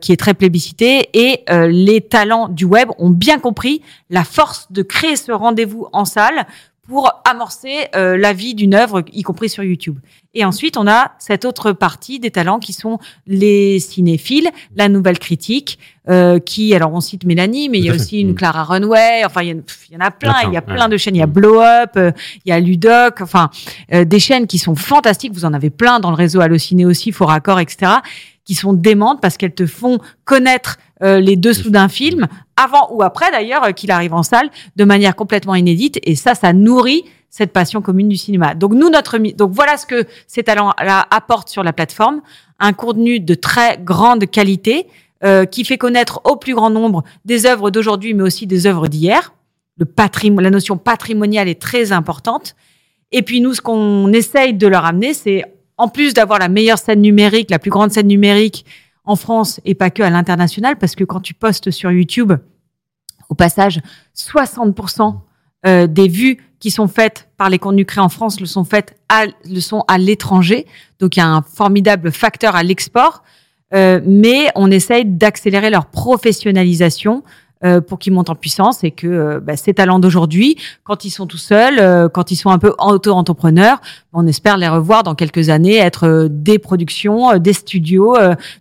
qui 0.00 0.12
est 0.12 0.16
très 0.18 0.32
plébiscité 0.34 1.08
et 1.12 1.44
les 1.68 2.00
talents 2.00 2.48
du 2.48 2.64
web 2.64 2.88
ont 2.98 3.10
bien 3.10 3.38
compris 3.38 3.82
la 4.08 4.24
force 4.24 4.72
de 4.72 4.82
créer 4.82 5.16
ce 5.16 5.32
rendez-vous 5.32 5.88
en 5.92 6.06
salle 6.06 6.46
pour 6.86 7.22
amorcer 7.24 7.88
euh, 7.96 8.16
la 8.16 8.32
vie 8.32 8.54
d'une 8.54 8.74
œuvre, 8.74 9.02
y 9.12 9.22
compris 9.22 9.48
sur 9.48 9.62
YouTube. 9.62 9.98
Et 10.34 10.44
ensuite, 10.44 10.76
on 10.76 10.86
a 10.86 11.12
cette 11.18 11.44
autre 11.44 11.72
partie 11.72 12.18
des 12.18 12.30
talents 12.30 12.58
qui 12.58 12.72
sont 12.72 12.98
les 13.26 13.78
cinéphiles, 13.78 14.50
la 14.76 14.88
nouvelle 14.88 15.18
critique, 15.18 15.78
euh, 16.10 16.38
qui, 16.38 16.74
alors 16.74 16.92
on 16.92 17.00
cite 17.00 17.24
Mélanie, 17.24 17.70
mais 17.70 17.78
il 17.78 17.84
y 17.86 17.90
a 17.90 17.94
aussi 17.94 18.20
une 18.20 18.32
mm. 18.32 18.34
Clara 18.34 18.64
Runway, 18.64 19.22
enfin 19.24 19.42
il 19.42 19.48
y, 19.48 19.96
en 19.96 20.00
a 20.00 20.10
plein, 20.10 20.34
il 20.46 20.52
y 20.52 20.56
a 20.56 20.60
plein 20.60 20.88
de 20.88 20.98
chaînes, 20.98 21.16
il 21.16 21.20
y 21.20 21.22
a 21.22 21.26
Blow 21.26 21.62
Up, 21.62 21.92
euh, 21.96 22.12
il 22.44 22.50
y 22.50 22.52
a 22.52 22.60
Ludoc, 22.60 23.22
enfin 23.22 23.48
euh, 23.94 24.04
des 24.04 24.18
chaînes 24.18 24.46
qui 24.46 24.58
sont 24.58 24.74
fantastiques, 24.74 25.32
vous 25.32 25.46
en 25.46 25.54
avez 25.54 25.70
plein 25.70 26.00
dans 26.00 26.10
le 26.10 26.16
réseau 26.16 26.42
Allociné 26.42 26.84
aussi, 26.84 27.10
Faux 27.10 27.24
Raccord, 27.24 27.58
etc., 27.58 27.92
qui 28.44 28.54
sont 28.54 28.74
démentes 28.74 29.22
parce 29.22 29.38
qu'elles 29.38 29.54
te 29.54 29.64
font 29.64 29.98
connaître 30.26 30.76
euh, 31.02 31.18
les 31.18 31.36
dessous 31.36 31.70
d'un 31.70 31.88
film, 31.88 32.28
avant 32.56 32.88
ou 32.92 33.02
après 33.02 33.30
d'ailleurs 33.32 33.64
euh, 33.64 33.72
qu'il 33.72 33.90
arrive 33.90 34.14
en 34.14 34.22
salle, 34.22 34.48
de 34.76 34.84
manière 34.84 35.16
complètement 35.16 35.56
inédite. 35.56 35.98
Et 36.04 36.14
ça, 36.14 36.34
ça 36.34 36.52
nourrit 36.52 37.04
cette 37.30 37.52
passion 37.52 37.82
commune 37.82 38.08
du 38.08 38.16
cinéma. 38.16 38.54
Donc 38.54 38.74
nous, 38.74 38.90
notre 38.90 39.18
donc 39.18 39.50
voilà 39.50 39.76
ce 39.76 39.86
que 39.86 40.06
ces 40.28 40.44
talents-là 40.44 41.04
apportent 41.10 41.48
sur 41.48 41.64
la 41.64 41.72
plateforme, 41.72 42.20
un 42.60 42.72
contenu 42.72 43.18
de 43.18 43.34
très 43.34 43.76
grande 43.78 44.30
qualité 44.30 44.86
euh, 45.24 45.44
qui 45.46 45.64
fait 45.64 45.78
connaître 45.78 46.20
au 46.24 46.36
plus 46.36 46.54
grand 46.54 46.70
nombre 46.70 47.02
des 47.24 47.44
œuvres 47.44 47.72
d'aujourd'hui, 47.72 48.14
mais 48.14 48.22
aussi 48.22 48.46
des 48.46 48.68
œuvres 48.68 48.86
d'hier. 48.86 49.34
Le 49.78 49.86
patrimoine, 49.86 50.44
la 50.44 50.50
notion 50.50 50.76
patrimoniale 50.76 51.48
est 51.48 51.60
très 51.60 51.90
importante. 51.90 52.54
Et 53.10 53.22
puis 53.22 53.40
nous, 53.40 53.54
ce 53.54 53.60
qu'on 53.60 54.12
essaye 54.12 54.54
de 54.54 54.66
leur 54.68 54.84
amener, 54.84 55.12
c'est 55.12 55.44
en 55.76 55.88
plus 55.88 56.14
d'avoir 56.14 56.38
la 56.38 56.48
meilleure 56.48 56.78
scène 56.78 57.00
numérique, 57.00 57.50
la 57.50 57.58
plus 57.58 57.70
grande 57.70 57.90
scène 57.90 58.06
numérique 58.06 58.64
en 59.04 59.16
France 59.16 59.60
et 59.64 59.74
pas 59.74 59.90
que 59.90 60.02
à 60.02 60.10
l'international, 60.10 60.76
parce 60.76 60.94
que 60.94 61.04
quand 61.04 61.20
tu 61.20 61.34
postes 61.34 61.70
sur 61.70 61.90
YouTube, 61.90 62.32
au 63.28 63.34
passage, 63.34 63.80
60% 64.16 65.16
euh, 65.66 65.86
des 65.86 66.08
vues 66.08 66.38
qui 66.60 66.70
sont 66.70 66.88
faites 66.88 67.28
par 67.36 67.50
les 67.50 67.58
contenus 67.58 67.86
créés 67.86 68.02
en 68.02 68.08
France 68.08 68.40
le 68.40 68.46
sont 68.46 68.64
faites 68.64 68.96
à, 69.08 69.26
le 69.26 69.60
sont 69.60 69.84
à 69.88 69.98
l'étranger. 69.98 70.66
Donc 70.98 71.16
il 71.16 71.20
y 71.20 71.22
a 71.22 71.28
un 71.28 71.42
formidable 71.42 72.10
facteur 72.10 72.56
à 72.56 72.62
l'export, 72.62 73.22
euh, 73.74 74.00
mais 74.04 74.50
on 74.54 74.70
essaye 74.70 75.04
d'accélérer 75.04 75.70
leur 75.70 75.86
professionnalisation 75.86 77.22
euh, 77.64 77.80
pour 77.80 77.98
qu'ils 77.98 78.12
montent 78.12 78.28
en 78.28 78.34
puissance 78.34 78.84
et 78.84 78.90
que 78.90 79.06
euh, 79.06 79.40
bah, 79.40 79.56
ces 79.56 79.72
talents 79.72 79.98
d'aujourd'hui, 79.98 80.56
quand 80.82 81.06
ils 81.06 81.10
sont 81.10 81.26
tout 81.26 81.38
seuls, 81.38 81.78
euh, 81.78 82.10
quand 82.10 82.30
ils 82.30 82.36
sont 82.36 82.50
un 82.50 82.58
peu 82.58 82.74
auto-entrepreneurs, 82.78 83.80
on 84.12 84.26
espère 84.26 84.58
les 84.58 84.68
revoir 84.68 85.02
dans 85.02 85.14
quelques 85.14 85.48
années, 85.48 85.76
être 85.76 86.28
des 86.30 86.58
productions, 86.58 87.38
des 87.38 87.54
studios, 87.54 88.16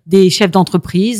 des 0.07 0.29
chefs 0.29 0.51
d'entreprise, 0.51 1.19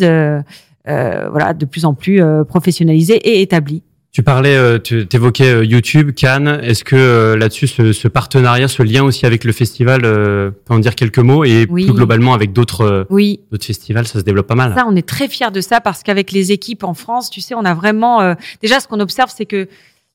voilà, 0.86 1.54
de 1.54 1.66
plus 1.66 1.86
en 1.86 1.94
plus 1.94 2.24
professionnalisés 2.48 3.16
et 3.16 3.42
établis. 3.42 3.84
Tu 4.14 4.22
parlais, 4.22 4.56
euh, 4.56 4.78
tu 4.78 5.08
évoquais 5.12 5.52
euh, 5.52 5.66
YouTube, 5.66 6.12
Cannes. 6.14 6.60
Est-ce 6.62 6.84
que 6.84 6.96
euh, 6.96 7.36
là-dessus, 7.36 7.66
ce, 7.66 7.94
ce, 7.94 8.08
partenariat, 8.08 8.68
ce 8.68 8.84
lien 8.84 9.04
aussi 9.04 9.26
avec 9.26 9.44
le 9.44 9.52
festival, 9.52 10.02
peut 10.02 10.54
en 10.70 10.78
dire 10.78 10.94
quelques 10.94 11.18
mots 11.18 11.44
et 11.44 11.66
plus 11.66 11.92
globalement 11.92 12.36
avec 12.36 12.54
d'autres 12.54 13.08
oui. 13.10 13.40
d'autres 13.50 13.66
festivals, 13.66 14.06
ça 14.06 14.20
se 14.20 14.24
développe 14.24 14.46
pas 14.46 14.54
mal. 14.54 14.76
Ça, 14.76 14.86
on 14.88 14.96
est 14.96 15.08
très 15.08 15.28
fiers 15.28 15.50
de 15.50 15.62
ça 15.62 15.82
parce 15.82 16.04
qu'avec 16.04 16.32
les 16.32 16.52
équipes 16.52 16.84
en 16.84 16.94
France, 16.94 17.32
tu 17.32 17.42
sais, 17.42 17.56
on 17.56 17.66
a 17.66 17.74
vraiment 17.74 18.36
déjà 18.62 18.80
ce 18.80 18.88
qu'on 18.88 19.00
observe, 19.00 19.32
c'est 19.36 19.48
que 19.48 19.68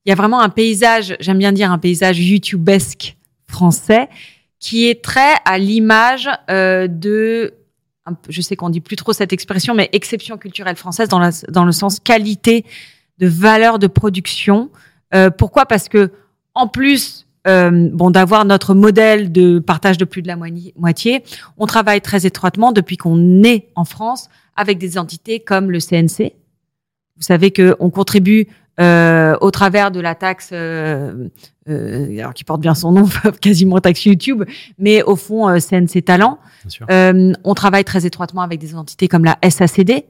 il 0.06 0.08
y 0.08 0.12
a 0.12 0.14
vraiment 0.14 0.40
un 0.40 0.48
paysage, 0.48 1.16
j'aime 1.18 1.38
bien 1.38 1.50
dire 1.50 1.72
un 1.72 1.78
paysage 1.78 2.20
YouTubesque 2.20 3.16
français 3.48 4.08
qui 4.60 4.88
est 4.88 5.02
très 5.02 5.34
à 5.44 5.58
l'image 5.58 6.28
de 6.48 7.52
je 8.28 8.40
sais 8.40 8.54
qu'on 8.54 8.70
dit 8.70 8.80
plus 8.80 8.96
trop 8.96 9.12
cette 9.12 9.32
expression, 9.32 9.74
mais 9.74 9.88
exception 9.92 10.38
culturelle 10.38 10.76
française 10.76 11.08
dans, 11.08 11.18
la, 11.18 11.30
dans 11.48 11.64
le 11.64 11.72
sens 11.72 11.98
qualité 11.98 12.64
de 13.18 13.26
valeur 13.26 13.78
de 13.78 13.86
production. 13.86 14.70
Euh, 15.14 15.30
pourquoi? 15.30 15.66
Parce 15.66 15.88
que 15.88 16.10
en 16.54 16.68
plus 16.68 17.26
euh, 17.46 17.88
bon 17.92 18.10
d'avoir 18.10 18.44
notre 18.44 18.74
modèle 18.74 19.32
de 19.32 19.58
partage 19.58 19.98
de 19.98 20.04
plus 20.04 20.22
de 20.22 20.28
la 20.28 20.36
moitié, 20.36 21.24
on 21.56 21.66
travaille 21.66 22.00
très 22.00 22.26
étroitement 22.26 22.72
depuis 22.72 22.96
qu'on 22.96 23.42
est 23.42 23.68
en 23.74 23.84
France 23.84 24.28
avec 24.56 24.78
des 24.78 24.98
entités 24.98 25.40
comme 25.40 25.70
le 25.70 25.78
CNC. 25.78 26.34
Vous 27.16 27.22
savez 27.22 27.52
qu'on 27.52 27.90
contribue 27.90 28.48
euh, 28.80 29.36
au 29.40 29.50
travers 29.50 29.90
de 29.90 29.98
la 29.98 30.14
taxe, 30.14 30.50
euh, 30.52 31.28
euh, 31.68 32.18
alors 32.18 32.32
qui 32.32 32.44
porte 32.44 32.60
bien 32.60 32.74
son 32.74 32.92
nom, 32.92 33.08
quasiment 33.40 33.80
taxe 33.80 34.04
YouTube, 34.04 34.44
mais 34.78 35.02
au 35.02 35.16
fond 35.16 35.48
euh, 35.48 35.58
CNC 35.58 36.04
Talent. 36.04 36.38
Euh, 36.90 37.32
on 37.42 37.54
travaille 37.54 37.84
très 37.84 38.06
étroitement 38.06 38.42
avec 38.42 38.60
des 38.60 38.76
entités 38.76 39.08
comme 39.08 39.24
la 39.24 39.36
SACD. 39.48 40.04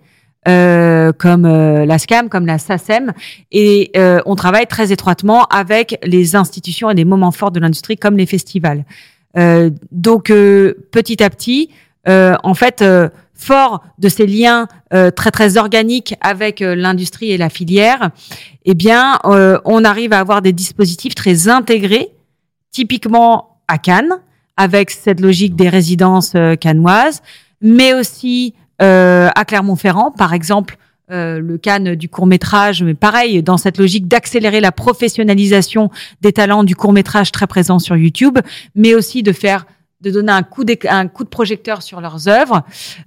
Comme 1.18 1.46
la 1.46 1.98
SCAM, 1.98 2.28
comme 2.28 2.46
la 2.46 2.58
SACEM, 2.58 3.12
et 3.52 3.92
on 4.24 4.34
travaille 4.34 4.66
très 4.66 4.92
étroitement 4.92 5.44
avec 5.44 5.98
les 6.04 6.36
institutions 6.36 6.90
et 6.90 6.94
des 6.94 7.04
moments 7.04 7.32
forts 7.32 7.50
de 7.50 7.60
l'industrie 7.60 7.96
comme 7.96 8.16
les 8.16 8.26
festivals. 8.26 8.84
donc 9.92 10.32
petit 10.32 11.22
à 11.22 11.30
petit, 11.30 11.70
en 12.06 12.54
fait, 12.54 12.82
fort 13.38 13.84
de 13.98 14.08
ces 14.08 14.26
liens 14.26 14.66
euh, 14.92 15.10
très 15.10 15.30
très 15.30 15.56
organiques 15.56 16.14
avec 16.20 16.60
euh, 16.60 16.74
l'industrie 16.74 17.30
et 17.30 17.38
la 17.38 17.48
filière, 17.48 18.10
eh 18.64 18.74
bien, 18.74 19.18
euh, 19.24 19.58
on 19.64 19.84
arrive 19.84 20.12
à 20.12 20.18
avoir 20.18 20.42
des 20.42 20.52
dispositifs 20.52 21.14
très 21.14 21.48
intégrés, 21.48 22.10
typiquement 22.72 23.60
à 23.68 23.78
Cannes, 23.78 24.18
avec 24.56 24.90
cette 24.90 25.20
logique 25.20 25.54
des 25.54 25.68
résidences 25.68 26.34
cannoises, 26.60 27.22
mais 27.62 27.94
aussi 27.94 28.54
à 28.80 29.44
Clermont-Ferrand, 29.46 30.10
par 30.10 30.32
exemple. 30.34 30.76
le 31.10 31.56
Cannes 31.56 31.94
du 31.94 32.08
court 32.08 32.26
métrage, 32.26 32.82
mais 32.82 32.94
pareil, 32.94 33.42
dans 33.42 33.56
cette 33.56 33.78
logique 33.78 34.08
d'accélérer 34.08 34.60
la 34.60 34.72
professionnalisation 34.72 35.90
des 36.20 36.32
talents 36.32 36.64
du 36.64 36.76
court 36.76 36.92
métrage 36.92 37.32
très 37.32 37.46
présent 37.46 37.78
sur 37.78 37.96
YouTube, 37.96 38.38
mais 38.74 38.94
aussi 38.94 39.22
de 39.22 39.32
faire 39.32 39.64
de 40.00 40.10
donner 40.10 40.32
un 40.32 40.42
coup, 40.42 40.64
un 40.88 41.08
coup 41.08 41.24
de 41.24 41.28
projecteur 41.28 41.82
sur 41.82 42.00
leurs 42.00 42.28
œuvres. 42.28 42.62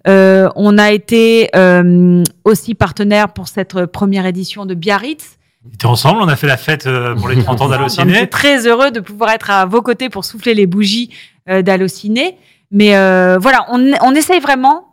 Euh, 0.07 0.49
on 0.55 0.77
a 0.77 0.91
été 0.91 1.49
euh, 1.55 2.23
aussi 2.43 2.75
partenaire 2.75 3.29
pour 3.29 3.47
cette 3.47 3.85
première 3.85 4.25
édition 4.25 4.65
de 4.65 4.73
Biarritz. 4.73 5.37
On 5.65 5.73
était 5.73 5.85
ensemble, 5.85 6.21
on 6.21 6.27
a 6.27 6.35
fait 6.35 6.47
la 6.47 6.57
fête 6.57 6.87
euh, 6.87 7.15
pour 7.15 7.29
les 7.29 7.41
30 7.41 7.61
ans 7.61 7.69
d'Allociné. 7.69 8.13
On 8.13 8.23
est 8.23 8.27
très 8.27 8.67
heureux 8.67 8.91
de 8.91 8.99
pouvoir 8.99 9.29
être 9.29 9.51
à 9.51 9.65
vos 9.65 9.81
côtés 9.81 10.09
pour 10.09 10.25
souffler 10.25 10.53
les 10.53 10.65
bougies 10.65 11.11
euh, 11.49 11.61
d'Allociné. 11.61 12.37
Mais 12.71 12.95
euh, 12.95 13.37
voilà, 13.39 13.65
on, 13.69 13.91
on 14.01 14.15
essaye 14.15 14.39
vraiment 14.39 14.90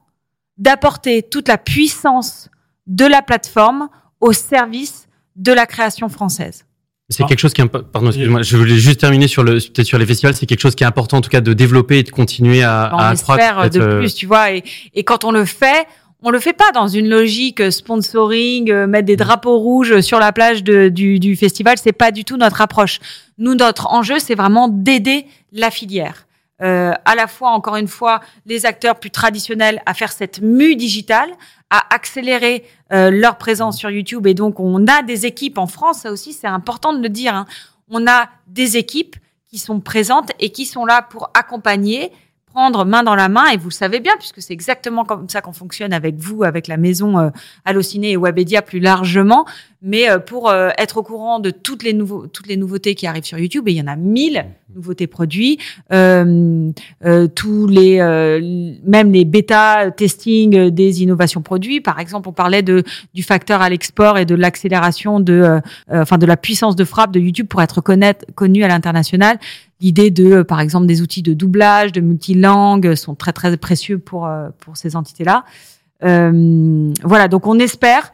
d'apporter 0.59 1.23
toute 1.23 1.49
la 1.49 1.59
puissance 1.59 2.51
de 2.87 3.07
la 3.07 3.23
plateforme 3.23 3.89
au 4.21 4.33
service 4.33 5.09
de 5.37 5.53
la 5.53 5.67
création 5.67 6.09
française. 6.09 6.65
C'est 7.11 7.25
quelque 7.25 7.39
chose 7.39 7.55
qui 7.55 7.63
est, 7.63 7.67
pardon, 7.67 8.09
excuse-moi, 8.09 8.43
je 8.43 8.57
voulais 8.59 8.77
juste 8.77 9.01
terminer 9.01 9.29
sur 9.29 9.43
le, 9.43 9.55
peut-être 9.55 9.87
sur 9.87 9.97
les 9.97 10.05
festivals, 10.05 10.35
c'est 10.35 10.45
quelque 10.45 10.61
chose 10.61 10.75
qui 10.75 10.85
est 10.85 10.87
important 10.87 11.19
en 11.19 11.21
tout 11.23 11.31
cas 11.31 11.41
de 11.41 11.55
développer 11.55 12.01
et 12.01 12.03
de 12.03 12.11
continuer 12.11 12.63
à, 12.63 12.91
on 12.93 12.99
à 12.99 13.09
accroître. 13.09 13.71
de 13.71 13.81
euh, 13.81 13.99
plus, 14.01 14.15
tu 14.15 14.27
vois, 14.27 14.53
et, 14.53 14.63
et 14.95 15.05
quand 15.05 15.25
on 15.25 15.31
le 15.31 15.47
fait, 15.47 15.87
on 16.23 16.31
le 16.31 16.39
fait 16.39 16.53
pas 16.53 16.71
dans 16.73 16.87
une 16.87 17.09
logique 17.09 17.73
sponsoring, 17.73 18.71
euh, 18.71 18.87
mettre 18.87 19.07
des 19.07 19.17
drapeaux 19.17 19.57
rouges 19.57 20.01
sur 20.01 20.19
la 20.19 20.33
plage 20.33 20.63
de, 20.63 20.91
du, 20.91 21.19
du 21.19 21.35
festival, 21.35 21.77
c'est 21.83 21.93
pas 21.93 22.11
du 22.11 22.25
tout 22.25 22.37
notre 22.37 22.61
approche. 22.61 22.99
Nous, 23.39 23.55
notre 23.55 23.87
enjeu, 23.87 24.19
c'est 24.19 24.35
vraiment 24.35 24.69
d'aider 24.69 25.25
la 25.53 25.71
filière. 25.71 26.27
Euh, 26.61 26.93
à 27.05 27.15
la 27.15 27.27
fois, 27.27 27.51
encore 27.51 27.77
une 27.77 27.89
fois, 27.89 28.21
les 28.47 28.67
acteurs 28.67 28.99
plus 28.99 29.11
traditionnels 29.11 29.81
à 29.87 29.95
faire 29.95 30.11
cette 30.11 30.41
mue 30.41 30.75
digitale, 30.75 31.31
à 31.71 31.95
accélérer 31.95 32.65
euh, 32.93 33.11
leur 33.11 33.39
présence 33.39 33.79
sur 33.79 33.91
YouTube. 33.91 34.27
Et 34.27 34.35
donc, 34.35 34.59
on 34.59 34.87
a 34.87 35.03
des 35.03 35.27
équipes 35.27 35.59
en 35.59 35.67
France, 35.67 36.01
ça 36.01 36.11
aussi, 36.11 36.33
c'est 36.33 36.49
important 36.49 36.93
de 36.93 37.01
le 37.01 37.09
dire. 37.09 37.35
Hein. 37.35 37.47
On 37.89 38.07
a 38.07 38.29
des 38.49 38.77
équipes 38.77 39.17
qui 39.47 39.59
sont 39.59 39.81
présentes 39.81 40.31
et 40.41 40.51
qui 40.51 40.67
sont 40.67 40.85
là 40.85 41.03
pour 41.03 41.31
accompagner, 41.35 42.13
prendre 42.53 42.85
main 42.85 43.03
dans 43.03 43.15
la 43.15 43.29
main. 43.29 43.47
Et 43.49 43.57
vous 43.57 43.69
le 43.69 43.75
savez 43.75 44.01
bien, 44.01 44.13
puisque 44.19 44.43
c'est 44.43 44.53
exactement 44.53 45.05
comme 45.05 45.29
ça 45.29 45.41
qu'on 45.41 45.53
fonctionne 45.53 45.93
avec 45.93 46.17
vous, 46.17 46.45
avec 46.45 46.67
la 46.67 46.77
maison 46.77 47.19
euh, 47.19 47.31
Allociné 47.65 48.13
et 48.13 48.17
Webedia 48.17 48.63
plus 48.63 48.81
largement. 48.81 49.47
Mais 49.81 50.11
euh, 50.11 50.19
pour 50.19 50.51
euh, 50.51 50.71
être 50.77 50.97
au 50.97 51.03
courant 51.05 51.39
de 51.39 51.51
toutes 51.51 51.85
les, 51.85 51.93
nouveaux, 51.93 52.27
toutes 52.27 52.49
les 52.49 52.57
nouveautés 52.57 52.97
qui 52.97 53.07
arrivent 53.07 53.25
sur 53.25 53.39
YouTube, 53.39 53.69
et 53.69 53.73
il 53.73 53.77
y 53.77 53.81
en 53.81 53.87
a 53.87 53.95
mille 53.95 54.45
nouveautés 54.75 55.07
produits, 55.07 55.59
euh, 55.93 56.71
euh 57.05 57.27
tous 57.29 57.67
les, 57.67 57.99
même 58.85 59.13
les 59.13 59.25
bêta 59.25 59.91
testing 59.91 60.71
des 60.71 61.03
innovations 61.03 61.43
produits. 61.43 61.81
Par 61.81 62.01
exemple, 62.01 62.29
on 62.29 62.33
parlait 62.33 62.63
de 62.63 62.83
du 63.15 63.23
facteur 63.23 63.63
à 63.63 63.71
l'export 63.71 64.19
et 64.19 64.25
de 64.25 64.35
l'accélération 64.35 65.21
de, 65.21 65.61
enfin 65.91 66.19
de 66.19 66.27
la 66.27 66.37
puissance 66.37 66.77
de 66.77 66.85
frappe 66.85 67.13
de 67.13 67.21
YouTube 67.21 67.47
pour 67.49 67.63
être 67.63 67.81
connaître, 67.81 68.27
connu 68.35 68.63
à 68.63 68.69
l'international. 68.69 69.39
L'idée 69.81 70.11
de, 70.11 70.43
par 70.43 70.61
exemple, 70.61 70.87
des 70.87 71.03
outils 71.03 71.23
de 71.23 71.35
doublage, 71.35 71.93
de 71.93 72.01
multilangue 72.01 72.95
sont 72.95 73.15
très 73.15 73.33
très 73.33 73.57
précieux 73.57 73.99
pour 73.99 74.29
pour 74.59 74.77
ces 74.77 74.97
entités-là. 74.97 75.45
voilà, 76.01 77.29
donc 77.29 77.47
on 77.47 77.59
espère 77.59 78.13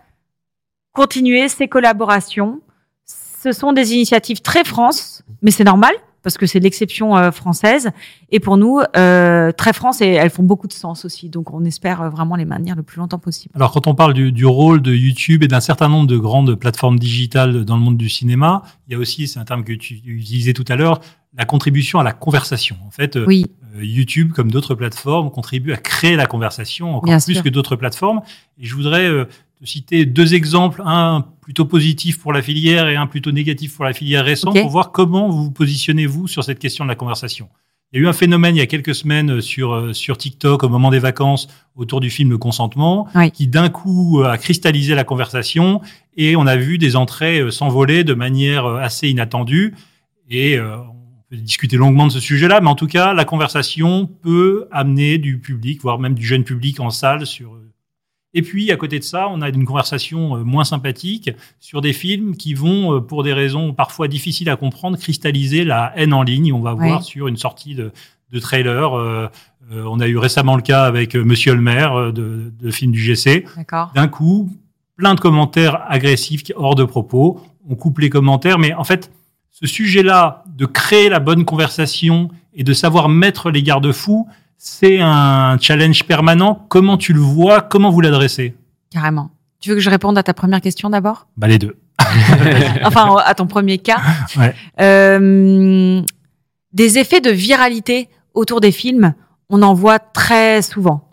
continuer 0.93 1.49
ces 1.49 1.69
collaborations. 1.69 2.61
Ce 3.07 3.53
sont 3.53 3.73
des 3.73 3.93
initiatives 3.93 4.41
très 4.41 4.65
France, 4.65 5.23
mais 5.43 5.51
c'est 5.51 5.65
normal 5.65 5.95
parce 6.25 6.39
que 6.39 6.47
c'est 6.47 6.59
l'exception 6.59 7.17
euh, 7.17 7.31
française. 7.31 7.91
Et 8.31 8.41
pour 8.41 8.57
nous, 8.57 8.81
euh, 8.97 9.53
très 9.53 9.73
France, 9.73 10.01
et 10.01 10.09
elles 10.09 10.31
font 10.31 10.43
beaucoup 10.43 10.67
de 10.67 10.73
sens 10.73 11.05
aussi. 11.05 11.29
Donc, 11.29 11.53
on 11.53 11.65
espère 11.65 12.03
euh, 12.03 12.09
vraiment 12.09 12.35
les 12.35 12.47
maintenir 12.47 12.75
le 12.75 12.83
plus 12.83 12.99
longtemps 12.99 13.21
possible. 13.21 13.53
Alors, 13.55 13.71
quand 13.71 13.87
on 13.87 13.95
parle 13.95 14.15
du, 14.15 14.33
du 14.33 14.47
rôle 14.47 14.83
de 14.83 14.93
YouTube 14.93 15.45
et 15.45 15.49
d'un 15.49 15.61
certain 15.61 15.89
nombre 15.89 16.09
de 16.09 16.17
grandes 16.17 16.55
plateformes 16.57 16.99
digitales 16.99 17.65
dans 17.65 17.77
le 17.77 17.83
monde 17.83 17.99
du 17.99 18.09
cinéma, 18.09 18.63
il 18.89 18.95
y 18.95 18.97
a 18.97 18.99
aussi, 18.99 19.29
c'est 19.29 19.39
un 19.39 19.45
terme 19.45 19.63
que 19.63 19.75
tu 19.75 20.01
utilisais 20.07 20.55
tout 20.55 20.65
à 20.69 20.77
l'heure, 20.77 21.01
la 21.37 21.45
contribution 21.45 21.99
à 22.01 22.03
la 22.03 22.13
conversation. 22.13 22.77
En 22.87 22.91
fait, 22.91 23.19
oui. 23.27 23.47
YouTube, 23.77 24.33
comme 24.33 24.51
d'autres 24.51 24.77
plateformes, 24.77 25.31
contribue 25.31 25.73
à 25.73 25.77
créer 25.77 26.15
la 26.17 26.27
conversation 26.27 26.97
encore 26.97 27.19
plus 27.25 27.43
que 27.43 27.49
d'autres 27.49 27.77
plateformes. 27.77 28.23
Et 28.59 28.65
je 28.65 28.75
voudrais 28.75 29.11
citer 29.65 30.07
deux 30.07 30.35
exemples, 30.35 30.83
un 30.85 31.25
plutôt 31.41 31.65
positif 31.65 32.19
pour 32.21 32.33
la 32.33 32.43
filière 32.43 32.89
et 32.89 32.97
un 32.97 33.07
plutôt 33.07 33.33
négatif 33.33 33.77
pour 33.77 33.85
la 33.85 33.93
filière 33.93 34.25
récente, 34.25 34.59
pour 34.59 34.71
voir 34.71 34.93
comment 34.93 35.29
vous 35.29 35.45
vous 35.45 35.51
positionnez, 35.51 36.07
vous, 36.07 36.27
sur 36.27 36.45
cette 36.45 36.59
question 36.59 36.85
de 36.85 36.89
la 36.89 36.95
conversation. 36.95 37.49
Il 37.95 37.99
y 37.99 38.01
a 38.01 38.07
eu 38.07 38.09
un 38.09 38.13
phénomène 38.13 38.57
il 38.57 38.59
y 38.59 38.63
a 38.63 38.67
quelques 38.67 38.95
semaines 38.95 39.41
sur, 39.41 39.73
euh, 39.73 39.93
sur 39.93 40.19
TikTok 40.19 40.65
au 40.65 40.69
moment 40.69 40.91
des 40.91 40.99
vacances 40.99 41.47
autour 41.77 42.01
du 42.01 42.11
film 42.11 42.39
Consentement, 42.39 43.07
qui 43.33 43.47
d'un 43.47 43.69
coup 43.69 44.21
euh, 44.21 44.31
a 44.31 44.37
cristallisé 44.37 44.97
la 44.97 45.05
conversation 45.05 45.81
et 46.17 46.35
on 46.35 46.45
a 46.45 46.57
vu 46.57 46.77
des 46.77 46.97
entrées 46.97 47.39
euh, 47.39 47.53
s'envoler 47.53 48.03
de 48.03 48.15
manière 48.15 48.67
assez 48.67 49.09
inattendue. 49.09 49.77
Et 50.29 50.59
on 50.59 51.23
peut 51.29 51.37
discuter 51.37 51.77
longuement 51.77 52.07
de 52.07 52.13
ce 52.13 52.19
sujet-là, 52.19 52.63
mais 52.63 52.71
en 52.71 52.75
tout 52.75 52.87
cas, 52.87 53.13
la 53.13 53.27
conversation 53.27 54.07
peut 54.07 54.67
amener 54.73 55.19
du 55.19 55.39
public, 55.39 55.83
voire 55.83 55.99
même 55.99 56.15
du 56.15 56.27
jeune 56.27 56.45
public 56.45 56.81
en 56.81 56.89
salle 56.89 57.27
sur 57.27 57.59
et 58.35 58.43
puis, 58.43 58.73
à 58.73 58.77
côté 58.77 58.99
de 58.99 59.05
ça, 59.05 59.29
on 59.31 59.41
a 59.41 59.49
une 59.49 59.65
conversation 59.65 60.37
euh, 60.37 60.45
moins 60.45 60.65
sympathique 60.65 61.31
sur 61.61 61.81
des 61.81 61.93
films 61.93 62.37
qui 62.37 62.53
vont, 62.53 62.97
euh, 62.97 63.01
pour 63.01 63.23
des 63.23 63.33
raisons 63.33 63.73
parfois 63.73 64.09
difficiles 64.09 64.51
à 64.51 64.57
comprendre, 64.57 64.99
cristalliser 64.99 65.65
la 65.65 65.93
haine 65.97 66.13
en 66.13 66.23
ligne. 66.23 66.53
On 66.53 66.61
va 66.61 66.75
voir 66.75 67.05
sur 67.05 67.29
une 67.29 67.37
sortie 67.37 67.77
de, 67.77 67.93
de 68.33 68.39
trailer. 68.41 68.95
Euh, 68.95 69.29
on 69.71 70.01
a 70.01 70.09
eu 70.09 70.19
récemment 70.19 70.57
le 70.57 70.63
cas 70.63 70.85
avec 70.85 71.15
Monsieur 71.15 71.55
le 71.55 71.61
maire 71.61 72.13
de, 72.13 72.53
de 72.61 72.71
film 72.71 72.91
du 72.91 73.01
GC. 73.01 73.47
D'un 73.95 74.09
coup, 74.09 74.51
plein 74.97 75.15
de 75.15 75.21
commentaires 75.21 75.81
agressifs 75.89 76.43
hors 76.57 76.75
de 76.75 76.85
propos. 76.85 77.41
On 77.69 77.77
coupe 77.77 78.01
les 78.01 78.11
commentaires, 78.11 78.59
mais 78.59 78.75
en 78.75 78.85
fait, 78.85 79.11
ce 79.51 79.67
sujet-là 79.67 80.43
de 80.49 80.67
créer 80.67 81.09
la 81.09 81.21
bonne 81.21 81.45
conversation 81.45 82.29
et 82.53 82.65
de 82.65 82.73
savoir 82.73 83.09
mettre 83.09 83.51
les 83.51 83.63
garde-fous, 83.63 84.29
c'est 84.57 85.01
un 85.01 85.59
challenge 85.61 86.05
permanent. 86.05 86.67
Comment 86.69 86.97
tu 86.97 87.13
le 87.13 87.21
vois? 87.21 87.61
Comment 87.61 87.91
vous 87.91 88.01
l'adressez? 88.01 88.55
Carrément. 88.91 89.31
Tu 89.61 89.71
veux 89.71 89.77
que 89.77 89.83
je 89.83 89.91
réponde 89.91 90.19
à 90.19 90.23
ta 90.23 90.35
première 90.35 90.61
question 90.61 90.91
d'abord? 90.91 91.27
Bah, 91.37 91.49
Les 91.49 91.59
deux. 91.59 91.77
enfin, 92.85 93.17
à 93.25 93.35
ton 93.35 93.47
premier 93.47 93.79
cas. 93.79 93.99
Euh, 94.81 96.03
des 96.73 96.99
effets 96.99 97.21
de 97.21 97.31
viralité 97.31 98.09
autour 98.35 98.61
des 98.61 98.73
films, 98.73 99.15
on 99.49 99.63
en 99.63 99.75
voit 99.75 99.99
très 99.99 100.63
souvent. 100.63 101.09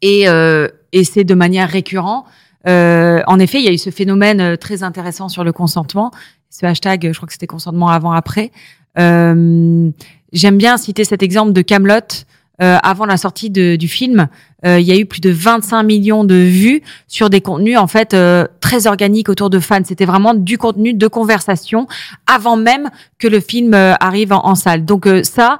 Et, 0.00 0.28
euh, 0.28 0.68
et 0.92 1.04
c'est 1.04 1.24
de 1.24 1.34
manière 1.34 1.68
récurrente. 1.68 2.26
Euh, 2.66 3.22
en 3.26 3.38
effet, 3.38 3.58
il 3.58 3.64
y 3.64 3.68
a 3.68 3.72
eu 3.72 3.78
ce 3.78 3.90
phénomène 3.90 4.56
très 4.56 4.82
intéressant 4.82 5.28
sur 5.28 5.44
le 5.44 5.52
consentement. 5.52 6.10
Ce 6.50 6.66
hashtag, 6.66 7.10
je 7.12 7.16
crois 7.16 7.26
que 7.26 7.32
c'était 7.32 7.46
consentement 7.46 7.88
avant-après. 7.88 8.50
J'aime 8.96 9.92
bien 10.32 10.76
citer 10.76 11.04
cet 11.04 11.22
exemple 11.22 11.52
de 11.52 11.62
Camelot 11.62 12.24
euh, 12.62 12.78
avant 12.84 13.06
la 13.06 13.16
sortie 13.16 13.50
de, 13.50 13.74
du 13.74 13.88
film, 13.88 14.28
euh, 14.64 14.78
il 14.78 14.86
y 14.86 14.92
a 14.92 14.96
eu 14.96 15.04
plus 15.04 15.20
de 15.20 15.30
25 15.30 15.82
millions 15.82 16.22
de 16.22 16.36
vues 16.36 16.82
sur 17.08 17.28
des 17.28 17.40
contenus 17.40 17.76
en 17.76 17.88
fait 17.88 18.14
euh, 18.14 18.46
très 18.60 18.86
organiques 18.86 19.28
autour 19.28 19.50
de 19.50 19.58
fans. 19.58 19.80
C'était 19.84 20.04
vraiment 20.04 20.32
du 20.32 20.58
contenu 20.58 20.94
de 20.94 21.06
conversation 21.08 21.88
avant 22.28 22.56
même 22.56 22.90
que 23.18 23.26
le 23.26 23.40
film 23.40 23.74
arrive 23.74 24.32
en, 24.32 24.54
salle. 24.54 24.84
Donc 24.84 25.08
ça, 25.24 25.58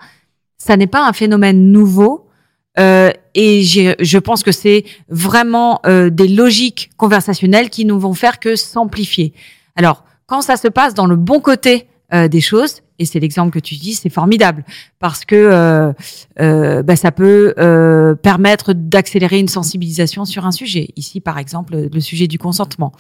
ça 0.58 0.76
n'est 0.76 0.86
pas 0.86 1.04
un 1.04 1.12
phénomène 1.12 1.72
nouveau. 1.72 2.28
et 2.76 3.62
je 3.64 4.18
pense 4.18 4.44
que 4.44 4.52
c'est 4.52 4.84
vraiment 5.08 5.80
des 5.84 6.28
logiques 6.28 6.90
conversationnelles 6.96 7.68
qui 7.68 7.84
nous 7.84 7.98
vont 7.98 8.14
faire 8.14 8.38
que 8.38 8.54
s'amplifier. 8.54 9.32
Alors, 9.74 10.04
quand 10.26 10.42
ça 10.42 10.56
se 10.56 10.68
passe 10.68 10.94
dans 10.94 11.06
le 11.06 11.16
bon 11.16 11.40
côté 11.40 11.88
des 12.12 12.40
choses, 12.40 12.81
et 12.98 13.04
c'est 13.04 13.20
l'exemple 13.20 13.50
que 13.52 13.58
tu 13.58 13.74
dis, 13.76 13.94
c'est 13.94 14.10
formidable 14.10 14.64
parce 14.98 15.24
que 15.24 15.34
euh, 15.34 15.92
euh, 16.40 16.82
bah, 16.82 16.96
ça 16.96 17.12
peut 17.12 17.54
euh, 17.58 18.14
permettre 18.14 18.72
d'accélérer 18.72 19.38
une 19.38 19.48
sensibilisation 19.48 20.24
sur 20.24 20.46
un 20.46 20.52
sujet. 20.52 20.88
Ici, 20.96 21.20
par 21.20 21.38
exemple, 21.38 21.88
le 21.92 22.00
sujet 22.00 22.26
du 22.26 22.38
consentement. 22.38 22.92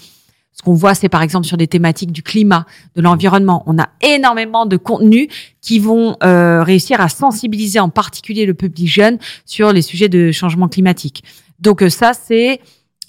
Ce 0.52 0.62
qu'on 0.62 0.74
voit, 0.74 0.94
c'est 0.94 1.08
par 1.08 1.22
exemple 1.22 1.46
sur 1.46 1.56
des 1.56 1.66
thématiques 1.66 2.12
du 2.12 2.22
climat, 2.22 2.66
de 2.94 3.00
l'environnement. 3.00 3.62
On 3.66 3.78
a 3.78 3.88
énormément 4.02 4.66
de 4.66 4.76
contenus 4.76 5.28
qui 5.62 5.78
vont 5.78 6.16
euh, 6.22 6.62
réussir 6.62 7.00
à 7.00 7.08
sensibiliser 7.08 7.80
en 7.80 7.88
particulier 7.88 8.44
le 8.44 8.54
public 8.54 8.86
jeune 8.86 9.18
sur 9.46 9.72
les 9.72 9.82
sujets 9.82 10.08
de 10.08 10.30
changement 10.30 10.68
climatique. 10.68 11.24
Donc 11.58 11.82
euh, 11.82 11.88
ça, 11.88 12.12
c'est 12.12 12.60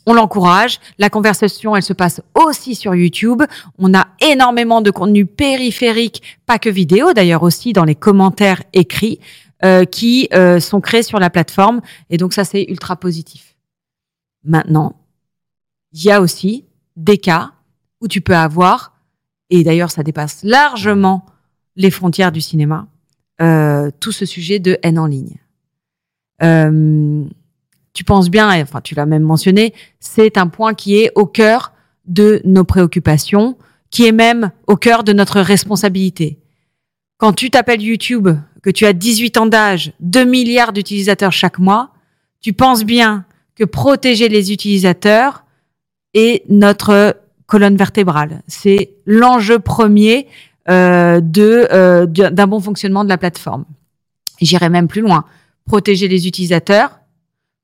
on 0.06 0.14
l'encourage. 0.14 0.80
La 0.98 1.10
conversation, 1.10 1.76
elle 1.76 1.84
se 1.84 1.94
passe 1.94 2.22
aussi 2.36 2.76
sur 2.76 2.96
YouTube. 2.96 3.44
On 3.78 3.94
a 3.94 4.08
énormément 4.22 4.82
de 4.82 4.92
contenus 4.92 5.28
périphériques, 5.36 6.22
pas 6.46 6.60
que 6.60 6.70
vidéo, 6.70 7.14
d'ailleurs 7.14 7.44
aussi 7.44 7.74
dans 7.74 7.86
les 7.86 7.96
commentaires 7.96 8.64
écrits, 8.74 9.20
euh, 9.64 9.86
qui 9.86 10.28
euh, 10.34 10.60
sont 10.60 10.82
créés 10.82 11.04
sur 11.04 11.20
la 11.20 11.30
plateforme. 11.30 11.82
Et 12.10 12.18
donc 12.18 12.34
ça, 12.34 12.44
c'est 12.44 12.66
ultra 12.68 12.96
positif. 12.96 13.56
Maintenant, 14.44 14.96
il 15.94 16.04
y 16.04 16.12
a 16.12 16.22
aussi 16.22 16.66
des 16.96 17.18
cas 17.18 17.52
où 18.02 18.08
tu 18.08 18.20
peux 18.20 18.36
avoir, 18.36 18.98
et 19.50 19.64
d'ailleurs 19.64 19.92
ça 19.92 20.04
dépasse 20.04 20.44
largement 20.44 21.26
les 21.76 21.92
frontières 21.92 22.32
du 22.32 22.42
cinéma, 22.42 22.88
euh, 23.42 23.90
tout 24.00 24.12
ce 24.12 24.26
sujet 24.26 24.60
de 24.60 24.78
haine 24.84 25.00
en 25.00 25.08
ligne. 25.08 25.38
Tu 27.94 28.04
penses 28.04 28.30
bien, 28.30 28.62
enfin 28.62 28.82
tu 28.82 28.96
l'as 28.96 29.06
même 29.06 29.24
mentionné, 29.24 29.74
c'est 30.00 30.38
un 30.38 30.48
point 30.48 30.74
qui 30.74 30.98
est 30.98 31.12
au 31.16 31.26
cœur 31.26 31.74
de 32.06 32.42
nos 32.44 32.64
préoccupations, 32.64 33.58
qui 33.90 34.06
est 34.06 34.12
même 34.12 34.52
au 34.68 34.76
cœur 34.76 35.04
de 35.04 35.14
notre 35.14 35.40
responsabilité. 35.40 36.40
Quand 37.18 37.34
tu 37.34 37.50
t'appelles 37.50 37.82
YouTube, 37.82 38.30
que 38.64 38.70
tu 38.70 38.86
as 38.86 38.94
18 38.94 39.38
ans 39.38 39.46
d'âge, 39.46 39.94
2 40.00 40.24
milliards 40.26 40.74
d'utilisateurs 40.74 41.32
chaque 41.32 41.60
mois, 41.60 41.92
tu 42.42 42.54
penses 42.54 42.84
bien 42.84 43.26
que 43.56 43.64
protéger 43.64 44.30
les 44.30 44.52
utilisateurs 44.52 45.46
est 46.14 46.44
notre 46.50 47.18
colonne 47.46 47.76
vertébrale. 47.76 48.42
C'est 48.48 48.92
l'enjeu 49.06 49.60
premier 49.60 50.28
euh, 50.70 51.20
de 51.22 51.68
euh, 51.72 52.06
d'un 52.06 52.48
bon 52.48 52.60
fonctionnement 52.60 53.04
de 53.04 53.10
la 53.10 53.18
plateforme. 53.18 53.66
J'irai 54.42 54.70
même 54.70 54.88
plus 54.88 55.02
loin. 55.02 55.26
Protéger 55.66 56.08
les 56.08 56.28
utilisateurs, 56.28 57.00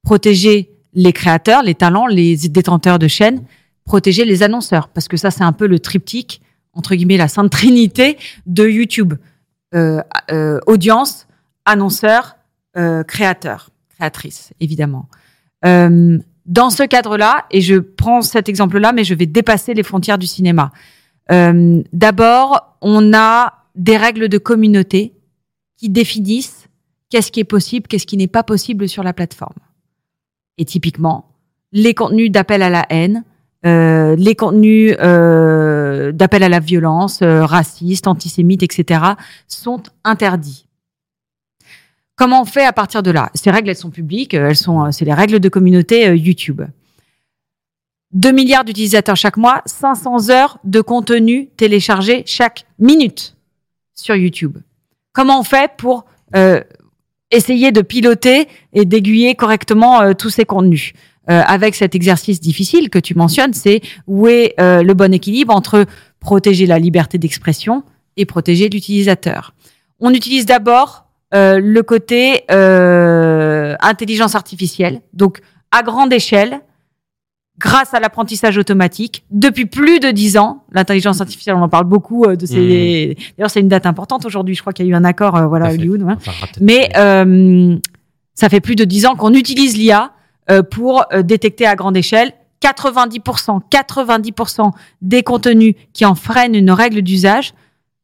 protéger 0.03 0.71
les 0.93 1.13
créateurs, 1.13 1.63
les 1.63 1.75
talents, 1.75 2.07
les 2.07 2.35
détenteurs 2.49 2.99
de 2.99 3.07
chaînes, 3.07 3.43
protéger 3.85 4.25
les 4.25 4.43
annonceurs, 4.43 4.89
parce 4.89 5.07
que 5.07 5.17
ça 5.17 5.31
c'est 5.31 5.43
un 5.43 5.53
peu 5.53 5.67
le 5.67 5.79
triptyque 5.79 6.41
entre 6.73 6.95
guillemets 6.95 7.17
la 7.17 7.27
sainte 7.27 7.51
trinité 7.51 8.17
de 8.45 8.67
YouTube 8.67 9.15
euh, 9.75 10.01
euh, 10.31 10.59
audience, 10.67 11.27
annonceur, 11.65 12.37
euh, 12.77 13.03
créateur, 13.03 13.69
créatrice 13.89 14.53
évidemment. 14.59 15.07
Euh, 15.65 16.17
dans 16.45 16.69
ce 16.71 16.83
cadre-là, 16.83 17.45
et 17.51 17.61
je 17.61 17.75
prends 17.75 18.21
cet 18.21 18.49
exemple-là, 18.49 18.91
mais 18.91 19.03
je 19.03 19.13
vais 19.13 19.27
dépasser 19.27 19.75
les 19.75 19.83
frontières 19.83 20.17
du 20.17 20.25
cinéma. 20.25 20.71
D'abord, 21.29 22.75
on 22.81 23.13
a 23.13 23.65
des 23.75 23.97
règles 23.97 24.29
de 24.29 24.39
communauté 24.39 25.13
qui 25.77 25.89
définissent 25.89 26.67
qu'est-ce 27.11 27.31
qui 27.31 27.39
est 27.39 27.43
possible, 27.43 27.87
qu'est-ce 27.87 28.07
qui 28.07 28.17
n'est 28.17 28.27
pas 28.27 28.41
possible 28.41 28.89
sur 28.89 29.03
la 29.03 29.13
plateforme. 29.13 29.53
Et 30.59 30.65
typiquement, 30.65 31.25
les 31.71 31.95
contenus 31.95 32.31
d'appel 32.31 32.61
à 32.61 32.69
la 32.69 32.85
haine, 32.89 33.23
euh, 33.65 34.15
les 34.15 34.35
contenus 34.35 34.95
euh, 34.99 36.11
d'appel 36.11 36.43
à 36.43 36.49
la 36.49 36.59
violence, 36.59 37.21
euh, 37.23 37.45
racistes, 37.45 38.05
antisémites, 38.05 38.61
etc., 38.61 39.01
sont 39.47 39.81
interdits. 40.03 40.67
Comment 42.15 42.41
on 42.41 42.45
fait 42.45 42.65
à 42.65 42.73
partir 42.73 43.01
de 43.01 43.09
là? 43.09 43.31
Ces 43.33 43.49
règles, 43.49 43.69
elles 43.69 43.75
sont 43.77 43.89
publiques, 43.89 44.33
elles 44.33 44.55
sont, 44.55 44.91
c'est 44.91 45.05
les 45.05 45.13
règles 45.13 45.39
de 45.39 45.49
communauté 45.49 46.15
YouTube. 46.15 46.61
2 48.11 48.31
milliards 48.31 48.65
d'utilisateurs 48.65 49.15
chaque 49.15 49.37
mois, 49.37 49.61
500 49.65 50.29
heures 50.29 50.59
de 50.63 50.81
contenu 50.81 51.47
téléchargé 51.55 52.23
chaque 52.25 52.65
minute 52.79 53.35
sur 53.95 54.15
YouTube. 54.15 54.57
Comment 55.13 55.39
on 55.39 55.43
fait 55.43 55.71
pour 55.77 56.05
euh, 56.35 56.61
essayer 57.31 57.71
de 57.71 57.81
piloter 57.81 58.47
et 58.73 58.85
d'aiguiller 58.85 59.35
correctement 59.35 60.01
euh, 60.01 60.13
tous 60.13 60.29
ces 60.29 60.45
contenus 60.45 60.93
euh, 61.29 61.41
avec 61.45 61.75
cet 61.75 61.95
exercice 61.95 62.39
difficile 62.39 62.89
que 62.89 62.99
tu 62.99 63.15
mentionnes, 63.15 63.53
c'est 63.53 63.81
où 64.07 64.27
est 64.27 64.55
le 64.57 64.93
bon 64.93 65.13
équilibre 65.13 65.53
entre 65.55 65.85
protéger 66.19 66.65
la 66.65 66.79
liberté 66.79 67.17
d'expression 67.17 67.83
et 68.17 68.25
protéger 68.25 68.67
l'utilisateur. 68.69 69.53
On 69.99 70.13
utilise 70.13 70.45
d'abord 70.45 71.05
euh, 71.33 71.59
le 71.59 71.83
côté 71.83 72.43
euh, 72.49 73.75
intelligence 73.81 74.33
artificielle, 74.33 75.01
donc 75.13 75.41
à 75.71 75.83
grande 75.83 76.11
échelle, 76.11 76.61
grâce 77.59 77.93
à 77.93 77.99
l'apprentissage 77.99 78.57
automatique, 78.57 79.23
depuis 79.31 79.65
plus 79.65 79.99
de 79.99 80.11
dix 80.11 80.37
ans. 80.37 80.63
L'intelligence 80.71 81.21
artificielle, 81.21 81.55
on 81.55 81.61
en 81.61 81.69
parle 81.69 81.85
beaucoup. 81.85 82.25
Euh, 82.25 82.35
de 82.35 82.45
ces... 82.45 83.15
Mmh. 83.17 83.23
D'ailleurs, 83.37 83.51
c'est 83.51 83.59
une 83.59 83.67
date 83.67 83.85
importante 83.85 84.25
aujourd'hui. 84.25 84.55
Je 84.55 84.61
crois 84.61 84.73
qu'il 84.73 84.85
y 84.85 84.89
a 84.89 84.91
eu 84.91 84.95
un 84.95 85.03
accord, 85.03 85.35
euh, 85.35 85.47
voilà, 85.47 85.67
à 85.67 85.73
Hollywood. 85.73 86.01
Ouais. 86.01 86.15
Mais 86.61 86.89
euh, 86.97 87.77
ça 88.33 88.49
fait 88.49 88.61
plus 88.61 88.75
de 88.75 88.85
dix 88.85 89.05
ans 89.05 89.15
qu'on 89.15 89.33
utilise 89.33 89.77
l'IA 89.77 90.13
pour 90.71 91.05
détecter 91.23 91.67
à 91.67 91.75
grande 91.75 91.95
échelle 91.95 92.33
90%, 92.61 93.61
90% 93.69 94.71
des 95.01 95.23
contenus 95.23 95.75
qui 95.93 96.05
enfreignent 96.05 96.55
une 96.55 96.71
règle 96.71 97.01
d'usage, 97.01 97.53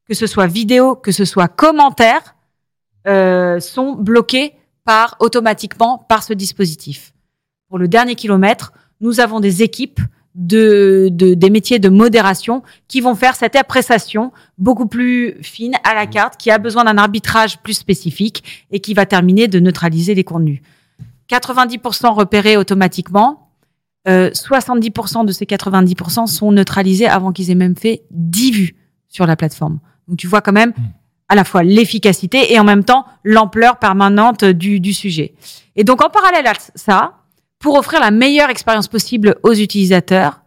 que 0.08 0.14
ce 0.14 0.28
soit 0.28 0.47
vidéo, 0.47 0.95
que 0.95 1.12
ce 1.12 1.26
soit 1.26 1.47
commentaire, 1.47 2.36
euh, 3.08 3.60
sont 3.60 3.93
bloqués 3.93 4.53
par 4.84 5.16
automatiquement 5.20 5.97
par 6.10 6.24
ce 6.24 6.34
dispositif. 6.34 7.14
Pour 7.70 7.80
le 7.80 7.88
dernier 7.88 8.16
kilomètre, 8.16 8.72
nous 9.06 9.20
avons 9.20 9.39
des 9.39 9.64
équipes 9.64 10.01
de, 10.34 11.10
de, 11.12 11.34
des 11.34 11.49
métiers 11.49 11.80
de 11.80 11.89
modération 11.89 12.64
qui 12.88 12.99
vont 12.99 13.16
faire 13.16 13.36
cette 13.36 13.56
appréciation 13.56 14.34
beaucoup 14.58 14.88
plus 14.88 15.36
fine 15.41 15.76
à 15.84 15.93
la 15.93 16.08
carte, 16.08 16.38
qui 16.38 16.51
a 16.51 16.58
besoin 16.58 16.84
d'un 16.84 16.97
arbitrage 16.97 17.60
plus 17.60 17.76
spécifique 17.76 18.66
et 18.72 18.80
qui 18.82 18.93
va 18.93 19.06
terminer 19.06 19.47
de 19.47 19.60
neutraliser 19.60 20.14
les 20.14 20.26
contenus. 20.26 20.62
90% 21.30 22.14
repérés 22.14 22.58
automatiquement, 22.58 23.49
euh, 24.08 24.30
70% 24.32 25.26
de 25.26 25.32
ces 25.32 25.45
90% 25.45 26.28
sont 26.28 26.51
neutralisés 26.51 27.08
avant 27.08 27.32
qu'ils 27.32 27.49
aient 27.49 27.56
même 27.56 27.78
fait 27.78 28.03
10 28.12 28.51
vues 28.51 28.76
sur 29.08 29.26
la 29.26 29.36
plateforme. 29.36 29.80
Donc 30.08 30.18
tu 30.18 30.28
vois 30.28 30.41
quand 30.41 30.51
même, 30.51 30.72
mmh 30.72 30.84
à 31.28 31.36
la 31.36 31.43
fois 31.43 31.64
l'efficacité 31.64 32.53
et 32.53 32.60
en 32.60 32.64
même 32.64 32.84
temps 32.84 33.06
l'ampleur 33.24 33.80
permanente 33.80 34.45
du, 34.45 34.80
du, 34.80 34.93
sujet. 34.93 35.34
Et 35.76 35.84
donc 35.84 36.03
en 36.03 36.10
parallèle 36.10 36.45
à 36.45 36.53
ça, 36.76 37.24
pour 37.66 37.80
offrir 37.80 37.99
la 37.99 38.11
meilleure 38.11 38.51
expérience 38.51 38.88
possible 38.88 39.38
aux 39.41 39.55
utilisateurs, 39.55 40.41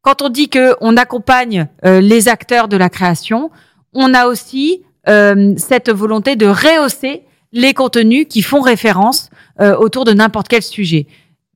quand 0.00 0.22
on 0.22 0.30
dit 0.30 0.48
que 0.48 0.74
on 0.80 0.96
accompagne 0.96 1.68
euh, 1.84 2.00
les 2.00 2.26
acteurs 2.26 2.68
de 2.68 2.78
la 2.78 2.88
création, 2.88 3.50
on 3.92 4.14
a 4.14 4.24
aussi 4.24 4.80
euh, 5.10 5.52
cette 5.58 5.90
volonté 5.90 6.34
de 6.34 6.46
rehausser 6.46 7.24
les 7.52 7.74
contenus 7.74 8.24
qui 8.30 8.40
font 8.40 8.62
référence 8.62 9.28
euh, 9.60 9.76
autour 9.76 10.06
de 10.06 10.14
n'importe 10.14 10.48
quel 10.48 10.62
sujet 10.62 11.06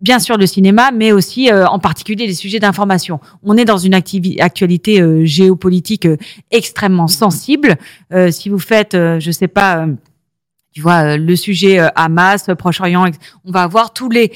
bien 0.03 0.19
sûr 0.19 0.37
le 0.37 0.47
cinéma, 0.47 0.91
mais 0.93 1.11
aussi 1.11 1.51
en 1.51 1.79
particulier 1.79 2.27
les 2.27 2.35
sujets 2.35 2.59
d'information. 2.59 3.19
On 3.43 3.57
est 3.57 3.65
dans 3.65 3.79
une 3.79 3.95
actualité 3.95 5.03
géopolitique 5.25 6.07
extrêmement 6.51 7.09
sensible. 7.09 7.77
si 8.31 8.51
vous 8.51 8.59
faites, 8.59 8.93
je 8.93 9.31
sais 9.31 9.49
pas. 9.49 9.87
Tu 10.77 10.83
vois, 10.83 11.17
le 11.17 11.37
sujet 11.37 11.79
Hamas, 11.95 12.51
Proche-Orient, 12.59 13.07
on 13.47 13.51
va 13.51 13.63
avoir 13.63 13.95
tous 13.95 14.11
les 14.11 14.31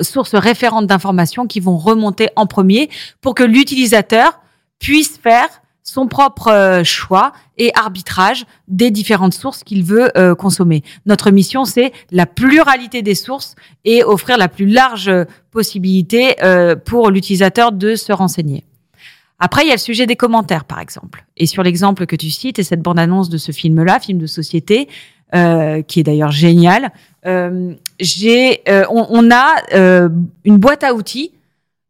sources 0.00 0.34
référentes 0.34 0.86
d'informations 0.86 1.46
qui 1.46 1.60
vont 1.60 1.76
remonter 1.76 2.30
en 2.36 2.46
premier 2.46 2.88
pour 3.20 3.34
que 3.34 3.42
l'utilisateur 3.42 4.40
puisse 4.78 5.18
faire 5.18 5.60
son 5.82 6.06
propre 6.06 6.48
euh, 6.48 6.84
choix 6.84 7.34
et 7.58 7.70
arbitrage 7.74 8.46
des 8.66 8.90
différentes 8.90 9.34
sources 9.34 9.62
qu'il 9.62 9.84
veut 9.84 10.10
euh, 10.16 10.34
consommer. 10.34 10.82
Notre 11.04 11.30
mission, 11.30 11.66
c'est 11.66 11.92
la 12.10 12.24
pluralité 12.24 13.02
des 13.02 13.14
sources 13.14 13.54
et 13.84 14.02
offrir 14.02 14.38
la 14.38 14.48
plus 14.48 14.66
large 14.66 15.10
possibilité 15.50 16.42
euh, 16.42 16.76
pour 16.76 17.10
l'utilisateur 17.10 17.72
de 17.72 17.94
se 17.94 18.10
renseigner. 18.10 18.64
Après, 19.38 19.64
il 19.64 19.68
y 19.68 19.70
a 19.70 19.74
le 19.74 19.78
sujet 19.78 20.06
des 20.06 20.16
commentaires, 20.16 20.64
par 20.64 20.80
exemple. 20.80 21.24
Et 21.36 21.46
sur 21.46 21.62
l'exemple 21.62 22.06
que 22.06 22.16
tu 22.16 22.30
cites, 22.30 22.58
et 22.58 22.64
cette 22.64 22.82
bande-annonce 22.82 23.28
de 23.28 23.38
ce 23.38 23.52
film-là, 23.52 24.00
film 24.00 24.18
de 24.18 24.26
société, 24.26 24.88
qui 25.32 26.00
est 26.00 26.02
d'ailleurs 26.02 26.30
génial, 26.30 26.90
j'ai, 28.00 28.62
on, 28.90 29.06
on, 29.10 29.30
a 29.30 30.08
une 30.44 30.56
boîte 30.58 30.84
à 30.84 30.94
outils 30.94 31.32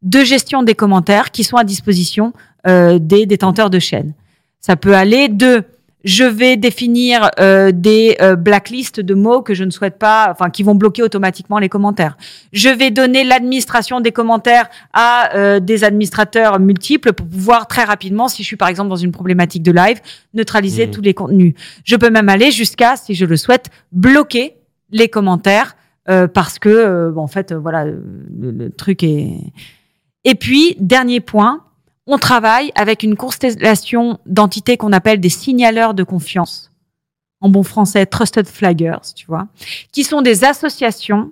de 0.01 0.23
gestion 0.23 0.63
des 0.63 0.75
commentaires 0.75 1.31
qui 1.31 1.43
sont 1.43 1.57
à 1.57 1.63
disposition 1.63 2.33
euh, 2.67 2.99
des 2.99 3.25
détenteurs 3.25 3.69
de 3.69 3.79
chaînes. 3.79 4.13
Ça 4.59 4.75
peut 4.75 4.95
aller 4.95 5.27
de 5.27 5.63
je 6.09 6.23
vais 6.23 6.57
définir 6.57 7.29
euh, 7.39 7.71
des 7.71 8.17
euh, 8.19 8.35
blacklists 8.35 8.99
de 8.99 9.13
mots 9.13 9.43
que 9.43 9.53
je 9.53 9.63
ne 9.63 9.69
souhaite 9.69 9.99
pas, 9.99 10.29
enfin 10.31 10.49
qui 10.49 10.63
vont 10.63 10.73
bloquer 10.73 11.03
automatiquement 11.03 11.59
les 11.59 11.69
commentaires. 11.69 12.17
Je 12.51 12.69
vais 12.69 12.89
donner 12.89 13.23
l'administration 13.23 14.01
des 14.01 14.11
commentaires 14.11 14.69
à 14.91 15.35
euh, 15.35 15.59
des 15.59 15.83
administrateurs 15.83 16.59
multiples 16.59 17.13
pour 17.13 17.27
pouvoir 17.27 17.67
très 17.67 17.83
rapidement, 17.83 18.27
si 18.27 18.41
je 18.41 18.47
suis 18.47 18.55
par 18.55 18.69
exemple 18.69 18.89
dans 18.89 18.95
une 18.95 19.11
problématique 19.11 19.61
de 19.61 19.71
live, 19.71 20.01
neutraliser 20.33 20.87
mmh. 20.87 20.91
tous 20.91 21.01
les 21.01 21.13
contenus. 21.13 21.53
Je 21.83 21.95
peux 21.95 22.09
même 22.09 22.27
aller 22.27 22.49
jusqu'à, 22.49 22.95
si 22.95 23.13
je 23.13 23.25
le 23.25 23.37
souhaite, 23.37 23.69
bloquer 23.91 24.55
les 24.89 25.09
commentaires 25.09 25.75
parce 26.33 26.57
que, 26.57 27.11
bon, 27.11 27.21
en 27.21 27.27
fait, 27.27 27.53
voilà, 27.53 27.85
le, 27.85 28.01
le, 28.49 28.71
truc 28.71 29.03
est. 29.03 29.29
Et 30.23 30.33
puis 30.33 30.75
dernier 30.79 31.19
point, 31.19 31.61
on 32.09 32.17
travaille 32.17 32.71
avec 32.75 33.03
une 33.03 33.15
constellation 33.15 34.19
d'entités 34.25 34.77
qu'on 34.77 34.91
appelle 34.91 35.19
des 35.19 35.29
signaleurs 35.29 35.93
de 35.93 36.03
confiance. 36.03 36.71
En 37.39 37.49
bon 37.49 37.63
français, 37.63 38.05
trusted 38.05 38.47
flaggers, 38.47 39.13
tu 39.15 39.27
vois, 39.27 39.47
qui 39.91 40.03
sont 40.03 40.21
des 40.21 40.43
associations 40.43 41.31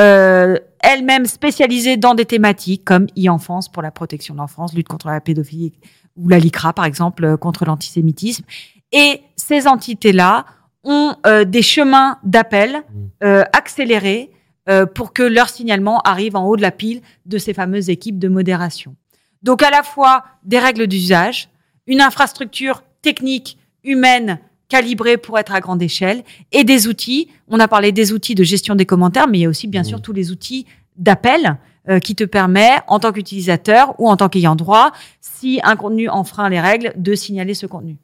euh, 0.00 0.58
elles-mêmes 0.80 1.26
spécialisées 1.26 1.96
dans 1.96 2.14
des 2.14 2.26
thématiques 2.26 2.84
comme 2.84 3.06
e-enfance 3.16 3.68
pour 3.68 3.82
la 3.82 3.90
protection 3.90 4.34
de 4.34 4.40
l'enfance, 4.40 4.74
lutte 4.74 4.88
contre 4.88 5.08
la 5.08 5.20
pédophilie 5.20 5.72
ou 6.16 6.28
la 6.28 6.38
LICRA 6.38 6.72
par 6.72 6.84
exemple 6.84 7.24
euh, 7.24 7.36
contre 7.36 7.64
l'antisémitisme. 7.64 8.44
Et 8.92 9.22
ces 9.36 9.68
entités-là 9.68 10.44
ont 10.84 11.14
euh, 11.26 11.44
des 11.44 11.62
chemins 11.62 12.18
d'appel 12.24 12.72
mmh. 12.72 13.24
euh, 13.24 13.44
accélérés 13.52 14.30
euh, 14.68 14.84
pour 14.84 15.12
que 15.12 15.22
leur 15.22 15.48
signalement 15.48 16.00
arrive 16.00 16.36
en 16.36 16.44
haut 16.46 16.56
de 16.56 16.62
la 16.62 16.72
pile 16.72 17.00
de 17.24 17.38
ces 17.38 17.54
fameuses 17.54 17.88
équipes 17.88 18.18
de 18.18 18.28
modération. 18.28 18.96
Donc 19.42 19.62
à 19.62 19.70
la 19.70 19.82
fois 19.82 20.24
des 20.44 20.58
règles 20.58 20.86
d'usage, 20.86 21.48
une 21.86 22.00
infrastructure 22.00 22.82
technique, 23.02 23.58
humaine, 23.84 24.38
calibrée 24.68 25.16
pour 25.16 25.38
être 25.38 25.54
à 25.54 25.60
grande 25.60 25.82
échelle, 25.82 26.22
et 26.52 26.64
des 26.64 26.86
outils. 26.88 27.28
On 27.48 27.58
a 27.58 27.68
parlé 27.68 27.92
des 27.92 28.12
outils 28.12 28.34
de 28.34 28.44
gestion 28.44 28.74
des 28.74 28.86
commentaires, 28.86 29.26
mais 29.28 29.38
il 29.38 29.42
y 29.42 29.46
a 29.46 29.48
aussi 29.48 29.66
bien 29.66 29.80
mmh. 29.82 29.86
sûr 29.86 30.02
tous 30.02 30.12
les 30.12 30.30
outils 30.30 30.66
d'appel 30.96 31.56
euh, 31.88 32.00
qui 32.00 32.14
te 32.14 32.24
permet, 32.24 32.70
en 32.86 32.98
tant 32.98 33.12
qu'utilisateur 33.12 33.94
ou 33.98 34.10
en 34.10 34.16
tant 34.16 34.28
qu'ayant 34.28 34.56
droit, 34.56 34.92
si 35.20 35.60
un 35.64 35.76
contenu 35.76 36.08
enfreint 36.08 36.48
les 36.50 36.60
règles, 36.60 36.92
de 36.96 37.14
signaler 37.14 37.54
ce 37.54 37.66
contenu 37.66 37.96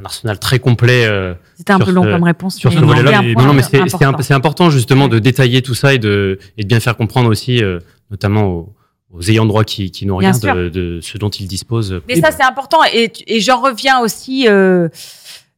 un 0.00 0.04
arsenal 0.04 0.38
très 0.38 0.58
complet. 0.60 1.06
Euh, 1.06 1.34
C'était 1.56 1.72
un 1.72 1.80
peu 1.80 1.90
long 1.90 2.04
comme 2.04 2.22
réponse. 2.22 2.56
Sur 2.56 2.72
ce 2.72 2.78
volet-là, 2.78 3.20
non, 3.36 3.52
mais 3.52 3.62
c'est 3.62 4.34
important 4.34 4.70
justement 4.70 5.08
de 5.08 5.18
détailler 5.18 5.62
tout 5.62 5.74
ça 5.74 5.94
et 5.94 5.98
de, 5.98 6.38
et 6.56 6.62
de 6.62 6.68
bien 6.68 6.80
faire 6.80 6.96
comprendre 6.96 7.28
aussi, 7.28 7.62
euh, 7.62 7.80
notamment 8.10 8.44
aux, 8.44 8.74
aux, 9.12 9.22
ayants 9.22 9.46
droit 9.46 9.64
qui, 9.64 9.90
qui 9.90 10.06
n'ont 10.06 10.16
rien 10.16 10.32
de, 10.32 10.68
de, 10.68 11.00
ce 11.00 11.18
dont 11.18 11.28
ils 11.28 11.46
disposent. 11.46 12.00
Mais 12.08 12.20
ça, 12.20 12.30
c'est 12.30 12.42
important. 12.42 12.78
Et, 12.92 13.12
et 13.26 13.40
j'en 13.40 13.60
reviens 13.60 14.00
aussi 14.00 14.48
euh, 14.48 14.88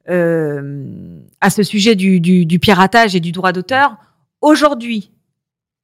euh, 0.08 0.84
à 1.40 1.50
ce 1.50 1.62
sujet 1.62 1.94
du, 1.94 2.20
du, 2.20 2.46
du 2.46 2.58
piratage 2.58 3.14
et 3.14 3.20
du 3.20 3.32
droit 3.32 3.52
d'auteur. 3.52 3.96
Aujourd'hui, 4.40 5.10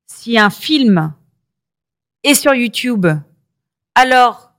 si 0.06 0.38
un 0.38 0.50
film 0.50 1.12
est 2.22 2.34
sur 2.34 2.54
YouTube 2.54 3.06
alors 3.94 4.52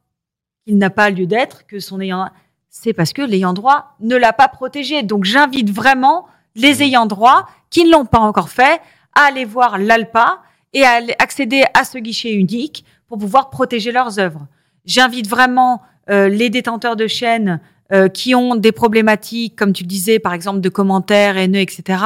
qu'il 0.66 0.78
n'a 0.78 0.90
pas 0.90 1.10
lieu 1.10 1.26
d'être, 1.26 1.66
que 1.68 1.80
son 1.80 2.00
ayant 2.02 2.30
c'est 2.70 2.94
parce 2.94 3.14
que 3.14 3.22
l'ayant 3.22 3.54
droit 3.54 3.96
ne 4.00 4.16
l'a 4.16 4.34
pas 4.34 4.48
protégé. 4.48 5.02
Donc 5.02 5.24
j'invite 5.24 5.72
vraiment 5.72 6.28
les 6.56 6.84
ayants 6.84 7.08
droit 7.08 7.48
qui 7.70 7.84
ne 7.84 7.92
l'ont 7.92 8.06
pas 8.06 8.20
encore 8.20 8.50
fait 8.50 8.82
à 9.16 9.28
aller 9.28 9.46
voir 9.46 9.80
l'ALPA 9.80 10.42
et 10.74 10.84
à 10.84 11.00
accéder 11.20 11.64
à 11.74 11.84
ce 11.84 11.98
guichet 11.98 12.34
unique 12.34 12.86
pour 13.08 13.18
pouvoir 13.18 13.50
protéger 13.50 13.92
leurs 13.92 14.20
œuvres. 14.20 14.48
J'invite 14.86 15.28
vraiment 15.28 15.82
euh, 16.10 16.30
les 16.30 16.50
détenteurs 16.50 16.96
de 16.96 17.08
chaînes 17.08 17.60
euh, 17.92 18.08
qui 18.08 18.36
ont 18.36 18.56
des 18.56 18.72
problématiques, 18.72 19.56
comme 19.56 19.74
tu 19.74 19.84
le 19.84 19.88
disais, 19.88 20.20
par 20.20 20.34
exemple 20.34 20.62
de 20.62 20.70
commentaires 20.70 21.38
haineux, 21.38 21.60
etc., 21.60 22.00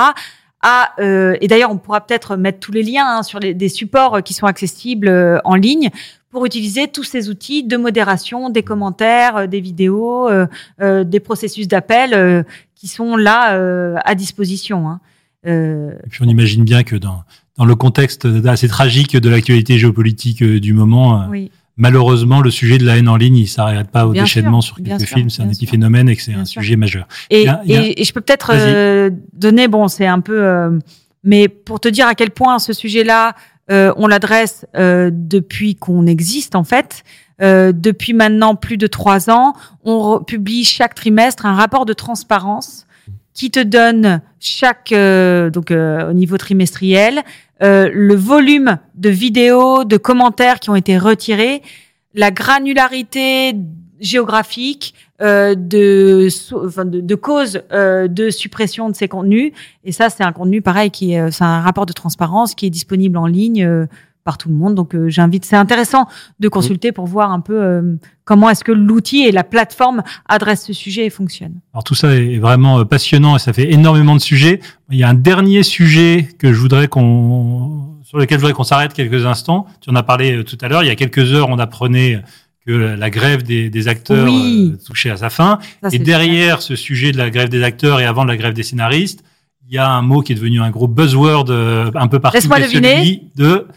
à, 0.64 0.94
euh, 1.00 1.36
et 1.42 1.48
d'ailleurs 1.48 1.72
on 1.72 1.78
pourra 1.78 2.06
peut-être 2.06 2.36
mettre 2.36 2.60
tous 2.60 2.72
les 2.72 2.84
liens 2.84 3.08
hein, 3.08 3.24
sur 3.24 3.40
les, 3.40 3.56
des 3.56 3.68
supports 3.68 4.22
qui 4.22 4.36
sont 4.36 4.46
accessibles 4.46 5.42
en 5.44 5.56
ligne 5.56 5.90
pour 6.32 6.46
utiliser 6.46 6.88
tous 6.88 7.04
ces 7.04 7.30
outils 7.30 7.64
de 7.64 7.78
modération, 7.78 8.50
des 8.50 8.64
commentaires, 8.64 9.36
euh, 9.36 9.48
des 9.48 9.60
vidéos, 9.60 10.30
euh, 10.30 10.48
euh, 10.82 11.04
des 11.04 11.20
processus 11.20 11.68
d'appel 11.68 12.46
qui 12.74 12.88
sont 12.88 13.16
là 13.16 14.00
à 14.04 14.16
disposition. 14.16 14.90
Hein. 14.90 15.02
Et 15.44 16.10
puis 16.10 16.22
on 16.24 16.28
imagine 16.28 16.64
bien 16.64 16.84
que 16.84 16.96
dans, 16.96 17.24
dans 17.62 17.66
le 17.66 17.76
contexte 17.76 18.28
assez 18.48 18.68
tragique 18.68 19.16
de 19.16 19.30
l'actualité 19.30 19.78
géopolitique 19.78 20.44
du 20.44 20.74
moment, 20.74 21.30
malheureusement, 21.78 22.42
le 22.42 22.50
sujet 22.50 22.80
de 22.80 22.86
la 22.86 22.98
haine 22.98 23.08
en 23.08 23.18
ligne, 23.18 23.38
il 23.38 23.48
s'arrête 23.48 23.92
pas 23.92 24.08
au 24.08 24.14
déchaînement 24.14 24.62
sur 24.62 24.78
quelques 24.78 25.06
films. 25.06 25.30
C'est 25.30 25.44
un 25.44 25.50
épiphénomène 25.50 26.10
et 26.10 26.16
que 26.16 26.24
c'est 26.24 26.34
un 26.34 26.46
sujet 26.46 26.76
majeur. 26.76 27.08
Et, 27.30 27.46
et, 27.68 28.04
je 28.04 28.14
peux 28.14 28.22
peut-être 28.22 28.52
donner, 29.34 29.68
bon, 29.68 29.88
c'est 29.88 30.08
un 30.08 30.22
peu, 30.22 30.80
mais 31.24 31.50
pour 31.50 31.80
te 31.80 31.88
dire 31.88 32.08
à 32.08 32.16
quel 32.16 32.32
point 32.32 32.58
ce 32.58 32.74
sujet-là 32.74 33.36
euh, 33.70 33.94
on 33.96 34.08
l'adresse 34.08 34.66
euh, 34.76 35.12
depuis 35.14 35.76
qu'on 35.76 36.08
existe 36.08 36.56
en 36.56 36.64
fait. 36.64 37.04
Euh, 37.42 37.72
depuis 37.72 38.14
maintenant 38.14 38.56
plus 38.56 38.78
de 38.78 38.88
trois 38.88 39.30
ans, 39.30 39.54
on 39.84 40.24
publie 40.24 40.64
chaque 40.64 40.96
trimestre 40.96 41.46
un 41.46 41.54
rapport 41.54 41.86
de 41.86 41.94
transparence 41.94 42.86
qui 43.34 43.52
te 43.52 43.60
donne 43.60 44.22
chaque 44.40 44.94
donc 45.54 45.72
au 45.72 46.14
niveau 46.14 46.38
trimestriel 46.38 47.22
le 47.60 48.16
volume 48.16 48.78
de 48.96 49.10
vidéos, 49.10 49.84
de 49.84 49.98
commentaires 49.98 50.60
qui 50.60 50.70
ont 50.70 50.76
été 50.76 50.98
retirés, 50.98 51.62
la 52.14 52.32
granularité 52.32 53.56
géographique, 54.00 54.96
euh, 55.22 55.54
de, 55.54 56.28
de, 56.84 57.00
de 57.02 57.16
causes 57.16 57.62
euh, 57.72 58.08
de 58.08 58.32
suppression 58.32 58.90
de 58.90 58.96
ces 58.96 59.08
contenus. 59.08 59.54
Et 59.84 59.92
ça, 59.92 60.10
c'est 60.10 60.24
un 60.24 60.32
contenu 60.32 60.64
pareil 60.64 60.90
qui 60.90 61.14
est, 61.14 61.20
euh, 61.20 61.30
c'est 61.30 61.44
un 61.44 61.62
rapport 61.62 61.86
de 61.86 61.94
transparence 61.94 62.56
qui 62.56 62.66
est 62.66 62.72
disponible 62.72 63.18
en 63.18 63.28
ligne 63.28 63.64
euh, 63.64 63.86
par 64.24 64.38
tout 64.38 64.50
le 64.50 64.56
monde. 64.56 64.76
Donc, 64.76 64.96
euh, 64.96 65.10
j'invite, 65.10 65.46
c'est 65.46 65.56
intéressant 65.56 66.08
de 66.40 66.48
consulter 66.48 66.92
pour 66.92 67.06
voir 67.06 67.32
un 67.32 67.40
peu 67.40 67.98
comment 68.24 68.50
est-ce 68.50 68.64
que 68.64 68.72
l'outil 68.72 69.24
et 69.24 69.32
la 69.32 69.44
plateforme 69.44 70.04
adressent 70.28 70.66
ce 70.66 70.74
sujet 70.74 71.06
et 71.06 71.10
fonctionnent. 71.10 71.60
Alors 71.74 71.84
tout 71.84 71.96
ça 71.96 72.16
est 72.16 72.40
vraiment 72.40 72.84
passionnant 72.86 73.36
et 73.36 73.40
ça 73.40 73.54
fait 73.54 73.72
énormément 73.72 74.16
de 74.16 74.22
sujets. 74.22 74.60
Il 74.90 74.98
y 74.98 75.04
a 75.04 75.10
un 75.10 75.14
dernier 75.14 75.64
sujet 75.64 76.30
que 76.40 76.54
je 76.54 76.60
voudrais 76.60 76.88
qu'on 76.88 77.92
sur 78.04 78.18
lequel 78.18 78.38
je 78.38 78.42
voudrais 78.42 78.54
qu'on 78.54 78.64
s'arrête 78.64 78.94
quelques 78.94 79.26
instants. 79.26 79.66
Tu 79.80 79.90
en 79.90 79.96
as 79.96 80.04
parlé 80.04 80.44
tout 80.44 80.58
à 80.60 80.68
l'heure. 80.68 80.84
Il 80.84 80.88
y 80.88 80.92
a 80.92 80.96
quelques 80.96 81.32
heures, 81.34 81.48
on 81.50 81.60
apprenait 81.60 82.22
que 82.66 82.72
la 82.72 83.10
grève 83.10 83.44
des, 83.44 83.70
des 83.70 83.88
acteurs 83.88 84.28
euh, 84.28 84.78
touchait 84.86 85.10
à 85.10 85.18
sa 85.18 85.30
fin. 85.30 85.60
et 85.92 86.00
derrière 86.00 86.62
ce 86.62 86.76
sujet 86.76 87.12
de 87.12 87.18
la 87.18 87.30
grève 87.30 87.50
des 87.50 87.64
acteurs 87.64 88.00
et 88.00 88.06
avant 88.06 88.24
de 88.24 88.30
la 88.30 88.38
grève 88.38 88.54
des 88.54 88.64
scénaristes, 88.64 89.24
il 89.68 89.76
y 89.76 89.78
a 89.78 89.90
un 89.90 90.02
mot 90.02 90.22
qui 90.22 90.34
est 90.34 90.36
devenu 90.36 90.62
un 90.62 90.70
gros 90.70 90.88
buzzword 90.88 91.46
euh, 91.50 91.92
un 91.96 92.08
peu 92.08 92.20
partout, 92.20 92.40
c'est 92.42 92.48
celui 92.48 93.24
de 93.36 93.68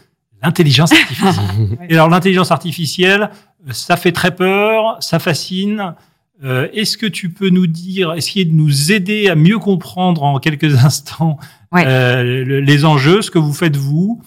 l'intelligence 0.45 0.91
artificielle. 1.01 1.77
et 1.89 1.93
alors 1.93 2.09
l'intelligence 2.09 2.51
artificielle, 2.51 3.29
ça 3.71 3.97
fait 3.97 4.11
très 4.11 4.35
peur, 4.35 4.97
ça 4.99 5.19
fascine. 5.19 5.95
Euh, 6.43 6.67
est-ce 6.73 6.97
que 6.97 7.05
tu 7.05 7.29
peux 7.29 7.49
nous 7.49 7.67
dire, 7.67 8.13
essayer 8.13 8.45
de 8.45 8.53
nous 8.53 8.91
aider 8.91 9.29
à 9.29 9.35
mieux 9.35 9.57
comprendre 9.57 10.23
en 10.23 10.39
quelques 10.39 10.75
instants 10.85 11.37
euh, 11.73 12.61
les 12.61 12.85
enjeux, 12.85 13.21
ce 13.21 13.31
que 13.31 13.39
vous 13.39 13.53
faites 13.53 13.75
vous 13.75 14.21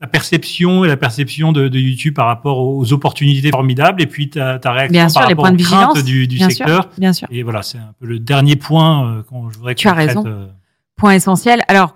ta 0.00 0.06
perception 0.06 0.84
et 0.84 0.88
la 0.88 0.96
perception 0.96 1.50
de, 1.50 1.66
de, 1.66 1.78
YouTube 1.78 2.14
par 2.14 2.26
rapport 2.26 2.58
aux 2.58 2.92
opportunités 2.92 3.50
formidables 3.50 4.00
et 4.00 4.06
puis 4.06 4.30
ta, 4.30 4.58
ta 4.58 4.72
réaction 4.72 4.92
bien 4.92 5.08
sûr, 5.08 5.20
par 5.20 5.28
les 5.28 5.34
points 5.34 5.50
de 5.50 5.56
vigilance, 5.56 6.04
du, 6.04 6.28
du 6.28 6.36
bien 6.36 6.50
secteur. 6.50 6.82
Sûr, 6.82 6.90
bien 6.98 7.12
sûr. 7.12 7.28
Et 7.32 7.42
voilà, 7.42 7.62
c'est 7.62 7.78
un 7.78 7.92
peu 7.98 8.06
le 8.06 8.20
dernier 8.20 8.54
point 8.54 9.08
euh, 9.08 9.22
je 9.50 9.58
voudrais 9.58 9.74
Tu 9.74 9.88
as 9.88 9.94
raison. 9.94 10.24
Euh... 10.24 10.46
Point 10.96 11.14
essentiel. 11.14 11.62
Alors, 11.68 11.94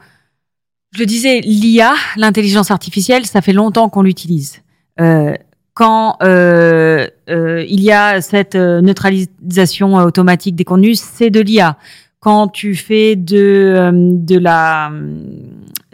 je 0.92 0.98
le 0.98 1.06
disais, 1.06 1.40
l'IA, 1.40 1.94
l'intelligence 2.16 2.70
artificielle, 2.70 3.24
ça 3.26 3.40
fait 3.40 3.52
longtemps 3.52 3.88
qu'on 3.88 4.02
l'utilise. 4.02 4.62
Euh, 5.00 5.34
quand 5.74 6.18
euh, 6.22 7.08
euh, 7.30 7.64
il 7.66 7.80
y 7.80 7.90
a 7.90 8.20
cette 8.20 8.56
euh, 8.56 8.82
neutralisation 8.82 9.94
automatique 9.94 10.54
des 10.54 10.64
contenus, 10.64 11.00
c'est 11.00 11.30
de 11.30 11.40
l'IA. 11.40 11.78
Quand 12.20 12.48
tu 12.48 12.74
fais 12.74 13.16
de, 13.16 13.36
euh, 13.76 13.90
de 13.92 14.38
la 14.38 14.92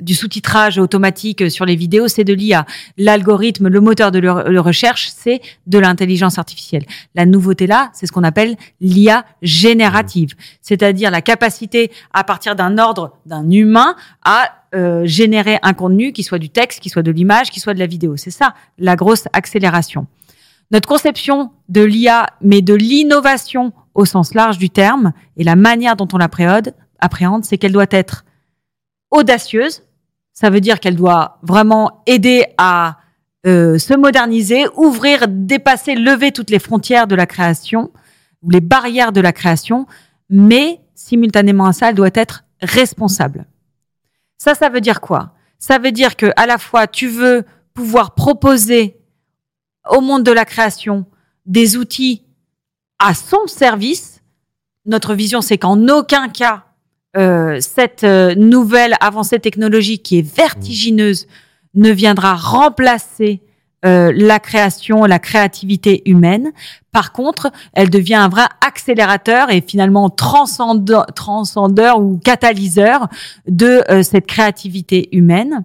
du 0.09 0.14
sous-titrage 0.14 0.78
automatique 0.78 1.50
sur 1.50 1.66
les 1.66 1.76
vidéos, 1.76 2.09
c'est 2.09 2.24
de 2.24 2.32
l'IA. 2.32 2.64
L'algorithme, 2.96 3.68
le 3.68 3.80
moteur 3.80 4.11
de 4.11 4.59
recherche, 4.59 5.11
c'est 5.14 5.42
de 5.66 5.78
l'intelligence 5.78 6.38
artificielle. 6.38 6.86
La 7.14 7.26
nouveauté 7.26 7.66
là, 7.66 7.90
c'est 7.92 8.06
ce 8.06 8.12
qu'on 8.12 8.24
appelle 8.24 8.56
l'IA 8.80 9.26
générative, 9.42 10.30
c'est-à-dire 10.62 11.11
la 11.11 11.20
capacité 11.20 11.92
à 12.14 12.24
partir 12.24 12.56
d'un 12.56 12.78
ordre 12.78 13.12
d'un 13.26 13.50
humain 13.50 13.96
à 14.24 14.50
euh, 14.74 15.04
générer 15.04 15.59
un 15.62 15.74
contenu 15.74 16.12
qui 16.12 16.22
soit 16.22 16.38
du 16.38 16.48
texte, 16.48 16.80
qui 16.80 16.88
soit 16.88 17.02
de 17.02 17.11
l'image, 17.11 17.50
qui 17.50 17.61
soit 17.61 17.74
de 17.74 17.78
la 17.78 17.86
vidéo. 17.86 18.16
C'est 18.16 18.30
ça 18.30 18.54
la 18.78 18.96
grosse 18.96 19.28
accélération. 19.34 20.06
Notre 20.70 20.88
conception 20.88 21.50
de 21.68 21.82
l'IA, 21.82 22.28
mais 22.40 22.62
de 22.62 22.72
l'innovation 22.72 23.74
au 23.94 24.06
sens 24.06 24.32
large 24.32 24.56
du 24.56 24.70
terme, 24.70 25.12
et 25.36 25.44
la 25.44 25.56
manière 25.56 25.96
dont 25.96 26.09
on 26.14 26.18
l'appréhende, 26.18 26.72
c'est 27.44 27.59
qu'elle 27.59 27.72
doit 27.72 27.86
être 27.90 28.24
audacieuse, 29.11 29.82
ça 30.41 30.51
veut 30.51 30.61
dire 30.61 30.78
qu'elle 30.78 30.95
doit 30.95 31.41
vraiment 31.43 32.05
aider 32.07 32.47
à 32.59 32.99
euh, 33.45 33.76
se 33.76 33.93
moderniser, 33.93 34.66
ouvrir, 34.76 35.26
dépasser, 35.26 35.97
lever 35.97 36.30
toutes 36.30 36.51
les 36.51 36.61
frontières 36.61 37.09
de 37.09 37.16
la 37.16 37.26
création, 37.26 37.91
les 38.49 38.61
barrières 38.61 39.11
de 39.11 39.20
la 39.20 39.32
création, 39.32 39.89
mais 40.30 40.80
simultanément 40.95 41.66
à 41.66 41.72
ça, 41.72 41.89
elle 41.89 41.97
doit 41.97 42.11
être 42.14 42.45
responsable. 42.62 43.49
Ça, 44.36 44.55
ça 44.55 44.68
veut 44.68 44.80
dire 44.80 45.01
quoi? 45.01 45.34
Ça 45.59 45.78
veut 45.78 45.91
dire 45.91 46.14
que 46.14 46.30
à 46.36 46.47
la 46.47 46.59
fois 46.59 46.86
tu 46.86 47.09
veux 47.09 47.45
pouvoir 47.74 48.14
proposer 48.14 48.97
au 49.91 50.01
monde 50.01 50.22
de 50.22 50.30
la 50.30 50.45
création 50.45 51.05
des 51.47 51.76
outils 51.76 52.22
à 53.01 53.12
son 53.12 53.49
service. 53.49 54.22
Notre 54.86 55.14
vision, 55.14 55.41
c'est 55.41 55.59
qu'en 55.59 55.89
aucun 55.89 56.28
cas 56.28 56.67
euh, 57.18 57.58
cette 57.60 58.04
euh, 58.04 58.34
nouvelle 58.36 58.94
avancée 59.00 59.40
technologique 59.40 60.04
qui 60.04 60.18
est 60.18 60.36
vertigineuse 60.36 61.26
ne 61.74 61.90
viendra 61.90 62.34
remplacer 62.34 63.40
euh, 63.84 64.12
la 64.14 64.38
création, 64.38 65.04
la 65.04 65.18
créativité 65.18 66.08
humaine. 66.08 66.52
Par 66.92 67.10
contre, 67.12 67.50
elle 67.72 67.90
devient 67.90 68.14
un 68.14 68.28
vrai 68.28 68.44
accélérateur 68.64 69.50
et 69.50 69.64
finalement 69.66 70.10
transcendeur, 70.10 72.00
ou 72.00 72.20
catalyseur 72.22 73.08
de 73.48 73.82
cette 74.02 74.26
créativité 74.26 75.08
humaine. 75.12 75.64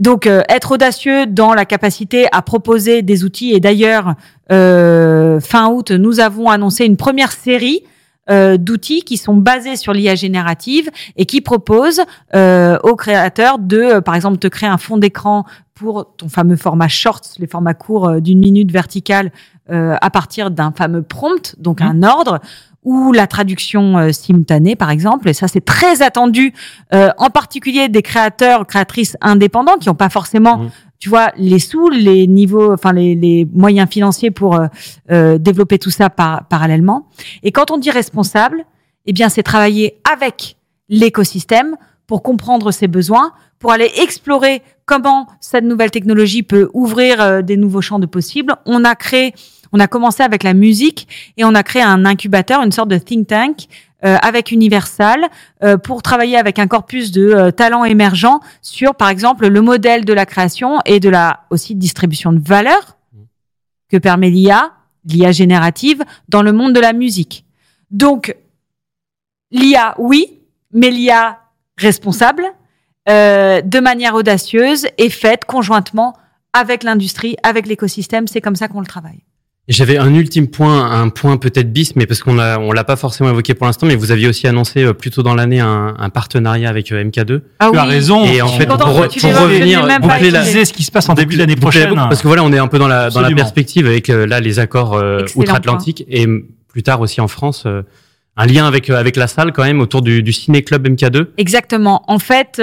Donc, 0.00 0.26
être 0.26 0.72
audacieux 0.72 1.26
dans 1.26 1.54
la 1.54 1.64
capacité 1.64 2.26
à 2.32 2.42
proposer 2.42 3.02
des 3.02 3.24
outils. 3.24 3.52
Et 3.52 3.60
d'ailleurs, 3.60 4.14
fin 4.48 5.68
août, 5.70 5.90
nous 5.90 6.20
avons 6.20 6.48
annoncé 6.50 6.84
une 6.84 6.96
première 6.96 7.32
série 7.32 7.82
euh, 8.30 8.56
d'outils 8.56 9.02
qui 9.02 9.16
sont 9.16 9.34
basés 9.34 9.74
sur 9.74 9.92
l'IA 9.92 10.14
générative 10.14 10.88
et 11.16 11.26
qui 11.26 11.40
proposent 11.40 12.02
euh, 12.36 12.78
aux 12.84 12.94
créateurs 12.94 13.58
de, 13.58 13.78
euh, 13.78 14.00
par 14.00 14.14
exemple, 14.14 14.38
te 14.38 14.46
créer 14.46 14.68
un 14.68 14.78
fond 14.78 14.96
d'écran 14.96 15.44
pour 15.74 16.14
ton 16.16 16.28
fameux 16.28 16.54
format 16.54 16.86
shorts, 16.86 17.22
les 17.38 17.48
formats 17.48 17.74
courts 17.74 18.20
d'une 18.20 18.38
minute 18.38 18.70
verticale 18.70 19.32
à 19.68 20.10
partir 20.10 20.50
d'un 20.50 20.70
fameux 20.70 21.02
prompt, 21.02 21.56
donc 21.58 21.80
mmh. 21.80 21.84
un 21.84 22.02
ordre 22.02 22.40
ou 22.82 23.12
la 23.12 23.26
traduction 23.26 24.12
simultanée, 24.12 24.76
par 24.76 24.90
exemple. 24.90 25.28
Et 25.28 25.32
ça, 25.32 25.48
c'est 25.48 25.64
très 25.64 26.02
attendu, 26.02 26.52
en 26.92 27.30
particulier 27.30 27.88
des 27.88 28.02
créateurs, 28.02 28.66
créatrices 28.66 29.16
indépendants 29.22 29.78
qui 29.78 29.88
n'ont 29.88 29.94
pas 29.94 30.10
forcément 30.10 30.58
mmh 30.58 30.70
tu 31.02 31.08
vois, 31.08 31.32
les 31.36 31.58
sous, 31.58 31.88
les 31.88 32.28
niveaux, 32.28 32.72
enfin 32.72 32.92
les, 32.92 33.16
les 33.16 33.44
moyens 33.52 33.90
financiers 33.90 34.30
pour 34.30 34.54
euh, 34.54 34.68
euh, 35.10 35.36
développer 35.36 35.80
tout 35.80 35.90
ça 35.90 36.10
par, 36.10 36.46
parallèlement. 36.46 37.08
Et 37.42 37.50
quand 37.50 37.72
on 37.72 37.76
dit 37.76 37.90
responsable, 37.90 38.64
eh 39.06 39.12
bien, 39.12 39.28
c'est 39.28 39.42
travailler 39.42 39.98
avec 40.08 40.56
l'écosystème 40.88 41.74
pour 42.06 42.22
comprendre 42.22 42.70
ses 42.70 42.86
besoins, 42.86 43.32
pour 43.58 43.72
aller 43.72 43.90
explorer 44.00 44.62
comment 44.84 45.26
cette 45.40 45.64
nouvelle 45.64 45.90
technologie 45.90 46.44
peut 46.44 46.70
ouvrir 46.72 47.20
euh, 47.20 47.42
des 47.42 47.56
nouveaux 47.56 47.80
champs 47.80 47.98
de 47.98 48.06
possibles. 48.06 48.54
On 48.64 48.84
a 48.84 48.94
créé, 48.94 49.34
on 49.72 49.80
a 49.80 49.86
commencé 49.86 50.22
avec 50.22 50.42
la 50.42 50.54
musique 50.54 51.08
et 51.36 51.44
on 51.44 51.54
a 51.54 51.62
créé 51.62 51.82
un 51.82 52.04
incubateur, 52.04 52.62
une 52.62 52.72
sorte 52.72 52.88
de 52.88 52.98
think 52.98 53.26
tank 53.26 53.68
euh, 54.04 54.16
avec 54.20 54.50
Universal 54.50 55.28
euh, 55.62 55.78
pour 55.78 56.02
travailler 56.02 56.36
avec 56.36 56.58
un 56.58 56.66
corpus 56.66 57.12
de 57.12 57.22
euh, 57.22 57.50
talents 57.52 57.84
émergents 57.84 58.40
sur, 58.60 58.96
par 58.96 59.08
exemple, 59.08 59.46
le 59.46 59.60
modèle 59.60 60.04
de 60.04 60.12
la 60.12 60.26
création 60.26 60.80
et 60.84 60.98
de 60.98 61.08
la 61.08 61.44
aussi 61.50 61.76
distribution 61.76 62.32
de 62.32 62.40
valeur 62.40 62.98
que 63.88 63.96
permet 63.98 64.28
l'IA, 64.28 64.72
l'IA 65.04 65.30
générative, 65.30 66.02
dans 66.28 66.42
le 66.42 66.52
monde 66.52 66.72
de 66.72 66.80
la 66.80 66.92
musique. 66.92 67.44
Donc, 67.92 68.34
l'IA, 69.52 69.94
oui, 69.98 70.40
mais 70.72 70.90
l'IA 70.90 71.38
responsable, 71.76 72.44
de 73.06 73.80
manière 73.80 74.14
audacieuse 74.14 74.86
et 74.96 75.10
faite 75.10 75.44
conjointement 75.44 76.16
avec 76.52 76.82
l'industrie, 76.82 77.36
avec 77.42 77.66
l'écosystème. 77.66 78.26
C'est 78.26 78.40
comme 78.40 78.56
ça 78.56 78.68
qu'on 78.68 78.80
le 78.80 78.86
travaille. 78.86 79.22
J'avais 79.68 79.96
un 79.96 80.12
ultime 80.12 80.48
point, 80.48 80.90
un 80.90 81.08
point 81.08 81.36
peut-être 81.36 81.72
bis, 81.72 81.94
mais 81.94 82.06
parce 82.06 82.20
qu'on 82.20 82.40
a, 82.40 82.58
on 82.58 82.72
l'a 82.72 82.82
pas 82.82 82.96
forcément 82.96 83.30
évoqué 83.30 83.54
pour 83.54 83.66
l'instant, 83.66 83.86
mais 83.86 83.94
vous 83.94 84.10
aviez 84.10 84.26
aussi 84.26 84.48
annoncé 84.48 84.82
euh, 84.82 84.92
plus 84.92 85.12
tôt 85.12 85.22
dans 85.22 85.36
l'année 85.36 85.60
un, 85.60 85.94
un, 85.96 86.10
partenariat 86.10 86.68
avec 86.68 86.90
euh, 86.90 87.04
MK2. 87.04 87.42
Ah 87.60 87.70
tu 87.72 87.78
as 87.78 87.84
raison. 87.84 88.24
Et 88.24 88.42
en 88.42 88.48
fait, 88.48 88.66
pour, 88.66 88.76
pour 88.76 88.92
revenir, 88.92 89.86
boucler 90.00 90.32
la, 90.32 90.44
ce 90.44 90.72
qui 90.72 90.82
se 90.82 90.90
passe 90.90 91.08
en 91.08 91.14
début 91.14 91.36
d'année 91.36 91.54
prochaine. 91.54 91.94
Parce 91.94 92.22
que 92.22 92.26
voilà, 92.26 92.42
on 92.42 92.52
est 92.52 92.58
un 92.58 92.66
peu 92.66 92.80
dans 92.80 92.88
la, 92.88 93.10
dans 93.10 93.20
la 93.20 93.30
perspective 93.30 93.86
avec 93.86 94.10
euh, 94.10 94.26
là 94.26 94.40
les 94.40 94.58
accords 94.58 95.00
outre-Atlantique 95.36 96.04
et 96.08 96.26
plus 96.66 96.82
tard 96.82 97.00
aussi 97.00 97.20
en 97.20 97.28
France. 97.28 97.64
un 98.36 98.46
lien 98.46 98.66
avec 98.66 98.90
avec 98.90 99.14
la 99.14 99.28
salle 99.28 99.52
quand 99.52 99.62
même 99.62 99.80
autour 99.80 100.02
du, 100.02 100.24
du 100.24 100.32
ciné 100.32 100.62
club 100.62 100.88
MK2. 100.88 101.26
Exactement. 101.38 102.02
En 102.08 102.18
fait. 102.18 102.60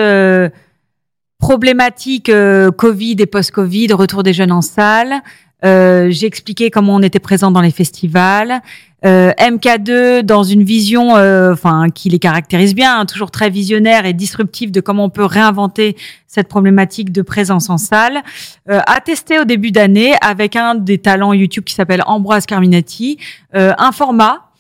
Problématique 1.42 2.30
Covid 2.78 3.16
et 3.20 3.26
post-Covid, 3.26 3.94
retour 3.94 4.24
des 4.24 4.34
jeunes 4.34 4.52
en 4.52 4.62
salle, 4.62 5.14
euh, 5.14 5.49
j'ai 5.64 6.26
expliqué 6.26 6.72
comment 6.72 6.96
on 6.96 7.02
était 7.02 7.20
présent 7.20 7.52
dans 7.52 7.62
les 7.62 7.72
festivals. 7.72 8.62
Euh, 9.06 9.32
MK2 9.40 10.24
dans 10.24 10.44
une 10.44 10.64
vision, 10.64 11.16
euh, 11.16 11.54
enfin 11.54 11.90
qui 11.90 12.10
les 12.10 12.20
caractérise 12.20 12.76
bien, 12.76 13.00
hein, 13.00 13.06
toujours 13.06 13.32
très 13.32 13.50
visionnaire 13.50 14.06
et 14.06 14.12
disruptif 14.12 14.74
de 14.74 14.82
comment 14.82 15.06
on 15.06 15.10
peut 15.10 15.24
réinventer 15.24 15.96
cette 16.28 16.50
problématique 16.50 17.14
de 17.14 17.22
présence 17.22 17.70
en 17.70 17.78
salle, 17.78 18.22
euh, 18.70 18.82
a 18.86 19.00
testé 19.00 19.40
au 19.40 19.46
début 19.46 19.72
d'année 19.72 20.16
avec 20.22 20.58
un 20.58 20.76
des 20.76 20.98
talents 20.98 21.32
YouTube 21.32 21.64
qui 21.64 21.76
s'appelle 21.76 22.04
Ambroise 22.08 22.46
Carminati 22.46 23.18
un 23.54 23.92
format 23.92 24.52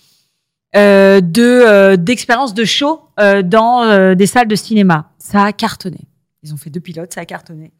de 0.73 1.95
d'expérience 1.95 2.53
de 2.53 2.63
show 2.63 3.01
dans 3.17 4.15
des 4.15 4.25
salles 4.25 4.47
de 4.47 4.55
cinéma. 4.55 5.11
Ça 5.17 5.43
a 5.43 5.53
cartonné. 5.53 5.99
Ils 6.43 6.53
ont 6.53 6.57
fait 6.57 6.69
deux 6.69 6.79
pilotes, 6.79 7.13
ça 7.13 7.21
a 7.21 7.25
cartonné. 7.25 7.71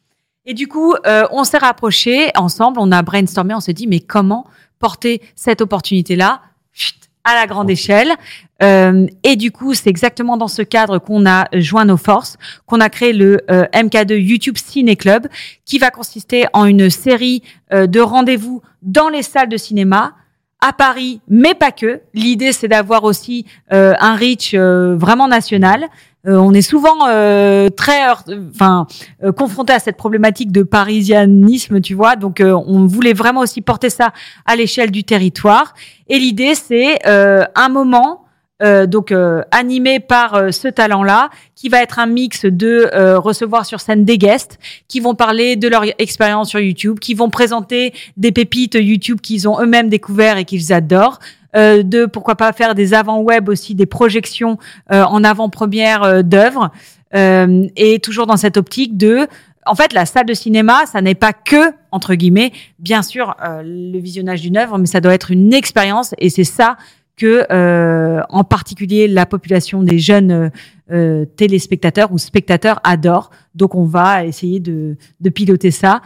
Et 0.49 0.55
du 0.55 0.67
coup, 0.67 0.95
euh, 1.05 1.27
on 1.29 1.43
s'est 1.43 1.59
rapprochés 1.59 2.31
ensemble, 2.35 2.79
on 2.79 2.91
a 2.91 3.03
brainstormé, 3.03 3.53
on 3.53 3.59
s'est 3.59 3.73
dit, 3.73 3.85
mais 3.85 3.99
comment 3.99 4.47
porter 4.79 5.21
cette 5.35 5.61
opportunité-là 5.61 6.41
à 7.23 7.35
la 7.35 7.45
grande 7.45 7.69
échelle 7.69 8.11
euh, 8.63 9.05
Et 9.21 9.35
du 9.35 9.51
coup, 9.51 9.75
c'est 9.75 9.91
exactement 9.91 10.37
dans 10.37 10.47
ce 10.47 10.63
cadre 10.63 10.97
qu'on 10.97 11.27
a 11.27 11.45
joint 11.53 11.85
nos 11.85 11.97
forces, 11.97 12.37
qu'on 12.65 12.79
a 12.79 12.89
créé 12.89 13.13
le 13.13 13.41
euh, 13.51 13.65
MK2 13.75 14.15
YouTube 14.15 14.57
Ciné 14.57 14.95
Club, 14.95 15.27
qui 15.65 15.77
va 15.77 15.91
consister 15.91 16.47
en 16.53 16.65
une 16.65 16.89
série 16.89 17.43
de 17.71 17.99
rendez-vous 17.99 18.63
dans 18.81 19.09
les 19.09 19.21
salles 19.21 19.49
de 19.49 19.57
cinéma 19.57 20.15
à 20.61 20.73
Paris, 20.73 21.21
mais 21.27 21.53
pas 21.53 21.71
que. 21.71 22.01
L'idée, 22.15 22.53
c'est 22.53 22.67
d'avoir 22.67 23.03
aussi 23.03 23.45
un 23.69 24.15
reach 24.15 24.55
vraiment 24.55 25.27
national. 25.27 25.87
Euh, 26.27 26.35
on 26.35 26.53
est 26.53 26.61
souvent 26.61 27.07
euh, 27.07 27.69
très, 27.69 28.01
enfin, 28.53 28.87
euh, 29.23 29.31
confronté 29.31 29.71
à 29.71 29.79
cette 29.79 29.95
problématique 29.95 30.51
de 30.51 30.63
parisianisme, 30.63 31.79
tu 31.79 31.93
vois. 31.93 32.15
Donc, 32.15 32.41
on 32.43 32.85
voulait 32.85 33.13
vraiment 33.13 33.41
aussi 33.41 33.61
porter 33.61 33.89
ça 33.89 34.11
à 34.45 34.55
l'échelle 34.55 34.91
du 34.91 35.03
territoire. 35.03 35.73
Et 36.07 36.19
l'idée, 36.19 36.55
c'est 36.55 36.99
un 37.05 37.69
moment. 37.69 38.25
donc 38.87 39.13
animé 39.51 40.01
par 40.01 40.53
ce 40.53 40.67
talent-là, 40.67 41.29
qui 41.55 41.69
va 41.69 41.81
être 41.81 41.97
un 41.97 42.07
mix 42.07 42.43
de 42.43 42.89
recevoir 43.15 43.65
sur 43.65 43.79
scène 43.79 44.03
des 44.03 44.17
guests, 44.17 44.59
qui 44.89 44.99
vont 44.99 45.15
parler 45.15 45.55
de 45.55 45.69
leur 45.69 45.83
expérience 45.97 46.49
sur 46.49 46.59
YouTube, 46.59 46.99
qui 46.99 47.13
vont 47.13 47.29
présenter 47.29 47.93
des 48.17 48.33
pépites 48.33 48.75
YouTube 48.75 49.21
qu'ils 49.21 49.47
ont 49.47 49.61
eux-mêmes 49.61 49.87
découvert 49.87 50.37
et 50.37 50.43
qu'ils 50.43 50.73
adorent, 50.73 51.19
euh, 51.55 51.81
de 51.81 52.05
pourquoi 52.05 52.35
pas 52.35 52.53
faire 52.53 52.75
des 52.75 52.93
avant 52.93 53.21
web 53.21 53.49
aussi, 53.49 53.73
des 53.73 53.87
projections 53.87 54.57
euh, 54.91 55.03
en 55.03 55.23
avant-première 55.23 56.03
euh, 56.03 56.21
d'œuvres, 56.21 56.71
et 57.11 57.99
toujours 58.03 58.27
dans 58.27 58.37
cette 58.37 58.55
optique 58.55 58.95
de 58.95 59.27
en 59.65 59.73
fait, 59.73 59.93
la 59.93 60.05
salle 60.05 60.27
de 60.27 60.35
cinéma, 60.35 60.85
ça 60.85 61.01
n'est 61.01 61.15
pas 61.15 61.33
que, 61.33 61.73
entre 61.91 62.13
guillemets, 62.13 62.51
bien 62.77 63.01
sûr, 63.01 63.35
le 63.63 63.97
visionnage 63.97 64.41
d'une 64.41 64.57
œuvre, 64.57 64.77
mais 64.77 64.85
ça 64.85 65.01
doit 65.01 65.15
être 65.15 65.31
une 65.31 65.51
expérience 65.51 66.13
et 66.19 66.29
c'est 66.29 66.43
ça 66.43 66.77
que, 67.17 67.47
en 68.29 68.43
particulier, 68.43 69.07
la 69.07 69.25
population 69.25 69.81
des 69.81 69.97
jeunes 69.97 70.51
téléspectateurs 71.35 72.11
ou 72.11 72.19
spectateurs 72.19 72.79
adore. 72.83 73.31
Donc, 73.55 73.73
on 73.73 73.85
va 73.85 74.23
essayer 74.23 74.59
de, 74.59 74.95
de 75.19 75.29
piloter 75.31 75.71
ça 75.71 76.01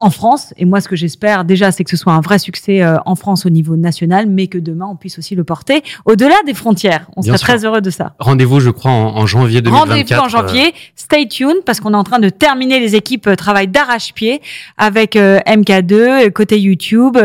en 0.00 0.10
France. 0.10 0.54
Et 0.56 0.64
moi, 0.64 0.80
ce 0.80 0.88
que 0.88 0.96
j'espère 0.96 1.44
déjà, 1.44 1.72
c'est 1.72 1.82
que 1.84 1.90
ce 1.90 1.96
soit 1.96 2.12
un 2.12 2.20
vrai 2.20 2.38
succès 2.38 2.82
euh, 2.82 2.98
en 3.04 3.16
France 3.16 3.46
au 3.46 3.50
niveau 3.50 3.76
national, 3.76 4.28
mais 4.28 4.46
que 4.46 4.58
demain, 4.58 4.86
on 4.88 4.96
puisse 4.96 5.18
aussi 5.18 5.34
le 5.34 5.44
porter 5.44 5.82
au-delà 6.04 6.36
des 6.46 6.54
frontières. 6.54 7.10
On 7.16 7.22
serait 7.22 7.38
très 7.38 7.64
heureux 7.64 7.80
de 7.80 7.90
ça. 7.90 8.14
Rendez-vous, 8.18 8.60
je 8.60 8.70
crois, 8.70 8.92
en, 8.92 9.26
janvier 9.26 9.60
2024. 9.60 9.88
Rendez-vous 9.88 10.20
en 10.20 10.28
janvier. 10.28 10.74
Stay 10.94 11.26
tuned, 11.26 11.64
parce 11.66 11.80
qu'on 11.80 11.94
est 11.94 11.96
en 11.96 12.04
train 12.04 12.20
de 12.20 12.28
terminer 12.28 12.78
les 12.78 12.94
équipes 12.94 13.26
euh, 13.26 13.34
travail 13.36 13.66
d'arrache-pied 13.68 14.40
avec 14.76 15.16
euh, 15.16 15.40
MK2, 15.46 16.30
côté 16.30 16.60
YouTube. 16.60 17.18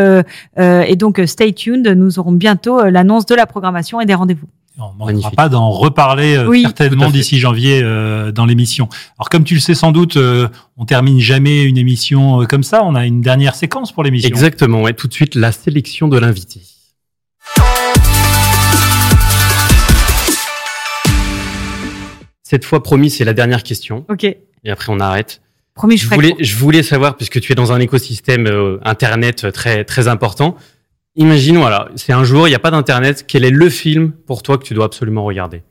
et 0.57 0.95
donc, 0.95 1.21
stay 1.25 1.53
tuned. 1.53 1.87
Nous 1.87 2.19
aurons 2.19 2.31
bientôt 2.31 2.83
l'annonce 2.89 3.25
de 3.25 3.35
la 3.35 3.45
programmation 3.45 4.01
et 4.01 4.05
des 4.05 4.13
rendez-vous. 4.13 4.47
On 4.79 4.91
ne 5.05 5.13
manquera 5.13 5.29
pas 5.29 5.49
d'en 5.49 5.69
reparler 5.69 6.35
euh, 6.35 6.61
certainement 6.61 7.11
d'ici 7.11 7.37
janvier 7.37 7.81
euh, 7.83 8.31
dans 8.31 8.47
l'émission. 8.47 8.89
Alors 9.19 9.29
comme 9.29 9.43
tu 9.43 9.53
le 9.53 9.59
sais 9.59 9.75
sans 9.75 9.91
doute, 9.91 10.17
euh, 10.17 10.47
on 10.77 10.85
termine 10.85 11.19
jamais 11.19 11.61
une 11.61 11.77
émission 11.77 12.43
comme 12.47 12.63
ça. 12.63 12.83
On 12.83 12.95
a 12.95 13.05
une 13.05 13.21
dernière 13.21 13.53
séquence 13.53 13.91
pour 13.91 14.03
l'émission. 14.03 14.27
Exactement. 14.27 14.81
Ouais, 14.81 14.93
tout 14.93 15.07
de 15.07 15.13
suite 15.13 15.35
la 15.35 15.51
sélection 15.51 16.07
de 16.07 16.17
l'invité. 16.17 16.61
Cette 22.41 22.65
fois 22.65 22.81
promis, 22.81 23.11
c'est 23.11 23.25
la 23.25 23.33
dernière 23.33 23.61
question. 23.61 24.05
Ok. 24.09 24.23
Et 24.23 24.71
après 24.71 24.91
on 24.91 24.99
arrête. 24.99 25.41
Promis, 25.75 25.97
je, 25.97 26.07
je 26.07 26.15
voulais, 26.15 26.35
je 26.39 26.55
voulais 26.55 26.83
savoir 26.83 27.15
puisque 27.15 27.39
tu 27.39 27.51
es 27.51 27.55
dans 27.55 27.73
un 27.73 27.79
écosystème 27.79 28.79
internet 28.83 29.51
très 29.51 29.83
très 29.83 30.07
important. 30.07 30.55
Imagine, 31.15 31.57
voilà, 31.57 31.89
c'est 31.95 32.13
un 32.13 32.23
jour, 32.23 32.47
il 32.47 32.51
n'y 32.51 32.55
a 32.55 32.59
pas 32.59 32.71
d'internet. 32.71 33.25
Quel 33.27 33.45
est 33.45 33.51
le 33.51 33.69
film 33.69 34.11
pour 34.25 34.41
toi 34.41 34.57
que 34.57 34.63
tu 34.63 34.73
dois 34.73 34.85
absolument 34.85 35.23
regarder? 35.23 35.61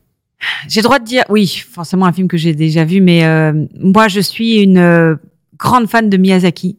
J'ai 0.67 0.81
le 0.81 0.85
droit 0.85 0.99
de 0.99 1.05
dire, 1.05 1.23
oui, 1.29 1.63
forcément 1.69 2.05
un 2.05 2.13
film 2.13 2.27
que 2.27 2.37
j'ai 2.37 2.53
déjà 2.53 2.85
vu, 2.85 3.01
mais 3.01 3.25
euh, 3.25 3.53
moi 3.79 4.07
je 4.07 4.19
suis 4.19 4.61
une 4.61 4.77
euh, 4.77 5.15
grande 5.57 5.87
fan 5.87 6.09
de 6.09 6.17
Miyazaki. 6.17 6.77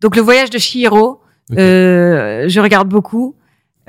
Donc 0.00 0.16
le 0.16 0.22
voyage 0.22 0.50
de 0.50 0.58
Chihiro, 0.58 1.20
euh, 1.56 2.48
je 2.48 2.60
regarde 2.60 2.88
beaucoup. 2.88 3.34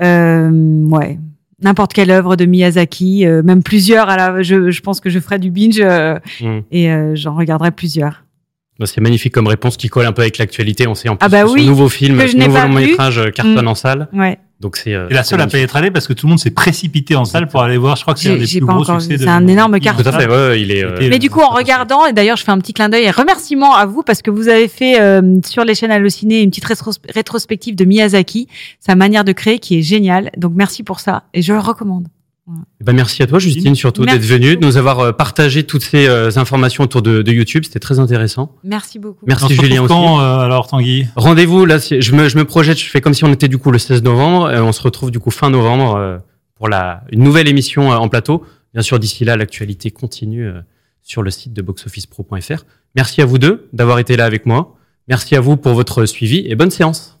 ouais, 0.00 1.18
n'importe 1.62 1.92
quelle 1.92 2.10
œuvre 2.10 2.36
de 2.36 2.44
Miyazaki, 2.44 3.26
même 3.44 3.62
plusieurs. 3.62 4.08
À 4.08 4.16
la, 4.16 4.42
je, 4.42 4.70
je, 4.70 4.80
pense 4.80 5.00
que 5.00 5.10
je 5.10 5.18
ferai 5.18 5.38
du 5.38 5.50
binge 5.50 5.80
mm. 5.80 6.60
et 6.70 6.88
j'en 7.14 7.34
regarderai 7.36 7.70
plusieurs. 7.70 8.23
Bah, 8.78 8.86
c'est 8.86 9.00
magnifique 9.00 9.32
comme 9.32 9.46
réponse 9.46 9.76
qui 9.76 9.88
colle 9.88 10.06
un 10.06 10.12
peu 10.12 10.22
avec 10.22 10.38
l'actualité. 10.38 10.86
On 10.88 10.94
sait 10.94 11.08
en 11.08 11.16
plus 11.16 11.24
ah 11.24 11.28
bah 11.28 11.44
que 11.44 11.60
nouveau 11.60 11.88
film, 11.88 12.20
ce 12.26 12.36
nouveau 12.36 12.58
long 12.58 12.68
métrage 12.70 13.20
cartonne 13.32 13.64
mm. 13.64 13.68
en 13.68 13.74
salle. 13.74 14.08
Ouais. 14.12 14.38
Donc 14.60 14.76
c'est 14.76 14.94
euh, 14.94 15.08
la 15.10 15.24
seule 15.24 15.40
à 15.40 15.46
pas 15.46 15.58
être 15.58 15.76
allée 15.76 15.90
parce 15.90 16.06
que 16.06 16.12
tout 16.12 16.26
le 16.26 16.30
monde 16.30 16.38
s'est 16.38 16.50
précipité 16.50 17.16
en 17.16 17.24
salle 17.24 17.48
pour 17.48 17.62
aller 17.62 17.76
voir. 17.76 17.96
Je 17.96 18.02
crois 18.02 18.14
que 18.14 18.20
c'est 18.20 18.30
un 18.30 18.36
des 18.36 18.46
plus 18.46 18.60
gros 18.60 18.84
succès. 18.84 19.18
C'est 19.18 19.28
un 19.28 19.46
énorme 19.46 19.78
carton. 19.78 20.02
Tout 20.02 20.08
à 20.08 20.12
fait. 20.12 20.26
Ouais, 20.26 20.60
il 20.60 20.70
est. 20.70 20.84
Euh, 20.84 20.96
Mais 21.00 21.18
du 21.18 21.28
coup, 21.28 21.40
en 21.40 21.50
regardant, 21.50 22.06
et 22.06 22.12
d'ailleurs, 22.12 22.36
je 22.36 22.44
fais 22.44 22.52
un 22.52 22.58
petit 22.58 22.72
clin 22.72 22.88
d'œil 22.88 23.04
et 23.04 23.10
remerciement 23.10 23.74
à 23.74 23.84
vous 23.84 24.02
parce 24.02 24.22
que 24.22 24.30
vous 24.30 24.48
avez 24.48 24.68
fait 24.68 25.00
euh, 25.00 25.38
sur 25.44 25.64
les 25.64 25.74
chaînes 25.74 25.90
Allociné 25.90 26.42
une 26.42 26.50
petite 26.50 26.66
rétrospective 27.14 27.76
de 27.76 27.84
Miyazaki, 27.84 28.48
sa 28.80 28.94
manière 28.94 29.24
de 29.24 29.32
créer 29.32 29.58
qui 29.58 29.78
est 29.78 29.82
géniale. 29.82 30.30
Donc 30.36 30.52
merci 30.54 30.82
pour 30.82 30.98
ça 30.98 31.24
et 31.34 31.42
je 31.42 31.52
le 31.52 31.60
recommande. 31.60 32.08
Eh 32.48 32.84
ben 32.84 32.92
merci 32.92 33.22
à 33.22 33.26
toi, 33.26 33.38
Justine, 33.38 33.74
surtout 33.74 34.04
d'être 34.04 34.24
venue, 34.24 34.56
de 34.56 34.64
nous 34.64 34.76
avoir 34.76 35.00
euh, 35.00 35.12
partagé 35.12 35.64
toutes 35.64 35.82
ces 35.82 36.06
euh, 36.06 36.30
informations 36.36 36.84
autour 36.84 37.00
de, 37.00 37.22
de 37.22 37.32
YouTube. 37.32 37.64
C'était 37.64 37.80
très 37.80 37.98
intéressant. 37.98 38.54
Merci 38.62 38.98
beaucoup. 38.98 39.24
Merci 39.26 39.54
Julien 39.54 39.82
aussi. 39.82 39.88
Quand, 39.88 40.20
euh, 40.20 40.40
alors 40.40 40.66
Tanguy? 40.66 41.06
Rendez-vous 41.16 41.64
là. 41.64 41.78
Je 41.78 42.12
me, 42.14 42.28
je 42.28 42.36
me 42.36 42.44
projette. 42.44 42.78
Je 42.78 42.90
fais 42.90 43.00
comme 43.00 43.14
si 43.14 43.24
on 43.24 43.32
était 43.32 43.48
du 43.48 43.56
coup 43.56 43.70
le 43.70 43.78
16 43.78 44.02
novembre. 44.02 44.52
on 44.52 44.72
se 44.72 44.82
retrouve 44.82 45.10
du 45.10 45.20
coup 45.20 45.30
fin 45.30 45.48
novembre 45.48 46.20
pour 46.54 46.68
la 46.68 47.04
une 47.10 47.22
nouvelle 47.22 47.48
émission 47.48 47.88
en 47.88 48.08
plateau. 48.08 48.44
Bien 48.74 48.82
sûr, 48.82 48.98
d'ici 48.98 49.24
là, 49.24 49.36
l'actualité 49.36 49.90
continue 49.90 50.50
sur 51.02 51.22
le 51.22 51.30
site 51.30 51.52
de 51.54 51.62
boxofficepro.fr. 51.62 52.64
Merci 52.94 53.22
à 53.22 53.24
vous 53.24 53.38
deux 53.38 53.68
d'avoir 53.72 53.98
été 53.98 54.16
là 54.16 54.26
avec 54.26 54.44
moi. 54.44 54.76
Merci 55.08 55.36
à 55.36 55.40
vous 55.40 55.56
pour 55.56 55.72
votre 55.74 56.04
suivi 56.06 56.44
et 56.46 56.54
bonne 56.54 56.70
séance. 56.70 57.13